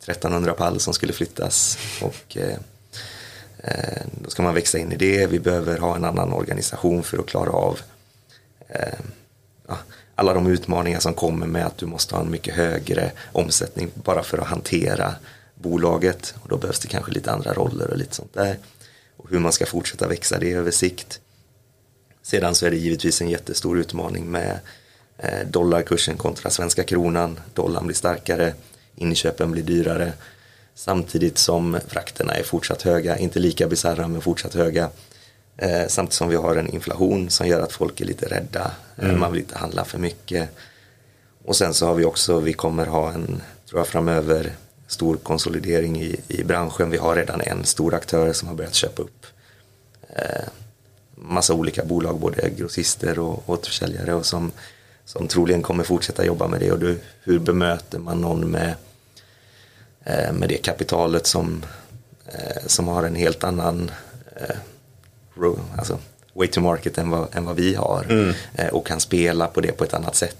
1300 0.00 0.52
pall 0.52 0.80
som 0.80 0.94
skulle 0.94 1.12
flyttas 1.12 1.78
och 2.02 2.36
Eh, 2.36 2.58
Eh, 3.66 4.02
då 4.22 4.30
ska 4.30 4.42
man 4.42 4.54
växa 4.54 4.78
in 4.78 4.92
i 4.92 4.96
det. 4.96 5.26
Vi 5.26 5.40
behöver 5.40 5.78
ha 5.78 5.96
en 5.96 6.04
annan 6.04 6.32
organisation 6.32 7.02
för 7.02 7.18
att 7.18 7.26
klara 7.26 7.50
av 7.50 7.80
eh, 8.68 8.98
alla 10.14 10.34
de 10.34 10.46
utmaningar 10.46 11.00
som 11.00 11.14
kommer 11.14 11.46
med 11.46 11.66
att 11.66 11.78
du 11.78 11.86
måste 11.86 12.14
ha 12.14 12.22
en 12.22 12.30
mycket 12.30 12.54
högre 12.54 13.12
omsättning 13.32 13.90
bara 13.94 14.22
för 14.22 14.38
att 14.38 14.46
hantera 14.46 15.14
bolaget. 15.54 16.34
Och 16.42 16.48
då 16.48 16.56
behövs 16.56 16.78
det 16.78 16.88
kanske 16.88 17.12
lite 17.12 17.32
andra 17.32 17.52
roller 17.52 17.90
och 17.90 17.96
lite 17.96 18.14
sånt 18.14 18.34
där. 18.34 18.58
Och 19.16 19.30
hur 19.30 19.38
man 19.38 19.52
ska 19.52 19.66
fortsätta 19.66 20.08
växa 20.08 20.38
det 20.38 20.52
över 20.52 20.70
sikt. 20.70 21.20
Sedan 22.22 22.54
så 22.54 22.66
är 22.66 22.70
det 22.70 22.76
givetvis 22.76 23.20
en 23.20 23.28
jättestor 23.28 23.78
utmaning 23.78 24.30
med 24.30 24.58
eh, 25.18 25.46
dollarkursen 25.46 26.16
kontra 26.16 26.50
svenska 26.50 26.84
kronan. 26.84 27.40
Dollarn 27.54 27.86
blir 27.86 27.96
starkare, 27.96 28.54
inköpen 28.96 29.52
blir 29.52 29.62
dyrare 29.62 30.12
Samtidigt 30.78 31.38
som 31.38 31.78
frakterna 31.88 32.34
är 32.34 32.42
fortsatt 32.42 32.82
höga, 32.82 33.18
inte 33.18 33.38
lika 33.38 33.66
bisarra 33.66 34.08
men 34.08 34.20
fortsatt 34.20 34.54
höga. 34.54 34.90
Eh, 35.56 35.86
samtidigt 35.88 36.14
som 36.14 36.28
vi 36.28 36.36
har 36.36 36.56
en 36.56 36.74
inflation 36.74 37.30
som 37.30 37.46
gör 37.46 37.60
att 37.60 37.72
folk 37.72 38.00
är 38.00 38.04
lite 38.04 38.26
rädda. 38.26 38.70
Eh, 38.96 39.04
mm. 39.04 39.20
Man 39.20 39.32
vill 39.32 39.40
inte 39.40 39.58
handla 39.58 39.84
för 39.84 39.98
mycket. 39.98 40.48
Och 41.44 41.56
sen 41.56 41.74
så 41.74 41.86
har 41.86 41.94
vi 41.94 42.04
också, 42.04 42.40
vi 42.40 42.52
kommer 42.52 42.86
ha 42.86 43.12
en, 43.12 43.42
tror 43.68 43.80
jag 43.80 43.88
framöver, 43.88 44.52
stor 44.86 45.16
konsolidering 45.16 46.02
i, 46.02 46.16
i 46.28 46.44
branschen. 46.44 46.90
Vi 46.90 46.96
har 46.96 47.16
redan 47.16 47.40
en 47.40 47.64
stor 47.64 47.94
aktör 47.94 48.32
som 48.32 48.48
har 48.48 48.54
börjat 48.54 48.74
köpa 48.74 49.02
upp 49.02 49.26
eh, 50.08 50.48
massa 51.14 51.54
olika 51.54 51.84
bolag, 51.84 52.18
både 52.18 52.50
grossister 52.50 53.18
och 53.18 53.50
återförsäljare 53.50 54.14
och 54.14 54.26
som, 54.26 54.52
som 55.04 55.28
troligen 55.28 55.62
kommer 55.62 55.84
fortsätta 55.84 56.24
jobba 56.24 56.48
med 56.48 56.60
det. 56.60 56.72
Och 56.72 56.78
då, 56.78 56.94
hur 57.22 57.38
bemöter 57.38 57.98
man 57.98 58.20
någon 58.20 58.50
med 58.50 58.74
med 60.32 60.48
det 60.48 60.56
kapitalet 60.56 61.26
som, 61.26 61.64
eh, 62.26 62.62
som 62.66 62.88
har 62.88 63.02
en 63.02 63.14
helt 63.14 63.44
annan 63.44 63.90
eh, 64.36 64.56
alltså, 65.78 65.98
way 66.34 66.48
to 66.48 66.60
market 66.60 66.98
än 66.98 67.10
vad, 67.10 67.36
än 67.36 67.44
vad 67.44 67.56
vi 67.56 67.74
har 67.74 68.06
mm. 68.08 68.34
och 68.72 68.86
kan 68.86 69.00
spela 69.00 69.46
på 69.46 69.60
det 69.60 69.72
på 69.72 69.84
ett 69.84 69.94
annat 69.94 70.14
sätt. 70.14 70.36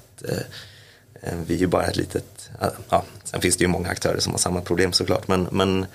Vi 1.46 1.54
är 1.54 1.58
ju 1.58 1.66
bara 1.66 1.86
ett 1.86 1.96
litet, 1.96 2.50
ja, 2.88 3.04
sen 3.24 3.40
finns 3.40 3.56
det 3.56 3.64
ju 3.64 3.68
många 3.68 3.88
aktörer 3.88 4.20
som 4.20 4.32
har 4.32 4.38
samma 4.38 4.60
problem 4.60 4.92
såklart 4.92 5.28
men, 5.28 5.48
men, 5.50 5.86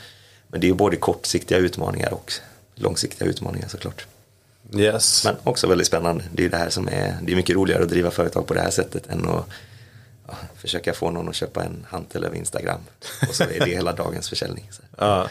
men 0.48 0.62
det 0.62 0.68
är 0.68 0.70
ju 0.70 0.74
både 0.74 0.98
kortsiktiga 0.98 1.58
utmaningar 1.58 2.14
och 2.14 2.34
långsiktiga 2.76 3.28
utmaningar 3.28 3.68
såklart. 3.68 4.06
Yes. 4.76 5.26
Men 5.26 5.36
också 5.44 5.68
väldigt 5.68 5.88
spännande. 5.88 6.24
Det 6.34 6.46
är 6.46 6.50
det 6.50 6.58
här 6.58 6.70
som 6.70 6.88
är, 6.88 7.18
det 7.22 7.32
är 7.32 7.36
mycket 7.36 7.56
roligare 7.56 7.84
att 7.84 7.90
driva 7.90 8.12
företag 8.12 8.48
på 8.48 8.54
det 8.54 8.62
här 8.62 8.72
sättet 8.72 9.08
än 9.10 9.30
att 9.30 9.46
försöka 10.58 10.94
få 10.94 11.12
någon 11.12 11.30
att 11.30 11.36
köpa 11.36 11.64
en 11.64 11.86
hantel 11.90 12.24
över 12.24 12.36
Instagram. 12.36 12.80
Och 13.30 13.36
så 13.36 13.44
är 13.44 13.60
det 13.60 13.72
hela 13.72 13.94
dagens 13.94 14.30
försäljning. 14.30 14.70
Ja. 14.98 15.28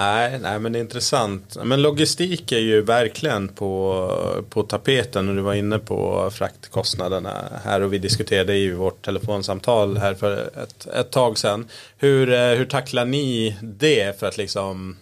Nej, 0.00 0.38
nej, 0.38 0.58
men 0.58 0.72
det 0.72 0.78
är 0.78 0.80
intressant. 0.80 1.56
Men 1.64 1.82
logistik 1.82 2.52
är 2.52 2.58
ju 2.58 2.82
verkligen 2.82 3.48
på, 3.48 4.44
på 4.50 4.62
tapeten 4.62 5.28
och 5.28 5.34
du 5.34 5.40
var 5.40 5.54
inne 5.54 5.78
på 5.78 6.30
fraktkostnaderna 6.30 7.60
här 7.64 7.80
och 7.80 7.92
vi 7.92 7.98
diskuterade 7.98 8.56
i 8.56 8.72
vårt 8.72 9.04
telefonsamtal 9.04 9.96
här 9.96 10.14
för 10.14 10.50
ett, 10.62 10.86
ett 10.86 11.10
tag 11.10 11.38
sedan. 11.38 11.68
Hur, 11.98 12.32
eh, 12.32 12.54
hur 12.54 12.64
tacklar 12.64 13.04
ni 13.04 13.56
det 13.62 14.20
för 14.20 14.26
att 14.26 14.36
liksom 14.36 14.96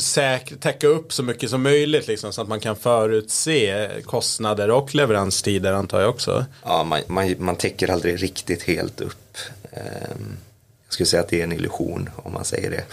säkra, 0.00 0.56
täcka 0.56 0.86
upp 0.86 1.12
så 1.12 1.22
mycket 1.22 1.50
som 1.50 1.62
möjligt 1.62 2.06
liksom, 2.06 2.32
så 2.32 2.42
att 2.42 2.48
man 2.48 2.60
kan 2.60 2.76
förutse 2.76 3.90
kostnader 4.04 4.70
och 4.70 4.94
leveranstider 4.94 5.72
antar 5.72 6.00
jag 6.00 6.10
också. 6.10 6.44
Ja, 6.64 6.84
man, 6.84 7.00
man, 7.06 7.34
man 7.38 7.56
täcker 7.56 7.90
aldrig 7.90 8.22
riktigt 8.22 8.62
helt 8.62 9.00
upp. 9.00 9.38
Ehm, 9.72 10.36
jag 10.86 10.92
skulle 10.92 11.06
säga 11.06 11.22
att 11.22 11.28
det 11.28 11.40
är 11.40 11.44
en 11.44 11.52
illusion 11.52 12.10
om 12.16 12.32
man 12.32 12.44
säger 12.44 12.70
det. 12.70 12.84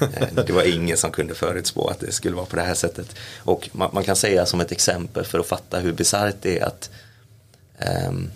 Ehm, 0.16 0.46
det 0.46 0.52
var 0.52 0.62
ingen 0.62 0.96
som 0.96 1.10
kunde 1.10 1.34
förutspå 1.34 1.88
att 1.88 2.00
det 2.00 2.12
skulle 2.12 2.36
vara 2.36 2.46
på 2.46 2.56
det 2.56 2.62
här 2.62 2.74
sättet. 2.74 3.16
Och 3.38 3.68
man, 3.72 3.90
man 3.92 4.04
kan 4.04 4.16
säga 4.16 4.46
som 4.46 4.60
ett 4.60 4.72
exempel 4.72 5.24
för 5.24 5.38
att 5.38 5.46
fatta 5.46 5.78
hur 5.78 5.92
bisarrt 5.92 6.36
det 6.42 6.58
är 6.58 6.64
att 6.64 6.90
um, 8.08 8.30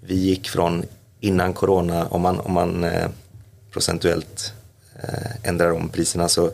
vi 0.00 0.14
gick 0.14 0.48
från 0.48 0.84
innan 1.20 1.54
corona, 1.54 2.06
om 2.06 2.22
man, 2.22 2.40
om 2.40 2.52
man 2.52 2.84
eh, 2.84 3.08
procentuellt 3.72 4.52
ändrar 5.42 5.70
om 5.70 5.88
priserna. 5.88 6.28
Så 6.28 6.50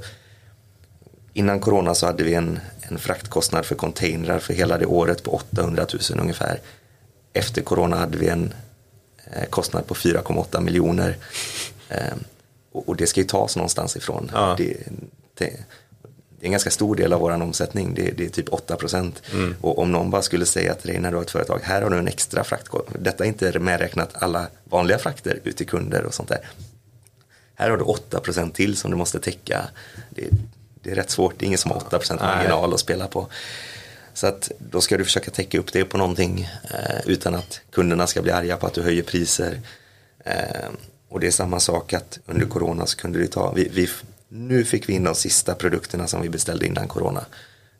innan 1.32 1.60
corona 1.60 1.94
så 1.94 2.06
hade 2.06 2.24
vi 2.24 2.34
en, 2.34 2.60
en 2.80 2.98
fraktkostnad 2.98 3.66
för 3.66 3.74
containrar 3.74 4.38
för 4.38 4.54
hela 4.54 4.78
det 4.78 4.86
året 4.86 5.22
på 5.22 5.30
800 5.30 5.86
000 6.10 6.20
ungefär. 6.20 6.60
Efter 7.32 7.62
corona 7.62 7.96
hade 7.96 8.18
vi 8.18 8.28
en 8.28 8.54
eh, 9.32 9.44
kostnad 9.44 9.86
på 9.86 9.94
4,8 9.94 10.60
miljoner. 10.60 11.16
Eh, 11.88 12.14
och, 12.72 12.88
och, 12.88 12.96
det 12.96 13.06
ska 13.06 13.20
ju 13.20 13.26
tas 13.26 13.56
någonstans 13.56 13.96
ifrån. 13.96 14.30
Ja. 14.34 14.54
Det, 14.58 14.76
det, 15.34 15.44
det, 16.40 16.44
är 16.44 16.46
en 16.46 16.50
ganska 16.50 16.70
stor 16.70 16.96
del 16.96 17.12
av 17.12 17.20
vår 17.20 17.42
omsättning, 17.42 17.94
det, 17.94 18.10
det 18.10 18.24
är 18.24 18.28
typ 18.28 18.52
8 18.52 18.76
procent. 18.76 19.22
Mm. 19.32 19.54
Och 19.60 19.78
om 19.78 19.92
någon 19.92 20.10
bara 20.10 20.22
skulle 20.22 20.46
säga 20.46 20.74
till 20.74 20.90
dig 20.90 21.00
när 21.00 21.10
du 21.10 21.16
har 21.16 21.22
ett 21.22 21.30
företag, 21.30 21.60
här 21.62 21.82
har 21.82 21.90
du 21.90 21.98
en 21.98 22.08
extra 22.08 22.44
fraktkostnad. 22.44 23.02
Detta 23.02 23.24
är 23.24 23.28
inte 23.28 23.58
medräknat 23.58 24.10
alla 24.14 24.46
vanliga 24.64 24.98
frakter 24.98 25.40
ut 25.44 25.56
till 25.56 25.66
kunder 25.66 26.04
och 26.04 26.14
sånt 26.14 26.28
där. 26.28 26.40
Här 27.54 27.70
har 27.70 27.76
du 27.76 27.84
8% 27.84 28.52
till 28.52 28.76
som 28.76 28.90
du 28.90 28.96
måste 28.96 29.20
täcka. 29.20 29.68
Det, 30.10 30.28
det 30.82 30.90
är 30.90 30.94
rätt 30.94 31.10
svårt, 31.10 31.34
det 31.38 31.44
är 31.44 31.46
ingen 31.46 31.58
som 31.58 31.70
har 31.70 31.80
8% 31.80 32.20
marginal 32.20 32.74
att 32.74 32.80
spela 32.80 33.06
på. 33.06 33.26
Så 34.14 34.26
att 34.26 34.50
då 34.58 34.80
ska 34.80 34.98
du 34.98 35.04
försöka 35.04 35.30
täcka 35.30 35.58
upp 35.58 35.72
det 35.72 35.84
på 35.84 35.98
någonting 35.98 36.48
eh, 36.70 37.00
utan 37.06 37.34
att 37.34 37.60
kunderna 37.70 38.06
ska 38.06 38.22
bli 38.22 38.32
arga 38.32 38.56
på 38.56 38.66
att 38.66 38.74
du 38.74 38.82
höjer 38.82 39.02
priser. 39.02 39.60
Eh, 40.24 40.70
och 41.08 41.20
det 41.20 41.26
är 41.26 41.30
samma 41.30 41.60
sak 41.60 41.92
att 41.92 42.18
under 42.26 42.46
corona 42.46 42.86
så 42.86 42.96
kunde 42.96 43.18
du 43.18 43.26
ta, 43.26 43.52
vi, 43.52 43.68
vi, 43.72 43.88
nu 44.28 44.64
fick 44.64 44.88
vi 44.88 44.92
in 44.92 45.04
de 45.04 45.14
sista 45.14 45.54
produkterna 45.54 46.06
som 46.06 46.22
vi 46.22 46.28
beställde 46.28 46.66
innan 46.66 46.88
corona. 46.88 47.24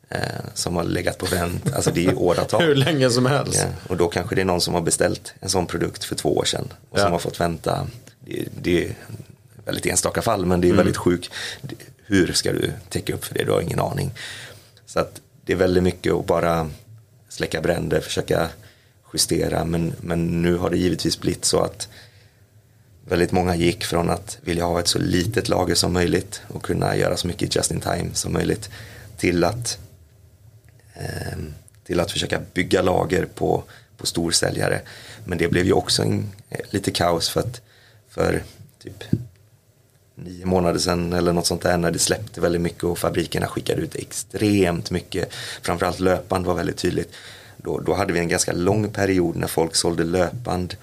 Eh, 0.09 0.19
som 0.53 0.75
har 0.75 0.83
legat 0.83 1.17
på 1.17 1.25
vänt, 1.25 1.73
alltså 1.73 1.91
det 1.91 2.05
är 2.05 2.17
åratal. 2.17 2.61
Hur 2.65 2.75
länge 2.75 3.09
som 3.09 3.25
helst. 3.25 3.59
Ja, 3.59 3.89
och 3.89 3.97
då 3.97 4.07
kanske 4.07 4.35
det 4.35 4.41
är 4.41 4.45
någon 4.45 4.61
som 4.61 4.73
har 4.73 4.81
beställt 4.81 5.33
en 5.39 5.49
sån 5.49 5.65
produkt 5.65 6.03
för 6.03 6.15
två 6.15 6.37
år 6.37 6.45
sedan 6.45 6.73
och 6.89 6.99
ja. 6.99 7.03
som 7.03 7.11
har 7.11 7.19
fått 7.19 7.39
vänta. 7.39 7.87
Det, 8.19 8.47
det, 8.61 8.95
väldigt 9.65 9.85
enstaka 9.85 10.21
fall 10.21 10.45
men 10.45 10.61
det 10.61 10.67
är 10.67 10.69
mm. 10.69 10.77
väldigt 10.77 10.97
sjukt. 10.97 11.29
Hur 12.05 12.33
ska 12.33 12.51
du 12.51 12.71
täcka 12.89 13.13
upp 13.13 13.25
för 13.25 13.33
det? 13.33 13.43
Du 13.43 13.51
har 13.51 13.61
ingen 13.61 13.79
aning. 13.79 14.11
Så 14.85 14.99
att 14.99 15.21
det 15.45 15.53
är 15.53 15.57
väldigt 15.57 15.83
mycket 15.83 16.13
att 16.13 16.25
bara 16.25 16.69
släcka 17.29 17.61
bränder, 17.61 18.01
försöka 18.01 18.49
justera. 19.13 19.65
Men, 19.65 19.93
men 20.01 20.41
nu 20.41 20.57
har 20.57 20.69
det 20.69 20.77
givetvis 20.77 21.19
blivit 21.19 21.45
så 21.45 21.59
att 21.59 21.87
väldigt 23.07 23.31
många 23.31 23.55
gick 23.55 23.83
från 23.83 24.09
att 24.09 24.37
vilja 24.41 24.65
ha 24.65 24.79
ett 24.79 24.87
så 24.87 24.99
litet 24.99 25.49
lager 25.49 25.75
som 25.75 25.93
möjligt 25.93 26.41
och 26.47 26.63
kunna 26.63 26.95
göra 26.95 27.17
så 27.17 27.27
mycket 27.27 27.55
just 27.55 27.71
in 27.71 27.81
time 27.81 28.09
som 28.13 28.33
möjligt 28.33 28.69
till 29.17 29.43
att, 29.43 29.79
eh, 30.93 31.37
till 31.85 31.99
att 31.99 32.11
försöka 32.11 32.41
bygga 32.53 32.81
lager 32.81 33.25
på, 33.25 33.63
på 33.97 34.05
storsäljare. 34.05 34.81
Men 35.25 35.37
det 35.37 35.47
blev 35.47 35.65
ju 35.65 35.73
också 35.73 36.01
en, 36.01 36.31
lite 36.69 36.91
kaos 36.91 37.29
för 37.29 37.39
att 37.39 37.61
för 38.09 38.43
typ 38.83 39.03
nio 40.15 40.45
månader 40.45 40.79
sedan 40.79 41.13
eller 41.13 41.33
något 41.33 41.45
sånt 41.45 41.61
där 41.61 41.77
när 41.77 41.91
det 41.91 41.99
släppte 41.99 42.41
väldigt 42.41 42.61
mycket 42.61 42.83
och 42.83 42.97
fabrikerna 42.97 43.47
skickade 43.47 43.81
ut 43.81 43.95
extremt 43.95 44.91
mycket. 44.91 45.33
Framförallt 45.61 45.99
löpband 45.99 46.45
var 46.45 46.53
väldigt 46.53 46.77
tydligt. 46.77 47.13
Då, 47.57 47.79
då 47.79 47.93
hade 47.93 48.13
vi 48.13 48.19
en 48.19 48.27
ganska 48.27 48.51
lång 48.51 48.89
period 48.89 49.35
när 49.35 49.47
folk 49.47 49.75
sålde 49.75 50.03
löpband 50.03 50.75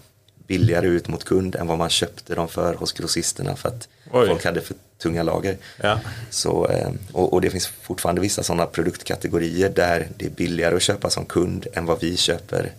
billigare 0.47 0.87
ut 0.87 1.09
mot 1.09 1.25
kund 1.25 1.57
än 1.57 1.67
vad 1.67 1.79
man 1.79 1.91
köpte 1.91 2.35
dem 2.35 2.49
för 2.49 2.75
hos 2.75 2.93
grossisterna 2.93 3.57
för 3.57 3.69
att 3.69 3.89
Oj. 4.13 4.29
folk 4.29 4.45
hade 4.45 4.61
för 4.61 4.77
tunga 5.03 5.23
lager. 5.23 5.57
Ja. 5.83 6.01
Så, 6.31 6.67
eh, 6.67 6.91
och, 7.13 7.33
och, 7.33 7.41
det 7.41 7.51
finns 7.51 7.67
fortfarande 7.67 8.21
vissa 8.21 8.43
sådana 8.43 8.67
produktkategorier 8.67 9.69
där 9.69 10.09
det 10.17 10.27
är 10.27 10.31
billigare 10.31 10.77
att 10.77 10.83
köpa 10.83 11.11
som 11.11 11.25
kund 11.25 11.67
än 11.73 11.87
vad 11.87 12.01
vi 12.01 12.17
köper 12.17 12.73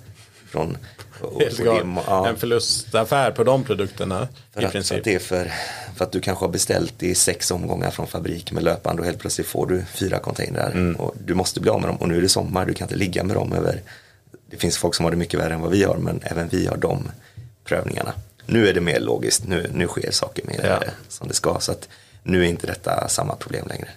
från 0.51 0.77
det, 1.37 1.51
ja. 2.07 2.27
En 2.27 2.37
förlustaffär 2.37 3.31
på 3.31 3.43
de 3.43 3.63
produkterna 3.63 4.27
för 4.53 4.61
i 4.61 4.65
att, 4.65 4.71
princip. 4.71 4.97
Att, 4.97 5.03
det 5.03 5.15
är 5.15 5.19
för, 5.19 5.51
för 5.95 6.05
att 6.05 6.11
du 6.11 6.21
kanske 6.21 6.45
har 6.45 6.51
beställt 6.51 7.03
i 7.03 7.15
sex 7.15 7.51
omgångar 7.51 7.91
från 7.91 8.07
fabrik 8.07 8.51
med 8.51 8.63
löpande 8.63 9.01
och 9.01 9.05
helt 9.05 9.19
plötsligt 9.19 9.47
får 9.47 9.67
du 9.67 9.85
fyra 9.93 10.19
containrar. 10.19 10.71
Mm. 10.71 10.95
Och 10.95 11.15
du 11.25 11.33
måste 11.33 11.59
bli 11.59 11.69
av 11.69 11.81
med 11.81 11.89
dem 11.89 11.97
och 11.97 12.07
nu 12.07 12.17
är 12.17 12.21
det 12.21 12.29
sommar, 12.29 12.65
du 12.65 12.73
kan 12.73 12.85
inte 12.85 12.95
ligga 12.95 13.23
med 13.23 13.35
dem 13.35 13.53
över 13.53 13.81
det 14.51 14.57
finns 14.57 14.77
folk 14.77 14.95
som 14.95 15.03
har 15.03 15.11
det 15.11 15.17
mycket 15.17 15.39
värre 15.39 15.53
än 15.53 15.61
vad 15.61 15.71
vi 15.71 15.83
har 15.83 15.97
men 15.97 16.19
även 16.23 16.47
vi 16.47 16.67
har 16.67 16.77
de 16.77 17.11
prövningarna. 17.63 18.13
Nu 18.45 18.67
är 18.67 18.73
det 18.73 18.81
mer 18.81 18.99
logiskt, 18.99 19.47
nu, 19.47 19.69
nu 19.73 19.87
sker 19.87 20.11
saker 20.11 20.45
mer 20.47 20.65
ja. 20.81 20.91
som 21.07 21.27
det 21.27 21.33
ska 21.33 21.59
så 21.59 21.71
att 21.71 21.89
nu 22.23 22.45
är 22.45 22.49
inte 22.49 22.67
detta 22.67 23.07
samma 23.07 23.35
problem 23.35 23.67
längre. 23.67 23.89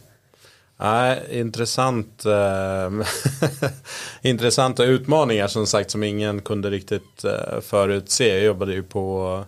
Nej, 0.85 1.23
intressant. 1.31 2.25
Eh, 2.27 2.91
intressanta 4.23 4.85
utmaningar 4.85 5.49
som 5.49 5.67
sagt 5.67 5.91
som 5.91 6.03
ingen 6.03 6.41
kunde 6.41 6.71
riktigt 6.71 7.25
eh, 7.25 7.61
förutse. 7.61 8.29
Jag 8.29 8.45
jobbade 8.45 8.73
ju 8.73 8.83
på, 8.83 9.45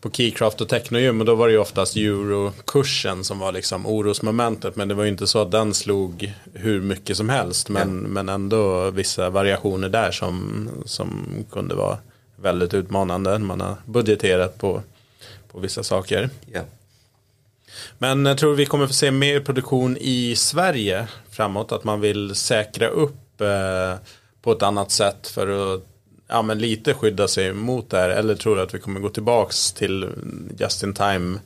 på 0.00 0.10
Keycraft 0.10 0.60
och 0.60 0.68
Technogym 0.68 1.20
och 1.20 1.26
då 1.26 1.34
var 1.34 1.46
det 1.46 1.52
ju 1.52 1.58
oftast 1.58 1.96
eurokursen 1.96 3.24
som 3.24 3.38
var 3.38 3.52
liksom 3.52 3.86
orosmomentet. 3.86 4.76
Men 4.76 4.88
det 4.88 4.94
var 4.94 5.04
ju 5.04 5.10
inte 5.10 5.26
så 5.26 5.42
att 5.42 5.50
den 5.50 5.74
slog 5.74 6.32
hur 6.52 6.80
mycket 6.80 7.16
som 7.16 7.28
helst. 7.28 7.68
Men, 7.68 8.02
ja. 8.02 8.08
men 8.08 8.28
ändå 8.28 8.90
vissa 8.90 9.30
variationer 9.30 9.88
där 9.88 10.10
som, 10.10 10.68
som 10.84 11.26
kunde 11.50 11.74
vara 11.74 11.98
väldigt 12.36 12.74
utmanande. 12.74 13.38
Man 13.38 13.60
har 13.60 13.76
budgeterat 13.86 14.58
på, 14.58 14.82
på 15.52 15.60
vissa 15.60 15.82
saker. 15.82 16.30
Ja. 16.52 16.60
Men 17.98 18.26
jag 18.26 18.38
tror 18.38 18.54
vi 18.54 18.66
kommer 18.66 18.86
få 18.86 18.92
se 18.92 19.10
mer 19.10 19.40
produktion 19.40 19.96
i 20.00 20.36
Sverige 20.36 21.06
framåt. 21.30 21.72
Att 21.72 21.84
man 21.84 22.00
vill 22.00 22.34
säkra 22.34 22.88
upp 22.88 23.40
eh, 23.40 23.94
på 24.42 24.52
ett 24.52 24.62
annat 24.62 24.90
sätt 24.90 25.28
för 25.28 25.74
att 25.74 25.82
ja, 26.28 26.42
men 26.42 26.58
lite 26.58 26.94
skydda 26.94 27.28
sig 27.28 27.52
mot 27.52 27.90
det 27.90 27.96
här. 27.96 28.08
Eller 28.08 28.34
tror 28.34 28.56
du 28.56 28.62
att 28.62 28.74
vi 28.74 28.78
kommer 28.78 29.00
gå 29.00 29.08
tillbaks 29.08 29.72
till 29.72 30.08
just 30.58 30.82
in 30.82 30.94
time 30.94 31.38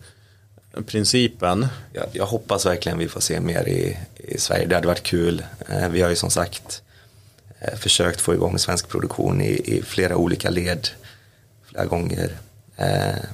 principen? 0.86 1.66
Jag, 1.92 2.04
jag 2.12 2.26
hoppas 2.26 2.66
verkligen 2.66 2.98
vi 2.98 3.08
får 3.08 3.20
se 3.20 3.40
mer 3.40 3.68
i, 3.68 3.98
i 4.16 4.38
Sverige. 4.38 4.66
Det 4.66 4.74
hade 4.74 4.86
varit 4.86 5.02
kul. 5.02 5.42
Eh, 5.68 5.88
vi 5.88 6.02
har 6.02 6.10
ju 6.10 6.16
som 6.16 6.30
sagt 6.30 6.82
eh, 7.60 7.78
försökt 7.78 8.20
få 8.20 8.34
igång 8.34 8.58
svensk 8.58 8.88
produktion 8.88 9.40
i, 9.40 9.50
i 9.64 9.82
flera 9.82 10.16
olika 10.16 10.50
led 10.50 10.88
flera 11.64 11.84
gånger. 11.84 12.36
Eh, 12.76 13.24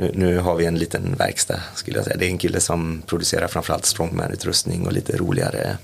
nu, 0.00 0.12
nu, 0.14 0.38
har 0.38 0.56
vi 0.56 0.66
en 0.66 0.78
liten 0.78 1.14
verkstad 1.14 1.60
skulle 1.74 1.96
jag 1.96 2.04
säga. 2.04 2.16
Det 2.16 2.26
är 2.26 2.30
en 2.30 2.38
kille 2.38 2.60
som 2.60 3.02
producerar 3.06 3.48
framförallt 3.48 3.84
strongman-utrustning 3.84 4.86
och 4.86 4.92
lite 4.92 5.16
roligare 5.16 5.78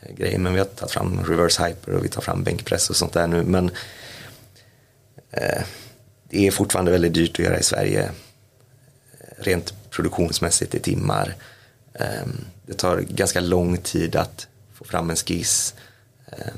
eh, 0.00 0.14
grejer. 0.14 0.38
Men 0.38 0.52
vi 0.52 0.58
har 0.58 0.66
tagit 0.66 0.92
fram 0.92 1.24
reverse 1.24 1.66
hyper 1.66 1.92
och 1.92 2.04
vi 2.04 2.08
tar 2.08 2.20
fram 2.20 2.44
bänkpress 2.44 2.90
och 2.90 2.96
sånt 2.96 3.12
där 3.12 3.26
nu. 3.26 3.42
Men 3.42 3.70
eh, 5.30 5.62
det 6.28 6.46
är 6.46 6.50
fortfarande 6.50 6.90
väldigt 6.90 7.14
dyrt 7.14 7.30
att 7.30 7.44
göra 7.44 7.58
i 7.58 7.62
Sverige. 7.62 8.02
Eh, 8.02 8.10
rent 9.36 9.90
produktionsmässigt 9.90 10.74
i 10.74 10.80
timmar. 10.80 11.34
Eh, 11.94 12.26
det 12.66 12.74
tar 12.74 13.00
ganska 13.00 13.40
lång 13.40 13.76
tid 13.76 14.16
att 14.16 14.48
få 14.74 14.84
fram 14.84 15.10
en 15.10 15.16
skiss. 15.16 15.74
Eh, 16.26 16.54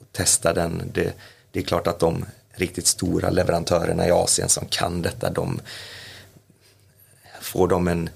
och 0.00 0.12
testa 0.12 0.52
den. 0.52 0.90
Det, 0.92 1.12
det 1.50 1.60
är 1.60 1.64
klart 1.64 1.86
att 1.86 1.98
de 1.98 2.24
riktigt 2.60 2.86
stora 2.86 3.30
leverantörerna 3.30 4.08
i 4.08 4.10
Asien 4.10 4.48
som 4.48 4.66
kan 4.66 5.02
detta, 5.02 5.30
de 5.30 5.60
får 7.40 7.68
de 7.68 7.88
en 7.88 8.10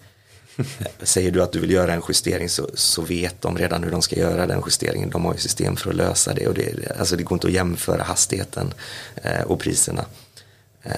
Säger 1.02 1.30
du 1.30 1.42
att 1.42 1.52
du 1.52 1.60
vill 1.60 1.70
göra 1.70 1.94
en 1.94 2.02
justering 2.08 2.48
så, 2.48 2.70
så 2.74 3.02
vet 3.02 3.42
de 3.42 3.58
redan 3.58 3.82
hur 3.82 3.90
de 3.90 4.02
ska 4.02 4.16
göra 4.16 4.46
den 4.46 4.62
justeringen. 4.66 5.10
De 5.10 5.24
har 5.24 5.32
ju 5.32 5.40
system 5.40 5.76
för 5.76 5.90
att 5.90 5.96
lösa 5.96 6.34
det 6.34 6.46
och 6.48 6.54
det, 6.54 6.96
alltså 6.98 7.16
det 7.16 7.22
går 7.22 7.36
inte 7.36 7.46
att 7.46 7.52
jämföra 7.52 8.02
hastigheten 8.02 8.74
eh, 9.16 9.42
och 9.42 9.60
priserna. 9.60 10.04
Eh, 10.82 10.92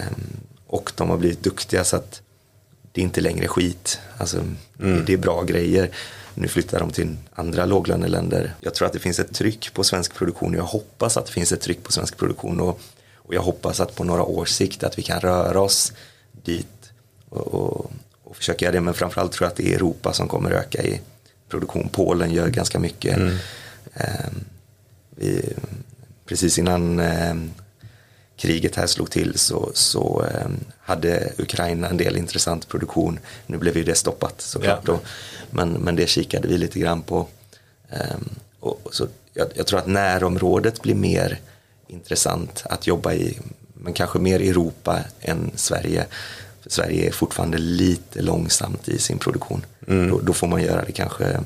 och 0.66 0.92
de 0.96 1.10
har 1.10 1.16
blivit 1.16 1.42
duktiga 1.42 1.84
så 1.84 1.96
att 1.96 2.22
det 2.92 3.00
är 3.00 3.04
inte 3.04 3.20
längre 3.20 3.48
skit. 3.48 4.00
Alltså, 4.18 4.36
mm. 4.80 5.04
det 5.06 5.12
är 5.12 5.16
bra 5.16 5.42
grejer. 5.42 5.90
Nu 6.34 6.48
flyttar 6.48 6.80
de 6.80 6.90
till 6.90 7.16
andra 7.34 7.64
låglöneländer. 7.64 8.54
Jag 8.60 8.74
tror 8.74 8.86
att 8.86 8.92
det 8.92 8.98
finns 8.98 9.18
ett 9.18 9.34
tryck 9.34 9.74
på 9.74 9.84
svensk 9.84 10.14
produktion 10.14 10.54
och 10.54 10.58
jag 10.58 10.64
hoppas 10.64 11.16
att 11.16 11.26
det 11.26 11.32
finns 11.32 11.52
ett 11.52 11.60
tryck 11.60 11.82
på 11.82 11.92
svensk 11.92 12.16
produktion. 12.16 12.60
Och 12.60 12.80
och 13.26 13.34
jag 13.34 13.42
hoppas 13.42 13.80
att 13.80 13.94
på 13.94 14.04
några 14.04 14.22
års 14.22 14.50
sikt 14.50 14.84
att 14.84 14.98
vi 14.98 15.02
kan 15.02 15.20
röra 15.20 15.60
oss 15.60 15.92
dit 16.32 16.92
och, 17.28 17.54
och, 17.54 17.90
och 18.24 18.36
försöka 18.36 18.64
göra 18.64 18.72
det. 18.72 18.80
Men 18.80 18.94
framförallt 18.94 19.32
tror 19.32 19.44
jag 19.44 19.50
att 19.50 19.56
det 19.56 19.72
är 19.72 19.76
Europa 19.76 20.12
som 20.12 20.28
kommer 20.28 20.50
öka 20.50 20.82
i 20.82 21.00
produktion. 21.48 21.88
Polen 21.92 22.30
gör 22.30 22.48
ganska 22.48 22.78
mycket. 22.78 23.16
Mm. 23.16 23.36
Eh, 23.94 24.30
vi, 25.10 25.52
precis 26.26 26.58
innan 26.58 27.00
eh, 27.00 27.34
kriget 28.36 28.76
här 28.76 28.86
slog 28.86 29.10
till 29.10 29.38
så, 29.38 29.70
så 29.74 30.24
eh, 30.24 30.48
hade 30.78 31.32
Ukraina 31.38 31.88
en 31.88 31.96
del 31.96 32.16
intressant 32.16 32.68
produktion. 32.68 33.18
Nu 33.46 33.58
blev 33.58 33.76
ju 33.76 33.84
det 33.84 33.94
stoppat 33.94 34.40
såklart. 34.40 34.82
Ja. 34.86 34.92
Då. 34.92 35.00
Men, 35.50 35.72
men 35.72 35.96
det 35.96 36.06
kikade 36.06 36.48
vi 36.48 36.58
lite 36.58 36.78
grann 36.78 37.02
på. 37.02 37.26
Ehm, 37.90 38.28
och, 38.60 38.80
så 38.92 39.06
jag, 39.32 39.48
jag, 39.54 39.66
tror 39.66 39.78
att 39.78 39.86
närområdet 39.86 40.82
blir 40.82 40.94
mer 40.94 41.40
intressant 41.88 42.62
att 42.64 42.86
jobba 42.86 43.14
i, 43.14 43.38
men 43.74 43.92
kanske 43.92 44.18
mer 44.18 44.40
Europa 44.40 45.00
än 45.20 45.50
Sverige. 45.54 46.06
För 46.62 46.70
Sverige 46.70 47.06
är 47.06 47.12
fortfarande 47.12 47.58
lite 47.58 48.22
långsamt 48.22 48.88
i 48.88 48.98
sin 48.98 49.18
produktion. 49.18 49.64
Mm. 49.88 50.10
Då, 50.10 50.20
då, 50.20 50.32
får 50.32 50.46
man 50.46 50.62
göra 50.62 50.84
det 50.84 50.92
kanske 50.92 51.40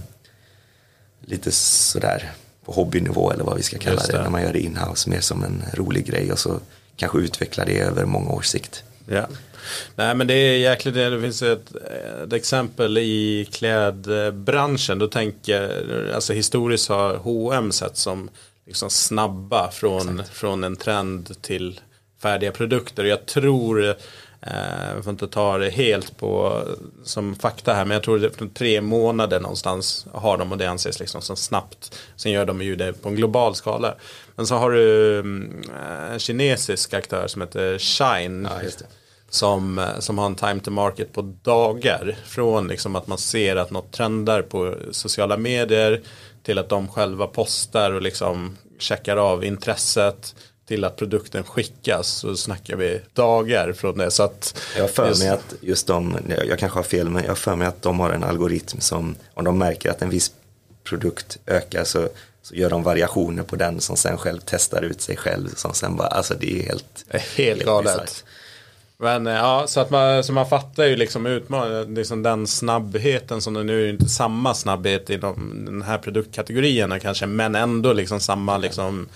lite 1.21 1.51
sådär 1.53 2.33
på 2.65 2.73
hobbynivå 2.73 3.33
eller 3.33 3.45
vad 3.45 3.57
vi 3.57 3.63
ska 3.63 3.79
kalla 3.79 4.03
det. 4.03 4.13
det, 4.13 4.23
när 4.23 4.31
man 4.31 4.43
gör 4.43 4.53
det 4.53 4.61
inhouse 4.61 5.11
mer 5.11 5.21
som 5.21 5.45
en 5.45 5.63
rolig 5.75 6.07
grej 6.07 6.33
och 6.33 6.39
så 6.39 6.61
kanske 6.97 7.19
utveckla 7.19 7.65
det 7.65 7.79
över 7.79 8.05
många 8.05 8.31
års 8.31 8.47
sikt. 8.47 8.85
Ja. 9.07 9.27
Nej 9.97 10.15
men 10.15 10.27
det 10.27 10.35
är 10.35 10.59
jäkligt 10.59 10.95
det 10.95 11.21
finns 11.21 11.43
ett, 11.43 11.75
ett 12.25 12.33
exempel 12.33 12.99
i 12.99 13.49
klädbranschen. 13.53 14.99
Då 14.99 15.09
tänker, 15.09 16.13
alltså 16.15 16.33
historiskt 16.33 16.89
har 16.89 17.17
H&M 17.17 17.73
sett 17.73 17.97
som 17.97 18.31
liksom 18.71 18.91
snabba 18.91 19.71
från, 19.71 20.23
från 20.33 20.65
en 20.65 20.77
trend 20.77 21.43
till 21.43 21.81
färdiga 22.23 22.53
produkter. 22.53 23.05
Jag 23.05 23.27
tror, 23.27 23.85
eh, 24.41 24.95
jag 24.95 25.05
får 25.05 25.11
inte 25.11 25.29
ta 25.29 25.59
det 25.59 25.71
helt 25.71 26.17
på 26.17 26.63
som 27.05 27.35
fakta 27.35 27.75
här, 27.75 27.85
men 27.85 27.95
jag 27.95 28.03
tror 28.03 28.19
det 28.19 28.41
är 28.41 28.47
tre 28.47 28.81
månader 28.81 29.41
någonstans 29.41 30.07
har 30.13 30.39
de 30.39 30.53
och 30.53 30.59
det 30.59 30.67
anses 30.67 31.01
liksom 31.01 31.23
som 31.23 31.37
snabbt. 31.37 31.99
Sen 32.17 32.33
gör 32.33 32.47
de 32.47 32.63
ju 32.63 32.77
det 32.77 32.93
på 32.93 33.09
en 33.09 33.17
global 33.17 33.55
skala. 33.55 33.95
Men 34.37 34.47
så 34.47 34.55
har 34.55 34.71
du 34.71 35.19
eh, 35.19 36.13
en 36.13 36.19
kinesisk 36.19 36.95
aktör 36.95 37.27
som 37.27 37.43
heter 37.43 37.79
Shine. 37.79 38.49
Ja, 38.51 38.71
som, 39.31 39.79
eh, 39.79 39.99
som 39.99 40.19
har 40.19 40.27
en 40.27 40.35
time 40.35 40.61
to 40.61 40.71
market 40.71 41.13
på 41.13 41.35
dagar. 41.43 42.17
Från 42.25 42.69
liksom 42.69 42.97
att 42.97 43.07
man 43.07 43.19
ser 43.19 43.57
att 43.57 43.71
något 43.71 43.93
trendar 43.93 44.43
på 44.43 44.75
sociala 44.91 45.37
medier 45.37 46.01
till 46.43 46.59
att 46.59 46.69
de 46.69 46.89
själva 46.89 47.27
postar 47.27 47.93
och 47.93 48.03
liksom 48.03 48.57
checkar 48.79 49.17
av 49.17 49.45
intresset 49.45 50.35
till 50.69 50.85
att 50.85 50.97
produkten 50.97 51.45
skickas 51.45 52.09
så 52.09 52.37
snackar 52.37 52.77
vi 52.77 53.01
dagar 53.13 53.73
från 53.73 53.99
det. 53.99 54.11
Så 54.11 54.23
att 54.23 54.61
jag 54.77 54.91
för 54.91 55.09
just... 55.09 55.23
mig 55.23 55.31
att 55.31 55.55
just 55.61 55.87
de, 55.87 56.17
jag 56.49 56.59
kanske 56.59 56.79
har 56.79 56.85
fel, 56.85 57.11
men 57.11 57.25
jag 57.25 57.39
för 57.39 57.57
mig 57.57 57.69
att 57.69 57.83
de 57.83 58.01
har 58.01 58.11
en 58.11 58.25
algoritm 58.25 58.81
som 58.81 59.15
om 59.35 59.45
de 59.45 59.59
märker 59.59 59.91
att 59.91 60.03
en 60.03 60.11
viss 60.11 60.33
produkt 60.85 61.39
ökar 61.47 61.85
så, 61.85 62.09
så 62.43 62.55
gör 62.55 62.71
de 62.71 62.83
variationer 62.83 63.43
på 63.43 63.57
den 63.57 63.81
som 63.81 63.97
sen 63.97 64.19
själv 64.19 64.41
testar 64.45 64.83
ut 64.83 65.01
sig 65.01 65.17
själv. 65.17 65.55
Som 65.57 65.75
sen 65.75 65.97
bara, 65.97 66.09
alltså 66.09 66.35
det 66.35 66.59
är 66.59 66.63
helt, 66.63 67.05
helt 67.37 67.65
galet. 67.65 68.25
Men 69.03 69.27
eh, 69.27 69.35
ja, 69.35 69.65
så 69.67 69.81
att 69.81 69.91
man, 69.91 70.25
så 70.25 70.33
man 70.33 70.49
fattar 70.49 70.85
ju 70.85 70.97
liksom 70.97 71.27
utmaningen, 71.27 71.95
liksom 71.95 72.23
den 72.23 72.47
snabbheten 72.47 73.43
som 73.43 73.55
det 73.55 73.63
nu 73.63 73.85
är 73.85 73.91
inte 73.91 74.09
samma 74.09 74.55
snabbhet 74.55 75.11
inom 75.11 75.65
den 75.65 75.83
här 75.83 75.99
produktkategorierna 75.99 76.99
kanske, 76.99 77.27
men 77.27 77.55
ändå 77.55 77.93
liksom 77.93 78.21
samma 78.21 78.59
liksom 78.59 79.09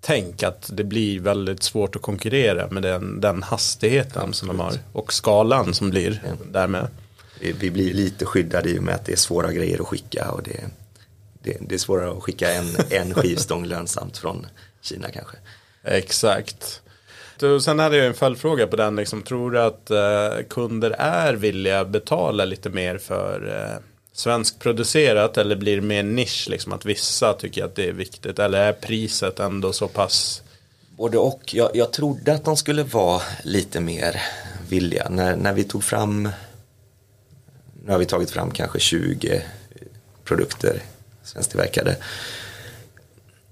tänk 0.00 0.42
att 0.42 0.70
det 0.72 0.84
blir 0.84 1.20
väldigt 1.20 1.62
svårt 1.62 1.96
att 1.96 2.02
konkurrera 2.02 2.68
med 2.70 2.82
den, 2.82 3.20
den 3.20 3.42
hastigheten 3.42 4.22
Absolut. 4.22 4.36
som 4.36 4.48
de 4.48 4.60
har 4.60 4.72
och 4.92 5.12
skalan 5.12 5.74
som 5.74 5.90
blir 5.90 6.22
ja. 6.24 6.30
därmed. 6.52 6.88
Vi, 7.40 7.52
vi, 7.52 7.70
blir 7.70 7.94
lite 7.94 8.26
skyddade 8.26 8.70
i 8.70 8.78
och 8.78 8.82
med 8.82 8.94
att 8.94 9.04
det 9.04 9.12
är 9.12 9.16
svåra 9.16 9.52
grejer 9.52 9.80
att 9.80 9.86
skicka 9.86 10.30
och 10.30 10.42
det, 10.42 10.64
det, 11.42 11.56
det 11.60 11.74
är 11.74 11.78
svårare 11.78 12.10
att 12.10 12.22
skicka 12.22 12.52
en, 12.52 12.66
en 12.90 13.14
skivstång 13.14 13.64
lönsamt 13.64 14.18
från 14.18 14.46
Kina 14.82 15.10
kanske. 15.10 15.36
Exakt. 15.84 16.82
Och 17.42 17.62
sen 17.62 17.78
hade 17.78 17.96
jag 17.96 18.06
en 18.06 18.14
följdfråga 18.14 18.66
på 18.66 18.76
den. 18.76 18.96
Liksom, 18.96 19.22
tror 19.22 19.50
du 19.50 19.60
att 19.60 19.90
eh, 19.90 20.44
kunder 20.48 20.90
är 20.98 21.34
villiga 21.34 21.80
att 21.80 21.88
betala 21.88 22.44
lite 22.44 22.70
mer 22.70 22.98
för 22.98 23.56
eh, 23.56 23.82
svenskproducerat 24.12 25.38
eller 25.38 25.56
blir 25.56 25.76
det 25.76 25.82
mer 25.82 26.02
nisch? 26.02 26.46
Liksom, 26.50 26.72
att 26.72 26.84
vissa 26.84 27.32
tycker 27.32 27.64
att 27.64 27.74
det 27.74 27.88
är 27.88 27.92
viktigt 27.92 28.38
eller 28.38 28.60
är 28.60 28.72
priset 28.72 29.40
ändå 29.40 29.72
så 29.72 29.88
pass? 29.88 30.42
Både 30.96 31.18
och. 31.18 31.54
Jag, 31.54 31.70
jag 31.74 31.92
trodde 31.92 32.34
att 32.34 32.44
de 32.44 32.56
skulle 32.56 32.82
vara 32.82 33.22
lite 33.44 33.80
mer 33.80 34.22
villiga. 34.68 35.08
När, 35.10 35.36
när 35.36 35.52
vi 35.52 35.64
tog 35.64 35.84
fram, 35.84 36.28
nu 37.84 37.92
har 37.92 37.98
vi 37.98 38.06
tagit 38.06 38.30
fram 38.30 38.50
kanske 38.50 38.78
20 38.78 39.42
produkter 40.24 40.82
svensktillverkade 41.22 41.96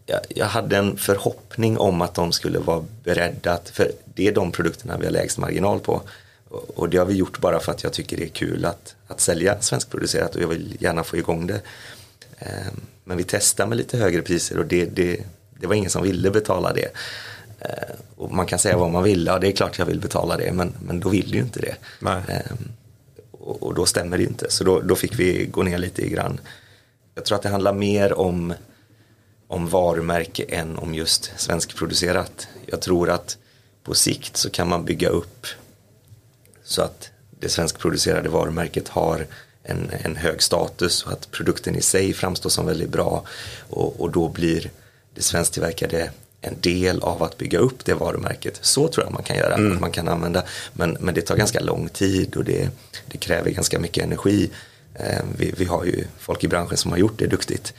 jag, 0.07 0.21
jag, 0.29 0.47
hade 0.47 0.77
en 0.77 0.97
förhoppning 0.97 1.79
om 1.79 2.03
att 2.03 2.15
de 2.15 2.33
skulle 2.33 2.59
vara 2.59 2.85
beredda 3.05 3.53
att, 3.53 3.69
för 3.69 3.93
det 4.15 4.29
är 4.29 4.33
de 4.33 4.53
produkterna 4.53 4.97
vi 4.99 5.05
har 5.05 5.13
lägst 5.13 5.39
marginal 5.39 5.81
på. 5.81 6.03
Och, 6.49 6.71
och 6.79 6.89
det 6.89 6.99
har 6.99 7.05
vi 7.05 7.15
gjort 7.15 7.39
bara 7.41 7.61
för 7.61 7.73
att 7.73 7.83
jag 7.83 7.93
tycker 7.93 8.17
det 8.17 8.25
är 8.25 8.29
kul 8.29 8.65
att, 8.65 8.95
att 9.07 9.21
sälja 9.21 9.61
svenskproducerat 9.61 10.35
och 10.35 10.43
jag 10.43 10.49
vill 10.49 10.77
gärna 10.81 11.05
få 11.05 11.17
igång 11.17 11.47
det. 11.47 11.61
Eh, 12.39 12.67
men 13.05 13.17
vi 13.17 13.25
testar 13.25 13.67
med 13.67 13.79
lite 13.79 13.99
högre 13.99 14.23
priser 14.23 14.59
och 14.59 14.67
det, 14.67 14.85
det, 14.85 15.21
det 15.61 15.67
var 15.67 15.75
ingen 15.75 15.91
som 15.91 16.03
ville 16.03 16.31
betala 16.31 16.73
det. 16.73 16.89
Eh, 17.61 17.95
och 18.17 18.33
man 18.33 18.47
kan 18.47 18.59
säga 18.59 18.77
vad 18.77 18.91
man 18.91 19.03
vill, 19.03 19.27
ja 19.27 19.39
det 19.39 19.49
är 19.49 19.53
klart 19.53 19.79
jag 19.79 19.87
vill 19.87 20.01
betala 20.01 20.37
det 20.37 20.53
men, 20.53 20.75
men 20.87 21.01
då 21.01 21.09
vill 21.09 21.35
ju 21.35 21.41
inte 21.41 21.61
det. 21.61 21.77
Eh, 22.07 22.53
och, 23.31 23.63
och, 23.63 23.75
då 23.75 23.87
stämmer 23.87 24.19
det 24.19 24.25
inte 24.25 24.51
så 24.51 24.65
då, 24.65 24.81
då 24.81 24.97
fick 24.97 25.19
vi 25.19 25.47
gå 25.47 25.63
ner 25.63 25.79
lite 25.79 26.09
grann. 26.09 26.41
Jag 27.15 27.25
tror 27.25 27.37
att 27.37 27.43
det 27.43 27.49
handlar 27.49 27.73
mer 27.73 28.13
om 28.13 28.55
om 29.49 29.69
varumärke 29.69 30.45
än 30.49 30.79
om 30.79 30.95
just 30.95 31.33
svenskproducerat. 31.37 32.49
Jag 32.67 32.81
tror 32.81 33.11
att 33.11 33.39
på 33.83 33.95
sikt 33.95 34.37
så 34.37 34.51
kan 34.51 34.69
man 34.69 34.85
bygga 34.85 35.09
upp 35.09 35.47
så 36.65 36.83
att 36.83 37.11
det 37.41 37.49
svenskproducerade 37.49 38.29
varumärket 38.29 38.89
har 38.89 39.27
en, 39.63 39.91
en 40.03 40.17
hög 40.17 40.43
status 40.43 41.03
och 41.03 41.13
att 41.13 41.31
produkten 41.31 41.77
i 41.77 41.83
sig 41.83 42.13
framstår 42.13 42.51
som 42.51 42.67
väldigt 42.67 42.91
bra 42.91 43.25
och, 43.71 44.01
och 44.01 44.11
då 44.11 44.29
blir 44.29 44.71
det 45.15 45.23
svensktillverkade 45.23 46.11
en 46.41 46.61
del 46.61 47.01
av 47.01 47.23
att 47.23 47.39
bygga 47.39 47.59
upp 47.59 47.85
det 47.85 47.95
varumärket. 47.95 48.59
Så 48.63 48.89
tror 48.89 49.07
jag 49.07 49.13
man 49.13 49.23
kan 49.23 49.37
göra. 49.37 49.55
Mm. 49.55 49.81
Man 49.81 49.91
kan 49.91 50.09
använda, 50.09 50.43
men, 50.73 50.97
men 51.01 51.15
det 51.15 51.23
tar 51.23 51.37
ganska 51.37 51.61
lång 51.61 51.89
tid 51.89 52.37
och 52.37 52.45
det, 52.45 52.71
det 53.07 53.19
kräver 53.19 53.51
ganska 53.51 53.79
mycket 53.79 54.05
energi. 54.05 54.51
Eh, 54.95 55.25
vi, 55.39 55.55
vi, 55.57 55.65
har 55.65 55.85
ju 55.85 56.05
folk 56.19 56.45
i 56.45 56.49
branschen 56.49 56.77
som 56.77 56.91
har 56.91 56.99
gjort 56.99 57.19
det 57.19 57.27
duktigt. 57.27 57.75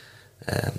Eh, 0.46 0.70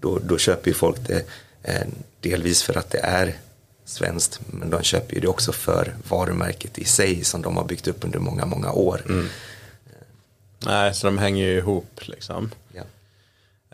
då, 0.00 0.18
då 0.18 0.38
köper 0.38 0.68
ju 0.68 0.74
folk 0.74 0.96
det 1.06 1.26
eh, 1.62 1.86
delvis 2.20 2.62
för 2.62 2.78
att 2.78 2.90
det 2.90 2.98
är 2.98 3.36
svenskt 3.84 4.40
men 4.46 4.70
de 4.70 4.82
köper 4.82 5.14
ju 5.14 5.20
det 5.20 5.28
också 5.28 5.52
för 5.52 5.94
varumärket 6.08 6.78
i 6.78 6.84
sig 6.84 7.24
som 7.24 7.42
de 7.42 7.56
har 7.56 7.64
byggt 7.64 7.88
upp 7.88 8.04
under 8.04 8.18
många, 8.18 8.46
många 8.46 8.72
år. 8.72 9.02
Mm. 9.08 9.28
Nej, 10.66 10.94
så 10.94 11.06
de 11.06 11.18
hänger 11.18 11.46
ju 11.46 11.56
ihop 11.56 12.00
liksom. 12.00 12.50
Ja. 12.72 12.82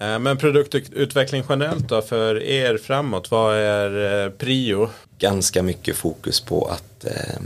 Eh, 0.06 0.18
men 0.18 0.36
produktutveckling 0.36 1.44
generellt 1.48 1.88
då 1.88 2.02
för 2.02 2.42
er 2.42 2.78
framåt, 2.78 3.30
vad 3.30 3.56
är 3.56 4.24
eh, 4.24 4.30
prio? 4.30 4.90
Ganska 5.18 5.62
mycket 5.62 5.96
fokus 5.96 6.40
på 6.40 6.64
att 6.64 7.04
eh, 7.04 7.40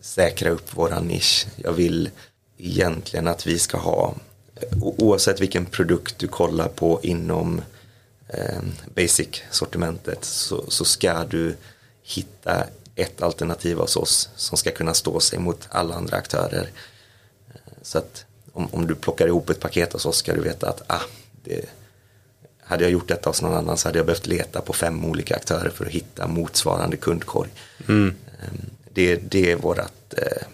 säkra 0.00 0.50
upp 0.50 0.76
våran 0.76 1.04
nisch. 1.04 1.46
Jag 1.56 1.72
vill 1.72 2.10
egentligen 2.58 3.28
att 3.28 3.46
vi 3.46 3.58
ska 3.58 3.78
ha 3.78 4.14
oavsett 4.80 5.40
vilken 5.40 5.66
produkt 5.66 6.18
du 6.18 6.28
kollar 6.28 6.68
på 6.68 7.00
inom 7.02 7.62
eh, 8.28 8.60
basic-sortimentet 8.94 10.24
så, 10.24 10.64
så 10.68 10.84
ska 10.84 11.24
du 11.24 11.56
hitta 12.02 12.66
ett 12.94 13.22
alternativ 13.22 13.76
hos 13.76 13.96
oss 13.96 14.28
som 14.36 14.58
ska 14.58 14.70
kunna 14.70 14.94
stå 14.94 15.20
sig 15.20 15.38
mot 15.38 15.68
alla 15.68 15.94
andra 15.94 16.16
aktörer. 16.16 16.68
Eh, 17.48 17.60
så 17.82 17.98
att 17.98 18.24
om, 18.52 18.68
om 18.72 18.86
du 18.86 18.94
plockar 18.94 19.26
ihop 19.26 19.50
ett 19.50 19.60
paket 19.60 19.92
hos 19.92 20.06
oss 20.06 20.16
ska 20.16 20.34
du 20.34 20.40
veta 20.40 20.68
att 20.68 20.82
ah, 20.86 21.02
det, 21.44 21.64
hade 22.68 22.84
jag 22.84 22.90
gjort 22.92 23.08
detta 23.08 23.30
hos 23.30 23.42
någon 23.42 23.54
annan 23.54 23.76
så 23.76 23.88
hade 23.88 23.98
jag 23.98 24.06
behövt 24.06 24.26
leta 24.26 24.60
på 24.60 24.72
fem 24.72 25.04
olika 25.04 25.36
aktörer 25.36 25.70
för 25.70 25.86
att 25.86 25.92
hitta 25.92 26.28
motsvarande 26.28 26.96
kundkorg. 26.96 27.50
Mm. 27.88 28.14
Eh, 28.40 28.48
det, 28.92 29.16
det 29.16 29.50
är 29.50 29.56
vårat 29.56 30.14
eh, 30.16 30.46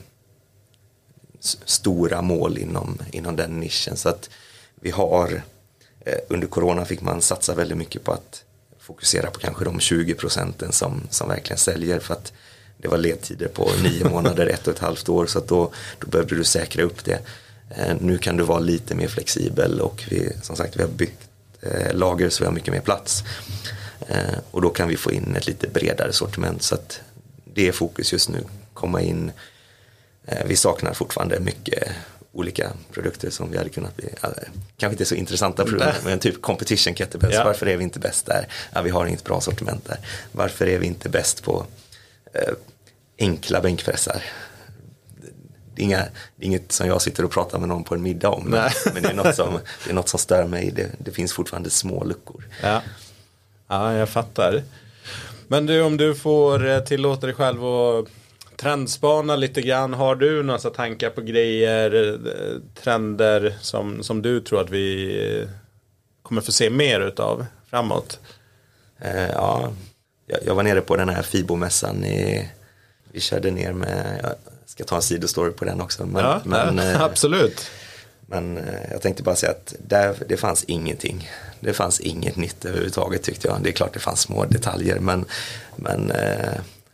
stora 1.44 2.22
mål 2.22 2.58
inom, 2.58 2.98
inom 3.10 3.36
den 3.36 3.60
nischen. 3.60 3.96
Så 3.96 4.08
att 4.08 4.30
vi 4.74 4.90
har, 4.90 5.42
eh, 6.00 6.18
under 6.28 6.46
corona 6.46 6.84
fick 6.84 7.00
man 7.00 7.22
satsa 7.22 7.54
väldigt 7.54 7.78
mycket 7.78 8.04
på 8.04 8.12
att 8.12 8.44
fokusera 8.80 9.30
på 9.30 9.40
kanske 9.40 9.64
de 9.64 9.80
20 9.80 10.14
procenten 10.14 10.72
som, 10.72 11.02
som 11.10 11.28
verkligen 11.28 11.58
säljer 11.58 12.00
för 12.00 12.14
att 12.14 12.32
det 12.76 12.88
var 12.88 12.98
ledtider 12.98 13.48
på 13.48 13.70
nio 13.82 14.08
månader, 14.08 14.46
ett 14.46 14.66
och 14.66 14.74
ett 14.74 14.80
halvt 14.80 15.08
år 15.08 15.26
så 15.26 15.38
att 15.38 15.48
då, 15.48 15.72
då 15.98 16.06
behövde 16.06 16.36
du 16.36 16.44
säkra 16.44 16.82
upp 16.82 17.04
det. 17.04 17.20
Eh, 17.70 17.96
nu 18.00 18.18
kan 18.18 18.36
du 18.36 18.44
vara 18.44 18.58
lite 18.58 18.94
mer 18.94 19.08
flexibel 19.08 19.80
och 19.80 20.04
vi, 20.10 20.32
som 20.42 20.56
sagt 20.56 20.76
vi 20.76 20.82
har 20.82 20.88
byggt 20.88 21.28
eh, 21.60 21.94
lager 21.94 22.30
så 22.30 22.42
vi 22.42 22.46
har 22.46 22.54
mycket 22.54 22.74
mer 22.74 22.80
plats. 22.80 23.24
och 24.50 24.62
då 24.62 24.70
kan 24.70 24.88
vi 24.88 24.96
få 24.96 25.12
in 25.12 25.36
ett 25.36 25.46
lite 25.46 25.68
bredare 25.68 26.12
sortiment 26.12 26.62
så 26.62 26.74
att 26.74 27.00
det 27.54 27.68
är 27.68 27.72
fokus 27.72 28.12
just 28.12 28.28
nu. 28.28 28.44
Komma 28.74 29.00
in 29.00 29.32
vi 30.46 30.56
saknar 30.56 30.92
fortfarande 30.94 31.40
mycket 31.40 31.88
olika 32.34 32.72
produkter 32.92 33.30
som 33.30 33.50
vi 33.50 33.58
hade 33.58 33.70
kunnat 33.70 33.96
bli, 33.96 34.08
kanske 34.76 34.94
inte 34.94 35.04
så 35.04 35.14
intressanta 35.14 35.64
produkter, 35.64 36.00
men 36.04 36.18
typ 36.18 36.42
competition 36.42 36.94
kettlebells, 36.94 37.34
ja. 37.34 37.44
varför 37.44 37.66
är 37.68 37.76
vi 37.76 37.84
inte 37.84 37.98
bäst 37.98 38.26
där? 38.26 38.48
Ja, 38.72 38.82
vi 38.82 38.90
har 38.90 39.06
inget 39.06 39.24
bra 39.24 39.40
sortiment 39.40 39.84
där. 39.86 39.98
Varför 40.32 40.66
är 40.66 40.78
vi 40.78 40.86
inte 40.86 41.08
bäst 41.08 41.42
på 41.42 41.66
eh, 42.32 42.54
enkla 43.18 43.60
bänkpressar? 43.60 44.22
Det 45.74 45.82
är, 45.82 45.84
inga, 45.84 45.98
det 46.36 46.44
är, 46.44 46.46
inget 46.46 46.72
som 46.72 46.86
jag 46.86 47.02
sitter 47.02 47.24
och 47.24 47.30
pratar 47.30 47.58
med 47.58 47.68
någon 47.68 47.84
på 47.84 47.94
en 47.94 48.02
middag 48.02 48.28
om, 48.28 48.44
men, 48.44 48.70
men 48.94 49.02
det, 49.02 49.08
är 49.08 49.14
något 49.14 49.34
som, 49.34 49.58
det 49.84 49.90
är 49.90 49.94
något 49.94 50.08
som 50.08 50.18
stör 50.18 50.46
mig, 50.46 50.70
det, 50.70 50.90
det 50.98 51.10
finns 51.10 51.32
fortfarande 51.32 51.70
små 51.70 52.04
luckor. 52.04 52.48
Ja. 52.62 52.82
ja, 53.68 53.92
jag 53.92 54.08
fattar. 54.08 54.62
Men 55.48 55.66
du, 55.66 55.82
om 55.82 55.96
du 55.96 56.14
får 56.14 56.66
eh, 56.66 56.80
tillåta 56.80 57.26
dig 57.26 57.34
själv 57.34 57.64
att 57.64 58.08
trendspana 58.64 59.36
lite 59.36 59.62
grann. 59.62 59.94
Har 59.94 60.16
du 60.16 60.42
några 60.42 60.58
tankar 60.58 61.10
på 61.10 61.20
grejer, 61.20 62.18
eh, 62.26 62.82
trender 62.82 63.54
som, 63.60 64.02
som 64.02 64.22
du 64.22 64.40
tror 64.40 64.60
att 64.60 64.70
vi 64.70 65.16
eh, 65.40 65.48
kommer 66.22 66.40
få 66.40 66.52
se 66.52 66.70
mer 66.70 67.00
utav 67.00 67.46
framåt? 67.70 68.20
Eh, 68.98 69.30
ja, 69.30 69.72
jag, 70.26 70.38
jag, 70.46 70.54
var 70.54 70.62
nere 70.62 70.80
på 70.80 70.96
den 70.96 71.08
här 71.08 71.22
Fibo-mässan. 71.22 72.04
I, 72.04 72.50
vi 73.12 73.20
körde 73.20 73.50
ner 73.50 73.72
med, 73.72 74.20
jag 74.22 74.32
ska 74.66 74.84
ta 74.84 74.96
en 74.96 75.02
sidostory 75.02 75.52
på 75.52 75.64
den 75.64 75.80
också. 75.80 76.06
Men, 76.06 76.24
ja, 76.24 76.40
men, 76.44 76.76
ja, 76.76 77.04
absolut. 77.04 77.70
Men 78.26 78.60
jag 78.90 79.02
tänkte 79.02 79.22
bara 79.22 79.36
säga 79.36 79.52
att 79.52 79.74
där, 79.78 80.16
det 80.28 80.36
fanns 80.36 80.64
ingenting. 80.64 81.30
Det 81.60 81.72
fanns 81.72 82.00
inget 82.00 82.36
nytt 82.36 82.64
överhuvudtaget 82.64 83.22
tyckte 83.22 83.48
jag. 83.48 83.62
Det 83.62 83.68
är 83.68 83.72
klart 83.72 83.92
det 83.92 84.00
fanns 84.00 84.20
små 84.20 84.44
detaljer 84.44 84.98
men, 85.00 85.24
men 85.76 86.12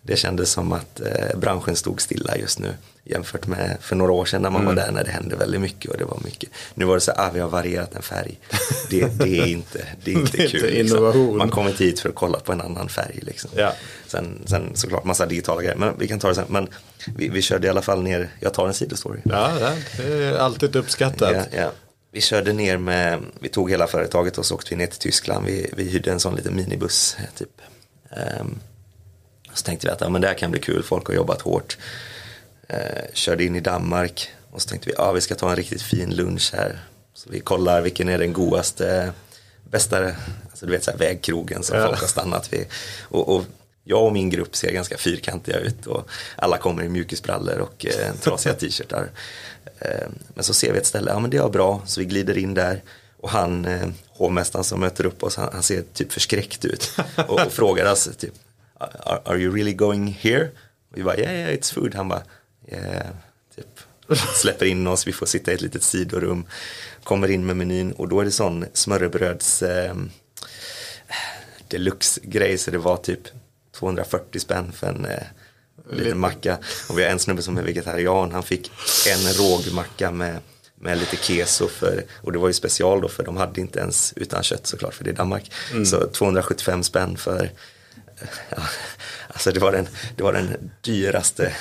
det 0.02 0.16
kändes 0.16 0.50
som 0.50 0.72
att 0.72 1.00
eh, 1.00 1.38
branschen 1.38 1.76
stod 1.76 2.00
stilla 2.00 2.36
just 2.36 2.58
nu 2.58 2.74
jämfört 3.04 3.46
med 3.46 3.76
för 3.80 3.96
några 3.96 4.12
år 4.12 4.24
sedan 4.24 4.42
när 4.42 4.50
man 4.50 4.62
mm. 4.62 4.74
var 4.74 4.82
där 4.82 4.92
när 4.92 5.04
det 5.04 5.10
hände 5.10 5.36
väldigt 5.36 5.60
mycket 5.60 5.90
och 5.90 5.98
det 5.98 6.04
var 6.04 6.18
mycket. 6.24 6.50
Nu 6.74 6.84
var 6.84 6.94
det 6.94 7.00
så 7.00 7.12
ah, 7.16 7.30
vi 7.34 7.40
har 7.40 7.48
varierat 7.48 7.94
en 7.94 8.02
färg. 8.02 8.38
Det, 8.90 9.18
det 9.18 9.38
är 9.38 9.46
inte, 9.46 9.86
det 10.04 10.12
är 10.12 10.14
inte 10.20 10.36
det 10.36 10.44
är 10.44 10.48
kul. 10.48 10.64
Inte 10.64 10.82
liksom. 10.82 11.36
Man 11.36 11.50
kommer 11.50 11.70
inte 11.70 11.84
hit 11.84 12.00
för 12.00 12.08
att 12.08 12.14
kolla 12.14 12.38
på 12.40 12.52
en 12.52 12.60
annan 12.60 12.88
färg. 12.88 13.18
Liksom. 13.22 13.50
Ja. 13.56 13.72
Sen, 14.06 14.42
sen 14.44 14.70
såklart 14.74 15.04
massa 15.04 15.26
digitala 15.26 15.62
grejer, 15.62 15.76
men 15.76 15.98
vi 15.98 16.08
kan 16.08 16.18
ta 16.18 16.28
det 16.28 16.34
sen. 16.34 16.44
Men 16.48 16.68
vi, 17.16 17.28
vi 17.28 17.42
körde 17.42 17.66
i 17.66 17.70
alla 17.70 17.82
fall 17.82 18.02
ner, 18.02 18.28
jag 18.40 18.54
tar 18.54 18.66
en 18.66 18.74
sidostory. 18.74 19.20
Ja, 19.24 19.52
det 19.96 20.02
är 20.02 20.38
alltid 20.38 20.76
uppskattat. 20.76 21.48
Ja, 21.52 21.58
ja. 21.58 21.72
Vi 22.12 22.20
körde 22.20 22.52
ner 22.52 22.76
med, 22.76 23.20
vi 23.40 23.48
tog 23.48 23.70
hela 23.70 23.86
företaget 23.86 24.38
och 24.38 24.46
så 24.46 24.54
åkte 24.54 24.70
vi 24.70 24.76
ner 24.76 24.86
till 24.86 24.98
Tyskland. 24.98 25.46
Vi, 25.46 25.70
vi 25.76 25.84
hyrde 25.84 26.12
en 26.12 26.20
sån 26.20 26.34
liten 26.34 26.56
minibuss 26.56 27.16
typ. 27.38 27.60
Um, 28.40 28.60
så 29.54 29.64
tänkte 29.64 29.86
vi 29.86 29.92
att 29.92 30.00
ja, 30.00 30.08
men 30.08 30.20
det 30.20 30.28
här 30.28 30.34
kan 30.34 30.50
bli 30.50 30.60
kul, 30.60 30.82
folk 30.82 31.06
har 31.06 31.14
jobbat 31.14 31.42
hårt. 31.42 31.78
Eh, 32.68 33.04
körde 33.12 33.44
in 33.44 33.56
i 33.56 33.60
Danmark 33.60 34.28
och 34.50 34.62
så 34.62 34.68
tänkte 34.68 34.88
vi 34.88 34.92
att 34.92 34.98
ja, 34.98 35.12
vi 35.12 35.20
ska 35.20 35.34
ta 35.34 35.50
en 35.50 35.56
riktigt 35.56 35.82
fin 35.82 36.14
lunch 36.14 36.50
här. 36.54 36.84
Så 37.14 37.30
vi 37.30 37.40
kollar 37.40 37.80
vilken 37.80 38.08
är 38.08 38.18
den 38.18 38.32
godaste, 38.32 39.12
bästa, 39.70 40.04
alltså 40.50 40.66
du 40.66 40.72
vet 40.72 40.84
så 40.84 40.90
här, 40.90 40.98
vägkrogen 40.98 41.62
som 41.62 41.78
ja. 41.78 41.86
folk 41.86 42.00
har 42.00 42.08
stannat 42.08 42.52
vid. 42.52 42.66
Och, 43.02 43.36
och 43.36 43.44
jag 43.84 44.04
och 44.04 44.12
min 44.12 44.30
grupp 44.30 44.56
ser 44.56 44.72
ganska 44.72 44.98
fyrkantiga 44.98 45.58
ut 45.58 45.86
och 45.86 46.10
alla 46.36 46.58
kommer 46.58 46.82
i 46.82 46.88
mjukisbrallor 46.88 47.58
och 47.58 47.86
eh, 47.86 48.14
trasiga 48.14 48.54
t-shirtar. 48.54 49.10
Eh, 49.78 50.08
men 50.34 50.44
så 50.44 50.54
ser 50.54 50.72
vi 50.72 50.78
ett 50.78 50.86
ställe, 50.86 51.10
ja 51.10 51.18
men 51.18 51.30
det 51.30 51.36
är 51.36 51.48
bra, 51.48 51.82
så 51.86 52.00
vi 52.00 52.06
glider 52.06 52.38
in 52.38 52.54
där 52.54 52.82
och 53.20 53.30
han, 53.30 53.64
eh, 53.64 53.88
hovmästaren 54.08 54.64
som 54.64 54.80
möter 54.80 55.06
upp 55.06 55.22
oss, 55.22 55.36
han, 55.36 55.48
han 55.52 55.62
ser 55.62 55.84
typ 55.94 56.12
förskräckt 56.12 56.64
ut 56.64 56.92
och, 57.16 57.30
och 57.30 57.52
frågar 57.52 57.92
oss 57.92 58.10
typ, 58.18 58.34
are, 58.80 59.20
are 59.24 59.38
you 59.38 59.54
really 59.54 59.74
going 59.74 60.06
here? 60.20 60.50
Och 60.90 60.98
vi 60.98 61.02
bara, 61.02 61.16
yeah, 61.16 61.34
yeah 61.34 61.54
it's 61.54 61.74
food. 61.74 61.94
Han 61.94 62.08
bara, 62.08 62.22
yeah, 62.68 63.06
typ 63.56 63.80
släpper 64.34 64.66
in 64.66 64.86
oss, 64.86 65.06
vi 65.06 65.12
får 65.12 65.26
sitta 65.26 65.52
i 65.52 65.54
ett 65.54 65.60
litet 65.60 65.82
sidorum, 65.82 66.44
kommer 67.04 67.30
in 67.30 67.46
med 67.46 67.56
menyn 67.56 67.92
och 67.92 68.08
då 68.08 68.20
är 68.20 68.24
det 68.24 68.30
sån 68.30 68.64
smörrebröds 68.72 69.62
eh, 69.62 69.94
deluxe-grej 71.68 72.58
så 72.58 72.70
det 72.70 72.78
var 72.78 72.96
typ 72.96 73.20
240 73.72 74.40
spänn 74.40 74.72
för 74.72 74.86
en 74.86 75.04
eh, 75.04 75.22
liten 75.90 76.18
macka. 76.18 76.58
Och 76.88 76.98
vi 76.98 77.02
har 77.02 77.10
en 77.10 77.18
snubbe 77.18 77.42
som 77.42 77.58
är 77.58 77.62
vegetarian, 77.62 78.32
han 78.32 78.42
fick 78.42 78.70
en 79.08 79.32
rågmacka 79.32 80.10
med, 80.10 80.38
med 80.74 80.98
lite 80.98 81.16
keso 81.16 81.68
för, 81.68 82.04
och 82.22 82.32
det 82.32 82.38
var 82.38 82.48
ju 82.48 82.54
special 82.54 83.00
då 83.00 83.08
för 83.08 83.24
de 83.24 83.36
hade 83.36 83.60
inte 83.60 83.78
ens 83.78 84.12
utan 84.16 84.42
kött 84.42 84.66
såklart 84.66 84.94
för 84.94 85.04
det 85.04 85.10
är 85.10 85.14
Danmark. 85.14 85.52
Mm. 85.72 85.86
Så 85.86 86.06
275 86.06 86.82
spänn 86.82 87.16
för 87.16 87.50
ja, 88.50 88.56
alltså 89.28 89.52
det 89.52 89.60
var 89.60 89.72
den, 89.72 89.88
det 90.16 90.22
var 90.22 90.32
den 90.32 90.70
dyraste, 90.80 91.52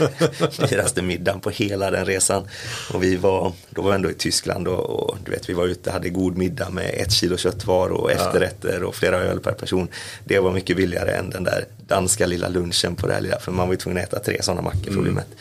dyraste 0.70 1.02
middagen 1.02 1.40
på 1.40 1.50
hela 1.50 1.92
den 1.92 2.06
resan. 2.06 2.48
Och 2.94 3.04
vi 3.04 3.16
var, 3.16 3.54
då 3.70 3.82
var 3.82 3.90
vi 3.90 3.96
ändå 3.96 4.12
i 4.12 4.14
Tyskland 4.14 4.68
och, 4.68 4.90
och 4.90 5.18
du 5.26 5.32
vet, 5.32 5.50
vi 5.50 5.54
var 5.54 5.66
ute, 5.66 5.92
hade 5.92 6.10
god 6.10 6.38
middag 6.38 6.70
med 6.70 6.94
ett 6.94 7.12
kilo 7.12 7.38
köttvaror 7.38 7.92
och 7.92 8.12
efterrätter 8.12 8.84
och 8.84 8.96
flera 8.96 9.18
öl 9.18 9.40
per 9.40 9.52
person. 9.52 9.88
Det 10.24 10.40
var 10.40 10.52
mycket 10.52 10.78
billigare 10.78 11.12
än 11.12 11.30
den 11.30 11.44
där 11.44 11.66
danska 11.88 12.26
lilla 12.26 12.48
lunchen 12.48 12.96
på 12.96 13.08
det 13.08 13.14
här 13.14 13.22
lilla, 13.22 13.40
för 13.40 13.52
man 13.52 13.68
var 13.68 13.74
ju 13.74 13.78
tvungen 13.78 14.04
att 14.04 14.14
äta 14.14 14.20
tre 14.20 14.44
sådana 14.44 14.62
mackor 14.62 14.84
för 14.84 14.90
att 14.90 15.04
bli 15.04 15.12
mm. 15.12 15.16
mätt. 15.16 15.38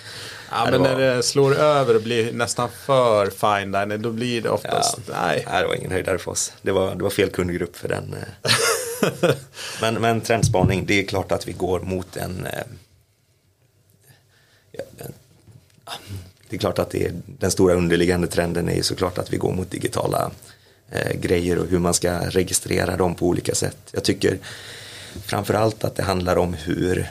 Ja, 0.51 0.69
men 0.71 0.81
var... 0.81 0.89
när 0.89 0.99
det 0.99 1.23
slår 1.23 1.55
över 1.55 1.95
och 1.95 2.03
blir 2.03 2.33
nästan 2.33 2.69
för 2.69 3.31
fine 3.31 3.73
dining, 3.73 4.03
då 4.03 4.11
blir 4.11 4.43
det 4.43 4.49
oftast, 4.49 4.99
ja, 5.07 5.15
nej. 5.23 5.45
nej. 5.51 5.63
Det 5.63 5.69
var 5.69 5.75
ingen 5.75 5.91
höjdare 5.91 6.19
för 6.19 6.31
oss. 6.31 6.53
Det 6.63 6.73
var, 6.73 6.95
det 6.95 7.03
var 7.03 7.11
fel 7.11 7.31
kundgrupp 7.31 7.77
för 7.77 7.89
den. 7.89 8.17
Men, 9.81 9.95
men 9.95 10.21
trendspaning, 10.21 10.87
det 10.87 11.01
är 11.01 11.05
klart 11.05 11.33
att 11.33 11.49
vi 11.49 11.53
går 11.53 11.81
mot 11.81 12.17
en 12.17 12.47
eh, 12.47 12.63
det 16.49 16.57
är 16.57 16.61
klart 16.61 16.79
att 16.79 16.91
det 16.91 17.07
är, 17.07 17.15
den 17.27 17.51
stora 17.51 17.75
underliggande 17.75 18.27
trenden 18.27 18.69
är 18.69 18.75
ju 18.75 18.83
såklart 18.83 19.19
att 19.19 19.33
vi 19.33 19.37
går 19.37 19.53
mot 19.53 19.71
digitala 19.71 20.31
eh, 20.91 21.21
grejer 21.21 21.59
och 21.59 21.67
hur 21.67 21.79
man 21.79 21.95
ska 21.95 22.21
registrera 22.21 22.97
dem 22.97 23.15
på 23.15 23.27
olika 23.27 23.55
sätt. 23.55 23.79
Jag 23.93 24.05
tycker 24.05 24.39
framförallt 25.25 25.85
att 25.85 25.97
det 25.97 26.03
handlar 26.03 26.37
om 26.37 26.55
hur, 26.55 27.11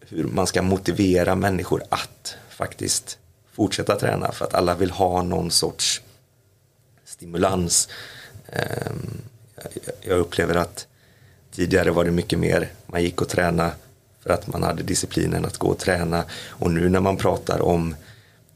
hur 0.00 0.24
man 0.24 0.46
ska 0.46 0.62
motivera 0.62 1.34
människor 1.34 1.82
att 1.88 2.36
faktiskt 2.48 3.18
fortsätta 3.52 3.96
träna 3.96 4.32
för 4.32 4.44
att 4.44 4.54
alla 4.54 4.74
vill 4.74 4.90
ha 4.90 5.22
någon 5.22 5.50
sorts 5.50 6.02
stimulans. 7.04 7.88
Eh, 8.46 8.92
jag 10.00 10.18
upplever 10.18 10.54
att 10.54 10.86
tidigare 11.54 11.90
var 11.90 12.04
det 12.04 12.10
mycket 12.10 12.38
mer, 12.38 12.72
man 12.86 13.02
gick 13.02 13.22
och 13.22 13.28
tränade 13.28 13.70
för 14.22 14.30
att 14.30 14.46
man 14.46 14.62
hade 14.62 14.82
disciplinen 14.82 15.44
att 15.44 15.58
gå 15.58 15.68
och 15.68 15.78
träna 15.78 16.24
och 16.48 16.70
nu 16.70 16.88
när 16.88 17.00
man 17.00 17.16
pratar 17.16 17.62
om 17.62 17.94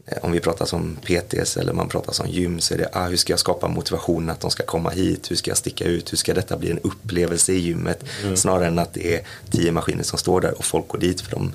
eh, 0.06 0.18
om 0.22 0.32
vi 0.32 0.40
pratar 0.40 0.66
som 0.66 0.96
PTs 0.96 1.56
eller 1.56 1.72
man 1.72 1.88
pratar 1.88 2.12
som 2.12 2.28
gym 2.28 2.60
så 2.60 2.74
är 2.74 2.78
det 2.78 2.88
ah, 2.92 3.08
hur 3.08 3.16
ska 3.16 3.32
jag 3.32 3.40
skapa 3.40 3.68
motivation 3.68 4.30
att 4.30 4.40
de 4.40 4.50
ska 4.50 4.62
komma 4.62 4.90
hit, 4.90 5.30
hur 5.30 5.36
ska 5.36 5.50
jag 5.50 5.58
sticka 5.58 5.84
ut, 5.84 6.12
hur 6.12 6.16
ska 6.16 6.34
detta 6.34 6.56
bli 6.56 6.70
en 6.70 6.78
upplevelse 6.78 7.52
i 7.52 7.58
gymmet 7.58 8.04
mm. 8.22 8.36
snarare 8.36 8.66
än 8.66 8.78
att 8.78 8.94
det 8.94 9.14
är 9.14 9.26
tio 9.50 9.72
maskiner 9.72 10.02
som 10.02 10.18
står 10.18 10.40
där 10.40 10.58
och 10.58 10.64
folk 10.64 10.88
går 10.88 10.98
dit 10.98 11.20
för 11.20 11.30
de 11.30 11.52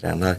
tränar. 0.00 0.36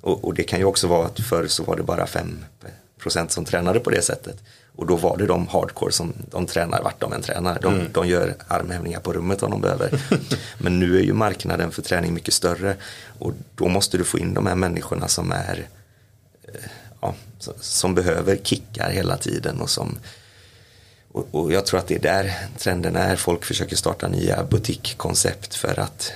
Och, 0.00 0.24
och 0.24 0.34
det 0.34 0.42
kan 0.42 0.58
ju 0.58 0.64
också 0.64 0.86
vara 0.86 1.06
att 1.06 1.20
förr 1.20 1.46
så 1.46 1.64
var 1.64 1.76
det 1.76 1.82
bara 1.82 2.06
5% 2.06 3.28
som 3.28 3.44
tränade 3.44 3.80
på 3.80 3.90
det 3.90 4.02
sättet. 4.02 4.36
Och 4.76 4.86
då 4.86 4.96
var 4.96 5.16
det 5.16 5.26
de 5.26 5.48
hardcore 5.48 5.92
som 5.92 6.12
de 6.30 6.46
tränar 6.46 6.82
vart 6.82 7.00
de 7.00 7.12
än 7.12 7.22
tränar. 7.22 7.58
De, 7.62 7.74
mm. 7.74 7.92
de 7.92 8.08
gör 8.08 8.34
armhävningar 8.48 9.00
på 9.00 9.12
rummet 9.12 9.42
om 9.42 9.50
de 9.50 9.60
behöver. 9.60 10.00
Men 10.58 10.78
nu 10.78 10.98
är 10.98 11.02
ju 11.02 11.12
marknaden 11.12 11.70
för 11.70 11.82
träning 11.82 12.14
mycket 12.14 12.34
större. 12.34 12.76
Och 13.18 13.32
då 13.54 13.68
måste 13.68 13.98
du 13.98 14.04
få 14.04 14.18
in 14.18 14.34
de 14.34 14.46
här 14.46 14.54
människorna 14.54 15.08
som 15.08 15.32
är 15.32 15.68
eh, 16.42 16.70
ja, 17.00 17.14
som 17.60 17.94
behöver 17.94 18.36
kickar 18.36 18.90
hela 18.90 19.16
tiden 19.16 19.60
och 19.60 19.70
som 19.70 19.98
och, 21.12 21.28
och 21.30 21.52
jag 21.52 21.66
tror 21.66 21.80
att 21.80 21.86
det 21.86 21.94
är 21.94 22.00
där 22.00 22.34
trenden 22.58 22.96
är. 22.96 23.16
Folk 23.16 23.44
försöker 23.44 23.76
starta 23.76 24.08
nya 24.08 24.44
butikkoncept 24.44 25.54
för 25.54 25.80
att 25.80 26.12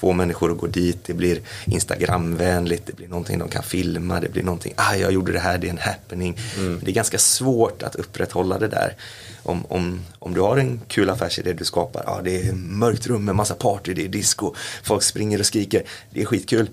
få 0.00 0.12
människor 0.12 0.52
att 0.52 0.58
gå 0.58 0.66
dit, 0.66 0.98
det 1.04 1.14
blir 1.14 1.40
Instagramvänligt, 1.66 2.86
det 2.86 2.96
blir 2.96 3.08
någonting 3.08 3.38
de 3.38 3.48
kan 3.48 3.62
filma, 3.62 4.20
det 4.20 4.28
blir 4.28 4.42
någonting, 4.42 4.74
ah 4.76 4.94
jag 4.94 5.12
gjorde 5.12 5.32
det 5.32 5.38
här, 5.38 5.58
det 5.58 5.66
är 5.66 5.70
en 5.70 5.78
happening. 5.78 6.38
Mm. 6.58 6.80
Det 6.82 6.90
är 6.90 6.94
ganska 6.94 7.18
svårt 7.18 7.82
att 7.82 7.96
upprätthålla 7.96 8.58
det 8.58 8.68
där. 8.68 8.96
Om, 9.42 9.66
om, 9.68 10.00
om 10.18 10.34
du 10.34 10.40
har 10.40 10.56
en 10.56 10.80
kul 10.88 11.10
affärsidé 11.10 11.52
du 11.52 11.64
skapar, 11.64 12.04
ah, 12.06 12.22
det 12.22 12.42
är 12.42 12.52
mörkt 12.52 13.06
rum 13.06 13.24
med 13.24 13.34
massa 13.34 13.54
party, 13.54 13.94
det 13.94 14.04
är 14.04 14.08
disco, 14.08 14.54
folk 14.82 15.02
springer 15.02 15.38
och 15.38 15.46
skriker, 15.46 15.82
det 16.10 16.22
är 16.22 16.26
skitkul 16.26 16.68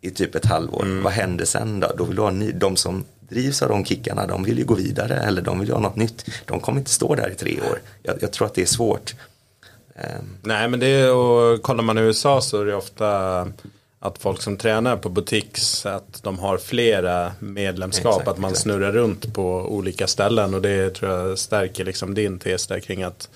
i 0.00 0.10
typ 0.10 0.34
ett 0.34 0.44
halvår. 0.44 0.82
Mm. 0.82 1.02
Vad 1.02 1.12
händer 1.12 1.44
sen 1.44 1.80
då? 1.80 1.92
Då 1.98 2.04
vill 2.04 2.16
du 2.16 2.22
ha 2.22 2.30
ny, 2.30 2.52
de 2.52 2.76
som 2.76 3.04
drivs 3.28 3.62
av 3.62 3.68
de 3.68 3.84
kickarna, 3.84 4.26
de 4.26 4.44
vill 4.44 4.58
ju 4.58 4.64
gå 4.64 4.74
vidare 4.74 5.14
eller 5.14 5.42
de 5.42 5.60
vill 5.60 5.70
ha 5.70 5.80
något 5.80 5.96
nytt. 5.96 6.24
De 6.44 6.60
kommer 6.60 6.78
inte 6.78 6.90
stå 6.90 7.14
där 7.14 7.30
i 7.30 7.34
tre 7.34 7.60
år. 7.60 7.78
Jag, 8.02 8.16
jag 8.20 8.32
tror 8.32 8.46
att 8.46 8.54
det 8.54 8.62
är 8.62 8.66
svårt. 8.66 9.14
Um. 9.96 10.36
Nej 10.42 10.68
men 10.68 10.80
det 10.80 10.86
är, 10.86 11.12
och 11.14 11.62
kollar 11.62 11.84
man 11.84 11.98
i 11.98 12.00
USA 12.00 12.40
så 12.40 12.60
är 12.60 12.64
det 12.64 12.74
ofta 12.74 13.40
att 13.98 14.18
folk 14.18 14.42
som 14.42 14.56
tränar 14.56 14.96
på 14.96 15.08
butiks 15.08 15.86
att 15.86 16.22
de 16.22 16.38
har 16.38 16.58
flera 16.58 17.32
medlemskap, 17.38 18.14
exakt, 18.14 18.28
att 18.28 18.38
man 18.38 18.50
exakt. 18.50 18.62
snurrar 18.62 18.92
runt 18.92 19.34
på 19.34 19.44
olika 19.52 20.06
ställen 20.06 20.54
och 20.54 20.62
det 20.62 20.90
tror 20.90 21.12
jag 21.12 21.38
stärker 21.38 21.84
liksom 21.84 22.14
din 22.14 22.38
tes 22.38 22.66
där 22.66 22.80
kring 22.80 23.02
att 23.02 23.28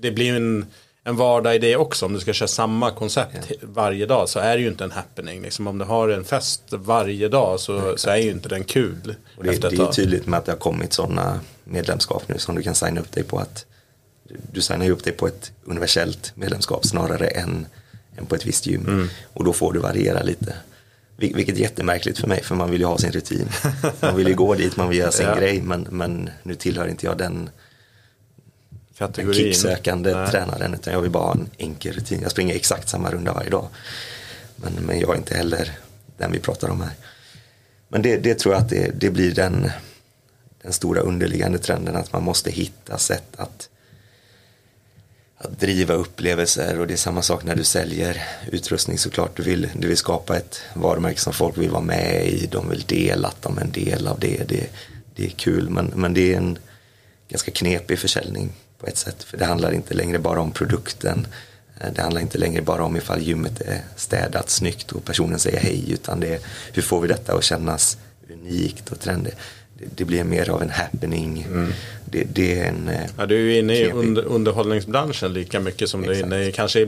det 0.00 0.10
blir 0.10 0.36
en, 0.36 0.66
en 1.04 1.16
vardag 1.16 1.54
i 1.54 1.58
det 1.58 1.76
också. 1.76 2.06
Om 2.06 2.12
du 2.12 2.20
ska 2.20 2.32
köra 2.32 2.48
samma 2.48 2.90
koncept 2.90 3.34
yeah. 3.34 3.62
varje 3.62 4.06
dag 4.06 4.28
så 4.28 4.38
är 4.38 4.56
det 4.56 4.62
ju 4.62 4.68
inte 4.68 4.84
en 4.84 4.90
happening. 4.90 5.42
Liksom 5.42 5.66
om 5.66 5.78
du 5.78 5.84
har 5.84 6.08
en 6.08 6.24
fest 6.24 6.62
varje 6.70 7.28
dag 7.28 7.60
så, 7.60 7.96
så 7.96 8.10
är 8.10 8.16
ju 8.16 8.30
inte 8.30 8.48
den 8.48 8.64
kul. 8.64 9.14
Och 9.36 9.44
det, 9.44 9.70
det 9.70 9.78
är 9.78 9.92
tydligt 9.92 10.26
med 10.26 10.38
att 10.38 10.44
det 10.44 10.52
har 10.52 10.58
kommit 10.58 10.92
sådana 10.92 11.40
medlemskap 11.64 12.28
nu 12.28 12.38
som 12.38 12.54
du 12.54 12.62
kan 12.62 12.74
signa 12.74 13.00
upp 13.00 13.12
dig 13.12 13.24
på 13.24 13.38
att 13.38 13.66
du 14.52 14.60
signar 14.60 14.84
ju 14.84 14.92
upp 14.92 15.04
dig 15.04 15.12
på 15.12 15.26
ett 15.26 15.52
universellt 15.64 16.32
medlemskap 16.34 16.86
snarare 16.86 17.26
än, 17.26 17.66
än 18.16 18.26
på 18.26 18.34
ett 18.34 18.46
visst 18.46 18.66
gym. 18.66 18.86
Mm. 18.86 19.08
Och 19.32 19.44
då 19.44 19.52
får 19.52 19.72
du 19.72 19.80
variera 19.80 20.22
lite. 20.22 20.56
Vilket 21.16 21.56
är 21.56 21.60
jättemärkligt 21.60 22.18
för 22.18 22.28
mig 22.28 22.42
för 22.42 22.54
man 22.54 22.70
vill 22.70 22.80
ju 22.80 22.86
ha 22.86 22.98
sin 22.98 23.12
rutin. 23.12 23.48
Man 24.00 24.16
vill 24.16 24.28
ju 24.28 24.34
gå 24.34 24.54
dit, 24.54 24.76
man 24.76 24.88
vill 24.88 24.98
göra 24.98 25.10
sin 25.12 25.26
ja. 25.28 25.34
grej 25.34 25.62
men, 25.62 25.86
men 25.90 26.30
nu 26.42 26.54
tillhör 26.54 26.88
inte 26.88 27.06
jag 27.06 27.18
den, 27.18 27.50
den 28.98 29.34
kicksökande 29.34 30.14
Nej. 30.14 30.30
tränaren 30.30 30.74
utan 30.74 30.92
jag 30.92 31.00
vill 31.00 31.10
bara 31.10 31.24
ha 31.24 31.32
en 31.32 31.50
enkel 31.58 31.94
rutin. 31.94 32.20
Jag 32.22 32.30
springer 32.30 32.54
exakt 32.54 32.88
samma 32.88 33.10
runda 33.10 33.32
varje 33.32 33.50
dag. 33.50 33.68
Men, 34.56 34.72
men 34.72 35.00
jag 35.00 35.10
är 35.10 35.16
inte 35.16 35.36
heller 35.36 35.78
den 36.16 36.32
vi 36.32 36.38
pratar 36.38 36.68
om 36.68 36.80
här. 36.80 36.92
Men 37.88 38.02
det, 38.02 38.16
det 38.16 38.34
tror 38.34 38.54
jag 38.54 38.62
att 38.62 38.70
det, 38.70 39.00
det 39.00 39.10
blir 39.10 39.34
den, 39.34 39.70
den 40.62 40.72
stora 40.72 41.00
underliggande 41.00 41.58
trenden 41.58 41.96
att 41.96 42.12
man 42.12 42.22
måste 42.22 42.50
hitta 42.50 42.98
sätt 42.98 43.28
att 43.36 43.68
att 45.38 45.60
driva 45.60 45.94
upplevelser 45.94 46.80
och 46.80 46.86
det 46.86 46.94
är 46.94 46.98
samma 46.98 47.22
sak 47.22 47.44
när 47.44 47.56
du 47.56 47.64
säljer 47.64 48.22
utrustning 48.52 48.98
såklart. 48.98 49.36
Du 49.36 49.42
vill, 49.42 49.68
du 49.78 49.88
vill 49.88 49.96
skapa 49.96 50.36
ett 50.36 50.60
varumärke 50.74 51.20
som 51.20 51.32
folk 51.32 51.58
vill 51.58 51.70
vara 51.70 51.82
med 51.82 52.26
i, 52.26 52.46
de 52.46 52.70
vill 52.70 52.82
dela 52.86 53.28
att 53.28 53.42
de 53.42 53.58
är 53.58 53.62
en 53.62 53.72
del 53.72 54.06
av 54.06 54.20
det. 54.20 54.48
Det, 54.48 54.66
det 55.14 55.24
är 55.24 55.30
kul 55.30 55.70
men, 55.70 55.92
men 55.96 56.14
det 56.14 56.32
är 56.32 56.36
en 56.36 56.58
ganska 57.28 57.50
knepig 57.50 57.98
försäljning 57.98 58.52
på 58.78 58.86
ett 58.86 58.96
sätt. 58.96 59.22
För 59.22 59.36
det 59.36 59.44
handlar 59.44 59.72
inte 59.72 59.94
längre 59.94 60.18
bara 60.18 60.40
om 60.40 60.50
produkten. 60.50 61.26
Eh, 61.80 61.92
det 61.92 62.02
handlar 62.02 62.20
inte 62.20 62.38
längre 62.38 62.62
bara 62.62 62.84
om 62.84 62.96
ifall 62.96 63.22
gymmet 63.22 63.60
är 63.60 63.80
städat 63.96 64.50
snyggt 64.50 64.92
och 64.92 65.04
personen 65.04 65.38
säger 65.38 65.60
hej 65.60 65.92
utan 65.92 66.20
det 66.20 66.34
är 66.34 66.40
hur 66.72 66.82
får 66.82 67.00
vi 67.00 67.08
detta 67.08 67.34
att 67.34 67.44
kännas 67.44 67.98
unikt 68.28 68.92
och 68.92 69.00
trendigt 69.00 69.36
det 69.96 70.04
blir 70.04 70.24
mer 70.24 70.50
av 70.50 70.62
en 70.62 70.70
happening. 70.70 71.46
Mm. 71.48 71.72
Det, 72.14 72.24
det, 72.34 72.58
är 72.58 72.68
en 72.68 72.88
eh, 72.88 73.10
ja, 73.18 73.26
Du 73.26 73.34
är 73.34 73.40
ju 73.40 73.58
inne 73.58 73.74
i 73.74 73.90
under, 73.90 74.24
underhållningsbranschen 74.24 75.32
lika 75.32 75.60
mycket 75.60 75.88
som 75.88 76.00
Exakt. 76.00 76.18
du 76.18 76.22
är 76.22 76.26
inne 76.26 76.48
i, 76.48 76.52
kanske 76.52 76.86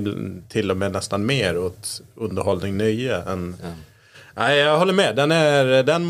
till 0.49 0.71
och 0.71 0.77
med 0.77 0.93
nästan 0.93 1.27
mer 1.27 1.59
åt 1.59 2.03
underhållning, 2.15 2.77
nöje. 2.77 3.17
Än, 3.17 3.57
ja. 3.63 3.69
Nej, 4.35 4.59
jag 4.59 4.79
håller 4.79 4.93
med. 4.93 5.17
Den 5.17 5.33
är 5.33 5.83
den 5.83 6.09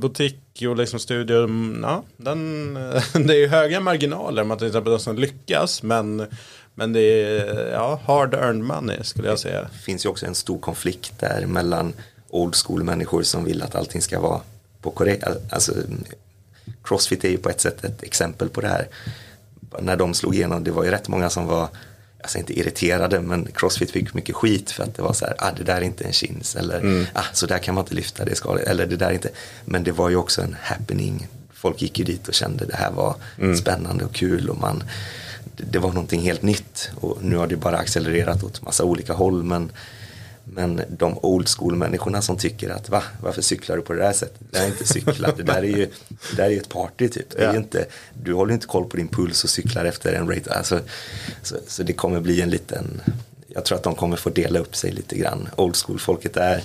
butik 0.00 0.62
och 0.68 0.76
liksom 0.76 0.98
studio. 0.98 1.48
Ja, 1.82 2.02
den, 2.16 2.74
det 3.12 3.34
är 3.34 3.38
ju 3.38 3.48
höga 3.48 3.80
marginaler 3.80 4.42
om 4.42 4.48
man 4.48 4.58
till 4.58 4.66
exempel 4.66 4.92
de 4.92 4.98
som 4.98 5.16
lyckas. 5.16 5.82
Men, 5.82 6.26
men 6.74 6.92
det 6.92 7.00
är 7.00 7.72
ja, 7.72 8.00
hard 8.04 8.34
earned 8.34 8.64
money 8.64 8.98
skulle 9.02 9.28
jag 9.28 9.38
säga. 9.38 9.60
Det 9.60 9.78
finns 9.84 10.04
ju 10.04 10.08
också 10.08 10.26
en 10.26 10.34
stor 10.34 10.58
konflikt 10.58 11.12
där 11.20 11.46
mellan 11.46 11.92
old 12.28 12.54
school 12.56 12.82
människor 12.82 13.22
som 13.22 13.44
vill 13.44 13.62
att 13.62 13.74
allting 13.74 14.02
ska 14.02 14.20
vara 14.20 14.40
på 14.80 14.90
korrekt, 14.90 15.24
alltså 15.50 15.72
Crossfit 16.84 17.24
är 17.24 17.28
ju 17.28 17.38
på 17.38 17.50
ett 17.50 17.60
sätt 17.60 17.84
ett 17.84 18.02
exempel 18.02 18.48
på 18.48 18.60
det 18.60 18.68
här. 18.68 18.88
När 19.80 19.96
de 19.96 20.14
slog 20.14 20.34
igenom, 20.34 20.64
det 20.64 20.70
var 20.70 20.84
ju 20.84 20.90
rätt 20.90 21.08
många 21.08 21.30
som 21.30 21.46
var 21.46 21.68
alltså 22.24 22.38
inte 22.38 22.58
irriterade, 22.58 23.20
men 23.20 23.48
Crossfit 23.54 23.90
fick 23.90 24.14
mycket 24.14 24.34
skit 24.34 24.70
för 24.70 24.82
att 24.82 24.94
det 24.94 25.02
var 25.02 25.12
så 25.12 25.24
här, 25.24 25.34
ah, 25.38 25.50
det 25.56 25.64
där 25.64 25.76
är 25.76 25.80
inte 25.80 26.04
en 26.04 26.12
chins 26.12 26.56
eller 26.56 26.80
mm. 26.80 27.06
ah, 27.12 27.24
så 27.32 27.46
där 27.46 27.58
kan 27.58 27.74
man 27.74 27.84
inte 27.84 27.94
lyfta, 27.94 28.24
det 28.24 28.34
ska, 28.34 28.58
eller 28.58 28.86
det 28.86 28.96
där 28.96 29.06
är 29.08 29.12
inte, 29.12 29.30
men 29.64 29.84
det 29.84 29.92
var 29.92 30.08
ju 30.08 30.16
också 30.16 30.42
en 30.42 30.56
happening. 30.62 31.28
Folk 31.52 31.82
gick 31.82 31.98
ju 31.98 32.04
dit 32.04 32.28
och 32.28 32.34
kände 32.34 32.64
det 32.64 32.76
här 32.76 32.90
var 32.90 33.16
mm. 33.38 33.56
spännande 33.56 34.04
och 34.04 34.14
kul 34.14 34.50
och 34.50 34.58
man, 34.58 34.84
det, 35.56 35.64
det 35.70 35.78
var 35.78 35.92
någonting 35.92 36.20
helt 36.20 36.42
nytt 36.42 36.90
och 37.00 37.18
nu 37.22 37.36
har 37.36 37.46
det 37.46 37.56
bara 37.56 37.76
accelererat 37.76 38.44
åt 38.44 38.62
massa 38.62 38.84
olika 38.84 39.12
håll 39.12 39.42
men 39.42 39.72
men 40.54 40.82
de 40.88 41.18
old 41.22 41.48
school 41.48 41.76
människorna 41.76 42.22
som 42.22 42.36
tycker 42.36 42.70
att 42.70 42.88
va, 42.88 43.02
varför 43.22 43.42
cyklar 43.42 43.76
du 43.76 43.82
på 43.82 43.92
det 43.92 43.98
där 43.98 44.12
sättet? 44.12 44.40
Det 44.50 44.58
där 44.58 44.64
är 44.64 44.68
inte 44.68 44.86
cykla, 44.86 45.32
det 45.36 45.42
där 45.42 45.62
är 45.62 45.62
ju, 45.62 45.88
det 46.30 46.36
där 46.36 46.50
är 46.50 46.56
ett 46.56 46.68
party 46.68 47.08
typ. 47.08 47.30
Det 47.30 47.44
är 47.44 47.56
inte, 47.56 47.86
du 48.22 48.34
håller 48.34 48.54
inte 48.54 48.66
koll 48.66 48.84
på 48.84 48.96
din 48.96 49.08
puls 49.08 49.44
och 49.44 49.50
cyklar 49.50 49.84
efter 49.84 50.12
en 50.12 50.30
rate. 50.30 50.54
Alltså, 50.54 50.80
så, 51.42 51.56
så 51.66 51.82
det 51.82 51.92
kommer 51.92 52.20
bli 52.20 52.40
en 52.40 52.50
liten, 52.50 53.00
jag 53.48 53.64
tror 53.64 53.78
att 53.78 53.84
de 53.84 53.94
kommer 53.94 54.16
få 54.16 54.30
dela 54.30 54.58
upp 54.58 54.76
sig 54.76 54.92
lite 54.92 55.16
grann. 55.16 55.48
Old 55.56 55.76
school 55.76 55.98
folket 55.98 56.36
är 56.36 56.62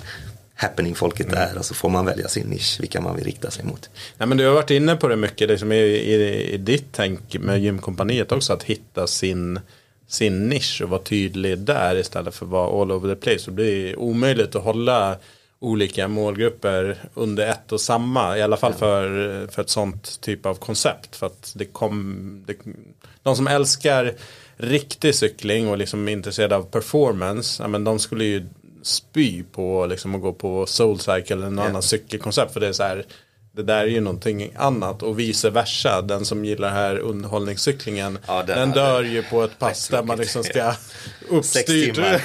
happening-folket 0.54 1.26
mm. 1.26 1.38
är 1.38 1.58
och 1.58 1.64
så 1.64 1.74
får 1.74 1.88
man 1.88 2.06
välja 2.06 2.28
sin 2.28 2.46
nisch, 2.46 2.76
vilka 2.80 3.00
man 3.00 3.16
vill 3.16 3.24
rikta 3.24 3.50
sig 3.50 3.64
mot. 3.64 3.90
Ja, 4.18 4.26
men 4.26 4.38
du 4.38 4.46
har 4.46 4.54
varit 4.54 4.70
inne 4.70 4.96
på 4.96 5.08
det 5.08 5.16
mycket 5.16 5.48
liksom 5.48 5.72
i, 5.72 5.76
i, 5.76 6.54
i 6.54 6.56
ditt 6.56 6.86
tänk 6.92 7.38
med 7.38 7.60
gymkompaniet 7.60 8.32
också, 8.32 8.52
att 8.52 8.62
hitta 8.62 9.06
sin 9.06 9.60
sin 10.10 10.48
nisch 10.48 10.80
och 10.82 10.88
vara 10.88 11.02
tydlig 11.02 11.58
där 11.58 11.96
istället 11.96 12.34
för 12.34 12.46
att 12.46 12.52
vara 12.52 12.82
all 12.82 12.92
over 12.92 13.14
the 13.14 13.20
place. 13.20 13.44
Det 13.44 13.50
blir 13.50 13.98
omöjligt 13.98 14.54
att 14.54 14.64
hålla 14.64 15.16
olika 15.58 16.08
målgrupper 16.08 16.96
under 17.14 17.46
ett 17.46 17.72
och 17.72 17.80
samma. 17.80 18.38
I 18.38 18.42
alla 18.42 18.56
fall 18.56 18.74
för, 18.74 19.46
för 19.46 19.62
ett 19.62 19.70
sånt 19.70 20.20
typ 20.20 20.46
av 20.46 20.54
koncept. 20.54 21.16
För 21.16 21.26
att 21.26 21.52
det 21.56 21.64
kom, 21.64 22.44
det, 22.46 22.56
de 23.22 23.36
som 23.36 23.46
älskar 23.46 24.14
riktig 24.56 25.14
cykling 25.14 25.68
och 25.68 25.78
liksom 25.78 26.08
är 26.08 26.12
intresserade 26.12 26.56
av 26.56 26.62
performance. 26.62 27.62
Ja, 27.62 27.68
men 27.68 27.84
de 27.84 27.98
skulle 27.98 28.24
ju 28.24 28.46
spy 28.82 29.42
på 29.42 29.86
liksom, 29.86 30.14
att 30.14 30.20
gå 30.20 30.32
på 30.32 30.66
Soulcycle 30.66 31.36
eller 31.36 31.44
någon 31.44 31.58
yeah. 31.58 31.68
annan 31.68 31.82
cykelkoncept. 31.82 32.52
För 32.52 32.60
det 32.60 32.68
är 32.68 32.72
så 32.72 32.82
här 32.82 33.04
det 33.52 33.62
där 33.62 33.82
är 33.82 33.86
ju 33.86 34.00
någonting 34.00 34.52
annat 34.56 35.02
och 35.02 35.18
vice 35.18 35.50
versa. 35.50 36.02
Den 36.02 36.24
som 36.24 36.44
gillar 36.44 36.70
här 36.70 36.98
underhållningscyklingen. 36.98 38.18
Ja, 38.26 38.42
den, 38.42 38.58
den 38.58 38.70
dör 38.70 39.02
ju 39.02 39.22
på 39.22 39.42
ett 39.42 39.58
pass 39.58 39.88
där 39.88 40.02
man 40.02 40.18
liksom 40.18 40.44
ska 40.44 40.72
uppstyrt 41.28 41.98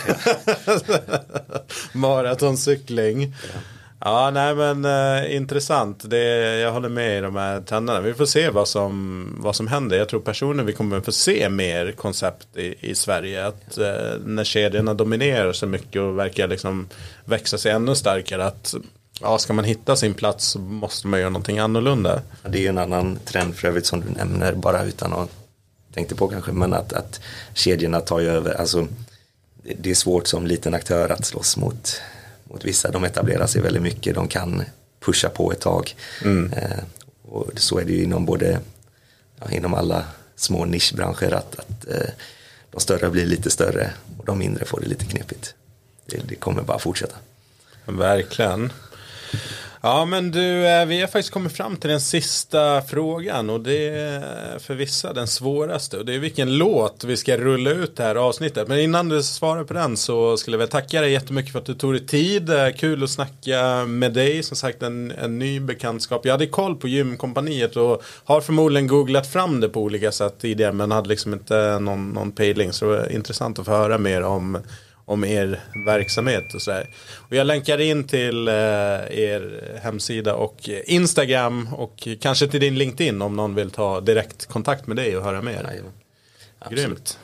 maratoncykling. 1.93 3.21
Ja. 3.21 3.59
ja, 3.99 4.31
nej 4.31 4.55
men 4.55 4.85
uh, 4.85 5.35
intressant. 5.35 6.09
Det, 6.09 6.25
jag 6.59 6.71
håller 6.71 6.89
med 6.89 7.17
i 7.17 7.21
de 7.21 7.35
här 7.35 7.61
trenderna. 7.61 8.01
Vi 8.01 8.13
får 8.13 8.25
se 8.25 8.49
vad 8.49 8.67
som, 8.67 9.27
vad 9.39 9.55
som 9.55 9.67
händer. 9.67 9.97
Jag 9.97 10.09
tror 10.09 10.19
personligen 10.19 10.65
vi 10.65 10.73
kommer 10.73 11.01
få 11.01 11.11
se 11.11 11.49
mer 11.49 11.91
koncept 11.91 12.47
i, 12.55 12.75
i 12.89 12.95
Sverige. 12.95 13.45
Att 13.45 13.77
uh, 13.77 13.85
när 14.25 14.43
kedjorna 14.43 14.93
dominerar 14.93 15.53
så 15.53 15.67
mycket 15.67 16.01
och 16.01 16.19
verkar 16.19 16.47
liksom 16.47 16.87
växa 17.25 17.57
sig 17.57 17.71
ännu 17.71 17.95
starkare. 17.95 18.45
Att 18.45 18.75
Ja, 19.21 19.37
ska 19.37 19.53
man 19.53 19.65
hitta 19.65 19.95
sin 19.95 20.13
plats 20.13 20.45
så 20.45 20.59
måste 20.59 21.07
man 21.07 21.19
göra 21.19 21.29
någonting 21.29 21.59
annorlunda. 21.59 22.21
Det 22.43 22.65
är 22.65 22.69
en 22.69 22.77
annan 22.77 23.19
trend 23.25 23.55
för 23.55 23.67
övrigt 23.67 23.85
som 23.85 24.01
du 24.01 24.09
nämner 24.09 24.53
bara 24.53 24.83
utan 24.83 25.13
att 25.13 25.29
tänka 25.93 26.15
på 26.15 26.27
kanske, 26.27 26.51
men 26.51 26.73
att, 26.73 26.93
att 26.93 27.19
kedjorna 27.53 27.99
tar 27.99 28.19
ju 28.19 28.29
över, 28.29 28.53
alltså 28.53 28.87
det 29.77 29.91
är 29.91 29.95
svårt 29.95 30.27
som 30.27 30.47
liten 30.47 30.73
aktör 30.73 31.09
att 31.09 31.25
slåss 31.25 31.57
mot, 31.57 32.01
mot 32.43 32.65
vissa, 32.65 32.91
de 32.91 33.03
etablerar 33.03 33.47
sig 33.47 33.61
väldigt 33.61 33.81
mycket, 33.81 34.15
de 34.15 34.27
kan 34.27 34.63
pusha 34.99 35.29
på 35.29 35.51
ett 35.51 35.59
tag. 35.59 35.95
Mm. 36.23 36.53
Eh, 36.53 36.79
och 37.21 37.51
så 37.55 37.79
är 37.79 37.85
det 37.85 37.93
ju 37.93 38.03
inom 38.03 38.25
både, 38.25 38.59
ja, 39.39 39.51
inom 39.51 39.73
alla 39.73 40.05
små 40.35 40.65
nischbranscher 40.65 41.33
att, 41.33 41.59
att 41.59 41.87
eh, 41.87 42.09
de 42.71 42.81
större 42.81 43.09
blir 43.09 43.25
lite 43.25 43.49
större 43.49 43.91
och 44.17 44.25
de 44.25 44.39
mindre 44.39 44.65
får 44.65 44.79
det 44.79 44.87
lite 44.87 45.05
knepigt. 45.05 45.55
Det, 46.05 46.17
det 46.27 46.35
kommer 46.35 46.61
bara 46.61 46.79
fortsätta. 46.79 47.15
Verkligen. 47.85 48.71
Ja 49.87 50.05
men 50.05 50.31
du, 50.31 50.67
eh, 50.67 50.85
vi 50.85 51.01
har 51.01 51.07
faktiskt 51.07 51.33
kommit 51.33 51.57
fram 51.57 51.77
till 51.77 51.89
den 51.89 52.01
sista 52.01 52.81
frågan 52.81 53.49
och 53.49 53.61
det 53.61 53.87
är 53.87 54.59
för 54.59 54.75
vissa 54.75 55.13
den 55.13 55.27
svåraste 55.27 55.97
och 55.97 56.05
det 56.05 56.15
är 56.15 56.19
vilken 56.19 56.57
låt 56.57 57.03
vi 57.03 57.17
ska 57.17 57.37
rulla 57.37 57.69
ut 57.69 57.95
det 57.97 58.03
här 58.03 58.15
avsnittet. 58.15 58.67
Men 58.67 58.79
innan 58.79 59.09
du 59.09 59.23
svarar 59.23 59.63
på 59.63 59.73
den 59.73 59.97
så 59.97 60.37
skulle 60.37 60.55
jag 60.55 60.59
vilja 60.59 60.71
tacka 60.71 61.01
dig 61.01 61.11
jättemycket 61.11 61.51
för 61.51 61.59
att 61.59 61.65
du 61.65 61.73
tog 61.73 61.93
dig 61.93 62.07
tid. 62.07 62.49
Eh, 62.49 62.69
kul 62.77 63.03
att 63.03 63.09
snacka 63.09 63.85
med 63.85 64.13
dig, 64.13 64.43
som 64.43 64.57
sagt 64.57 64.83
en, 64.83 65.11
en 65.11 65.39
ny 65.39 65.59
bekantskap. 65.59 66.25
Jag 66.25 66.31
hade 66.31 66.47
koll 66.47 66.75
på 66.75 66.87
gymkompaniet 66.87 67.75
och 67.75 68.03
har 68.23 68.41
förmodligen 68.41 68.87
googlat 68.87 69.27
fram 69.27 69.59
det 69.59 69.69
på 69.69 69.81
olika 69.81 70.11
sätt 70.11 70.35
tidigare 70.41 70.73
men 70.73 70.91
hade 70.91 71.09
liksom 71.09 71.33
inte 71.33 71.79
någon, 71.79 72.09
någon 72.09 72.31
pejling 72.31 72.73
så 72.73 72.85
det 72.85 72.97
var 72.97 73.11
intressant 73.11 73.59
att 73.59 73.65
få 73.65 73.71
höra 73.71 73.97
mer 73.97 74.23
om 74.23 74.57
om 75.05 75.23
er 75.23 75.59
verksamhet 75.85 76.53
och 76.53 76.61
sådär. 76.61 76.87
Och 77.13 77.35
jag 77.35 77.47
länkar 77.47 77.81
in 77.81 78.07
till 78.07 78.47
eh, 78.47 78.53
er 78.53 79.79
hemsida 79.83 80.35
och 80.35 80.69
Instagram 80.85 81.73
och 81.73 82.07
kanske 82.21 82.47
till 82.47 82.59
din 82.59 82.77
LinkedIn 82.77 83.21
om 83.21 83.35
någon 83.35 83.55
vill 83.55 83.71
ta 83.71 84.01
direkt 84.01 84.45
kontakt 84.45 84.87
med 84.87 84.97
dig 84.97 85.17
och 85.17 85.23
höra 85.23 85.41
mer. 85.41 85.81
Ja, 86.59 86.69
Grymt. 86.69 87.19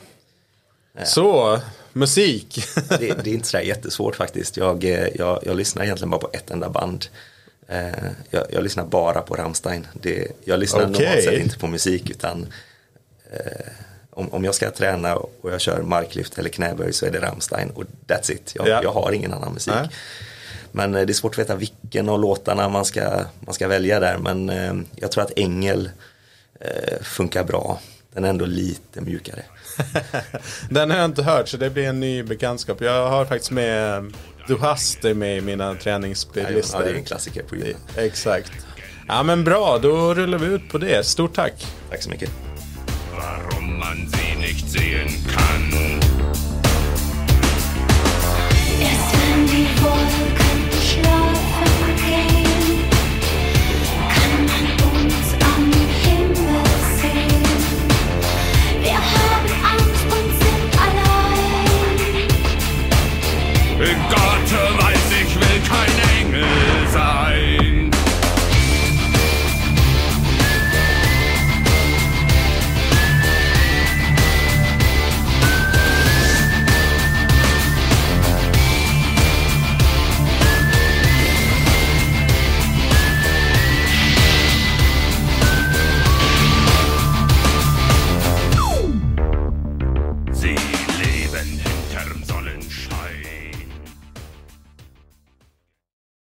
Ja. 0.98 1.04
Så, 1.04 1.60
musik. 1.92 2.64
det, 2.88 3.24
det, 3.24 3.30
är 3.30 3.34
inte 3.34 3.48
så 3.48 3.60
jättesvårt 3.60 4.16
faktiskt. 4.16 4.56
Jag, 4.56 4.84
eh, 4.84 5.08
jag, 5.14 5.38
jag 5.42 5.56
lyssnar 5.56 5.84
egentligen 5.84 6.10
bara 6.10 6.20
på 6.20 6.30
ett 6.32 6.50
enda 6.50 6.68
band. 6.68 7.06
Eh, 7.68 8.10
jag, 8.30 8.46
jag 8.52 8.62
lyssnar 8.62 8.84
bara 8.84 9.22
på 9.22 9.34
Rammstein. 9.34 9.86
Det, 9.94 10.28
jag 10.44 10.60
lyssnar 10.60 10.90
okay. 10.90 10.92
normalt 10.92 11.24
sett 11.24 11.40
inte 11.40 11.58
på 11.58 11.66
musik 11.66 12.10
utan 12.10 12.46
eh, 13.30 13.66
om, 14.14 14.32
om 14.32 14.44
jag 14.44 14.54
ska 14.54 14.70
träna 14.70 15.16
och 15.16 15.52
jag 15.52 15.60
kör 15.60 15.82
marklyft 15.82 16.38
eller 16.38 16.48
knäböj 16.48 16.92
så 16.92 17.06
är 17.06 17.10
det 17.10 17.20
Rammstein 17.20 17.70
och 17.70 17.84
that's 18.06 18.32
it. 18.32 18.52
Jag, 18.54 18.68
ja. 18.68 18.80
jag 18.82 18.92
har 18.92 19.12
ingen 19.12 19.32
annan 19.32 19.52
musik. 19.52 19.74
Nej. 19.74 19.88
Men 20.72 20.94
eh, 20.94 21.06
det 21.06 21.12
är 21.12 21.14
svårt 21.14 21.32
att 21.32 21.38
veta 21.38 21.54
vilken 21.54 22.08
av 22.08 22.20
låtarna 22.20 22.68
man 22.68 22.84
ska, 22.84 23.24
man 23.40 23.54
ska 23.54 23.68
välja 23.68 24.00
där. 24.00 24.18
Men 24.18 24.50
eh, 24.50 24.74
jag 24.96 25.12
tror 25.12 25.24
att 25.24 25.38
Ängel 25.38 25.90
eh, 26.60 27.02
funkar 27.02 27.44
bra. 27.44 27.80
Den 28.14 28.24
är 28.24 28.28
ändå 28.28 28.46
lite 28.46 29.00
mjukare. 29.00 29.42
Den 30.70 30.90
har 30.90 30.98
jag 30.98 31.04
inte 31.04 31.22
hört 31.22 31.48
så 31.48 31.56
det 31.56 31.70
blir 31.70 31.88
en 31.88 32.00
ny 32.00 32.22
bekantskap. 32.22 32.80
Jag 32.80 33.08
har 33.08 33.24
faktiskt 33.24 33.50
med 33.50 34.12
Du 34.48 34.56
Haster 34.56 35.14
med 35.14 35.38
i 35.38 35.40
mina 35.40 35.74
träningsspellistor. 35.74 36.80
Ja, 36.80 36.86
det 36.86 36.92
är 36.92 36.96
en 36.96 37.04
klassiker 37.04 37.42
på 37.42 37.56
gymmet. 37.56 37.76
Exakt. 37.96 38.52
Ja 39.08 39.22
men 39.22 39.44
bra, 39.44 39.78
då 39.78 40.14
rullar 40.14 40.38
vi 40.38 40.46
ut 40.46 40.68
på 40.68 40.78
det. 40.78 41.06
Stort 41.06 41.34
tack. 41.34 41.66
Tack 41.90 42.02
så 42.02 42.10
mycket 42.10 42.30
warum 43.16 43.78
man 43.78 44.06
sie 44.08 44.36
nicht 44.38 44.68
sehen 44.70 45.08
kann. 45.34 45.72
Erst 48.80 49.12
wenn 49.12 49.46
die 49.46 49.68
Wolken 49.80 50.60
schlafen 50.88 51.70
gehen, 51.96 52.88
kann 54.14 54.34
man 54.50 54.66
uns 55.00 55.26
am 55.54 55.64
Himmel 56.02 56.64
sehen. 57.00 57.60
Wir 58.82 58.98
haben 58.98 59.52
Angst 59.72 60.06
und 60.16 60.28
sind 60.42 60.72
allein. 60.86 62.28
Gott 64.08 64.50
weiß, 64.78 65.06
ich 65.22 65.32
will 65.34 65.60
kein 65.68 65.96
Engel 66.20 66.88
sein. 66.92 67.31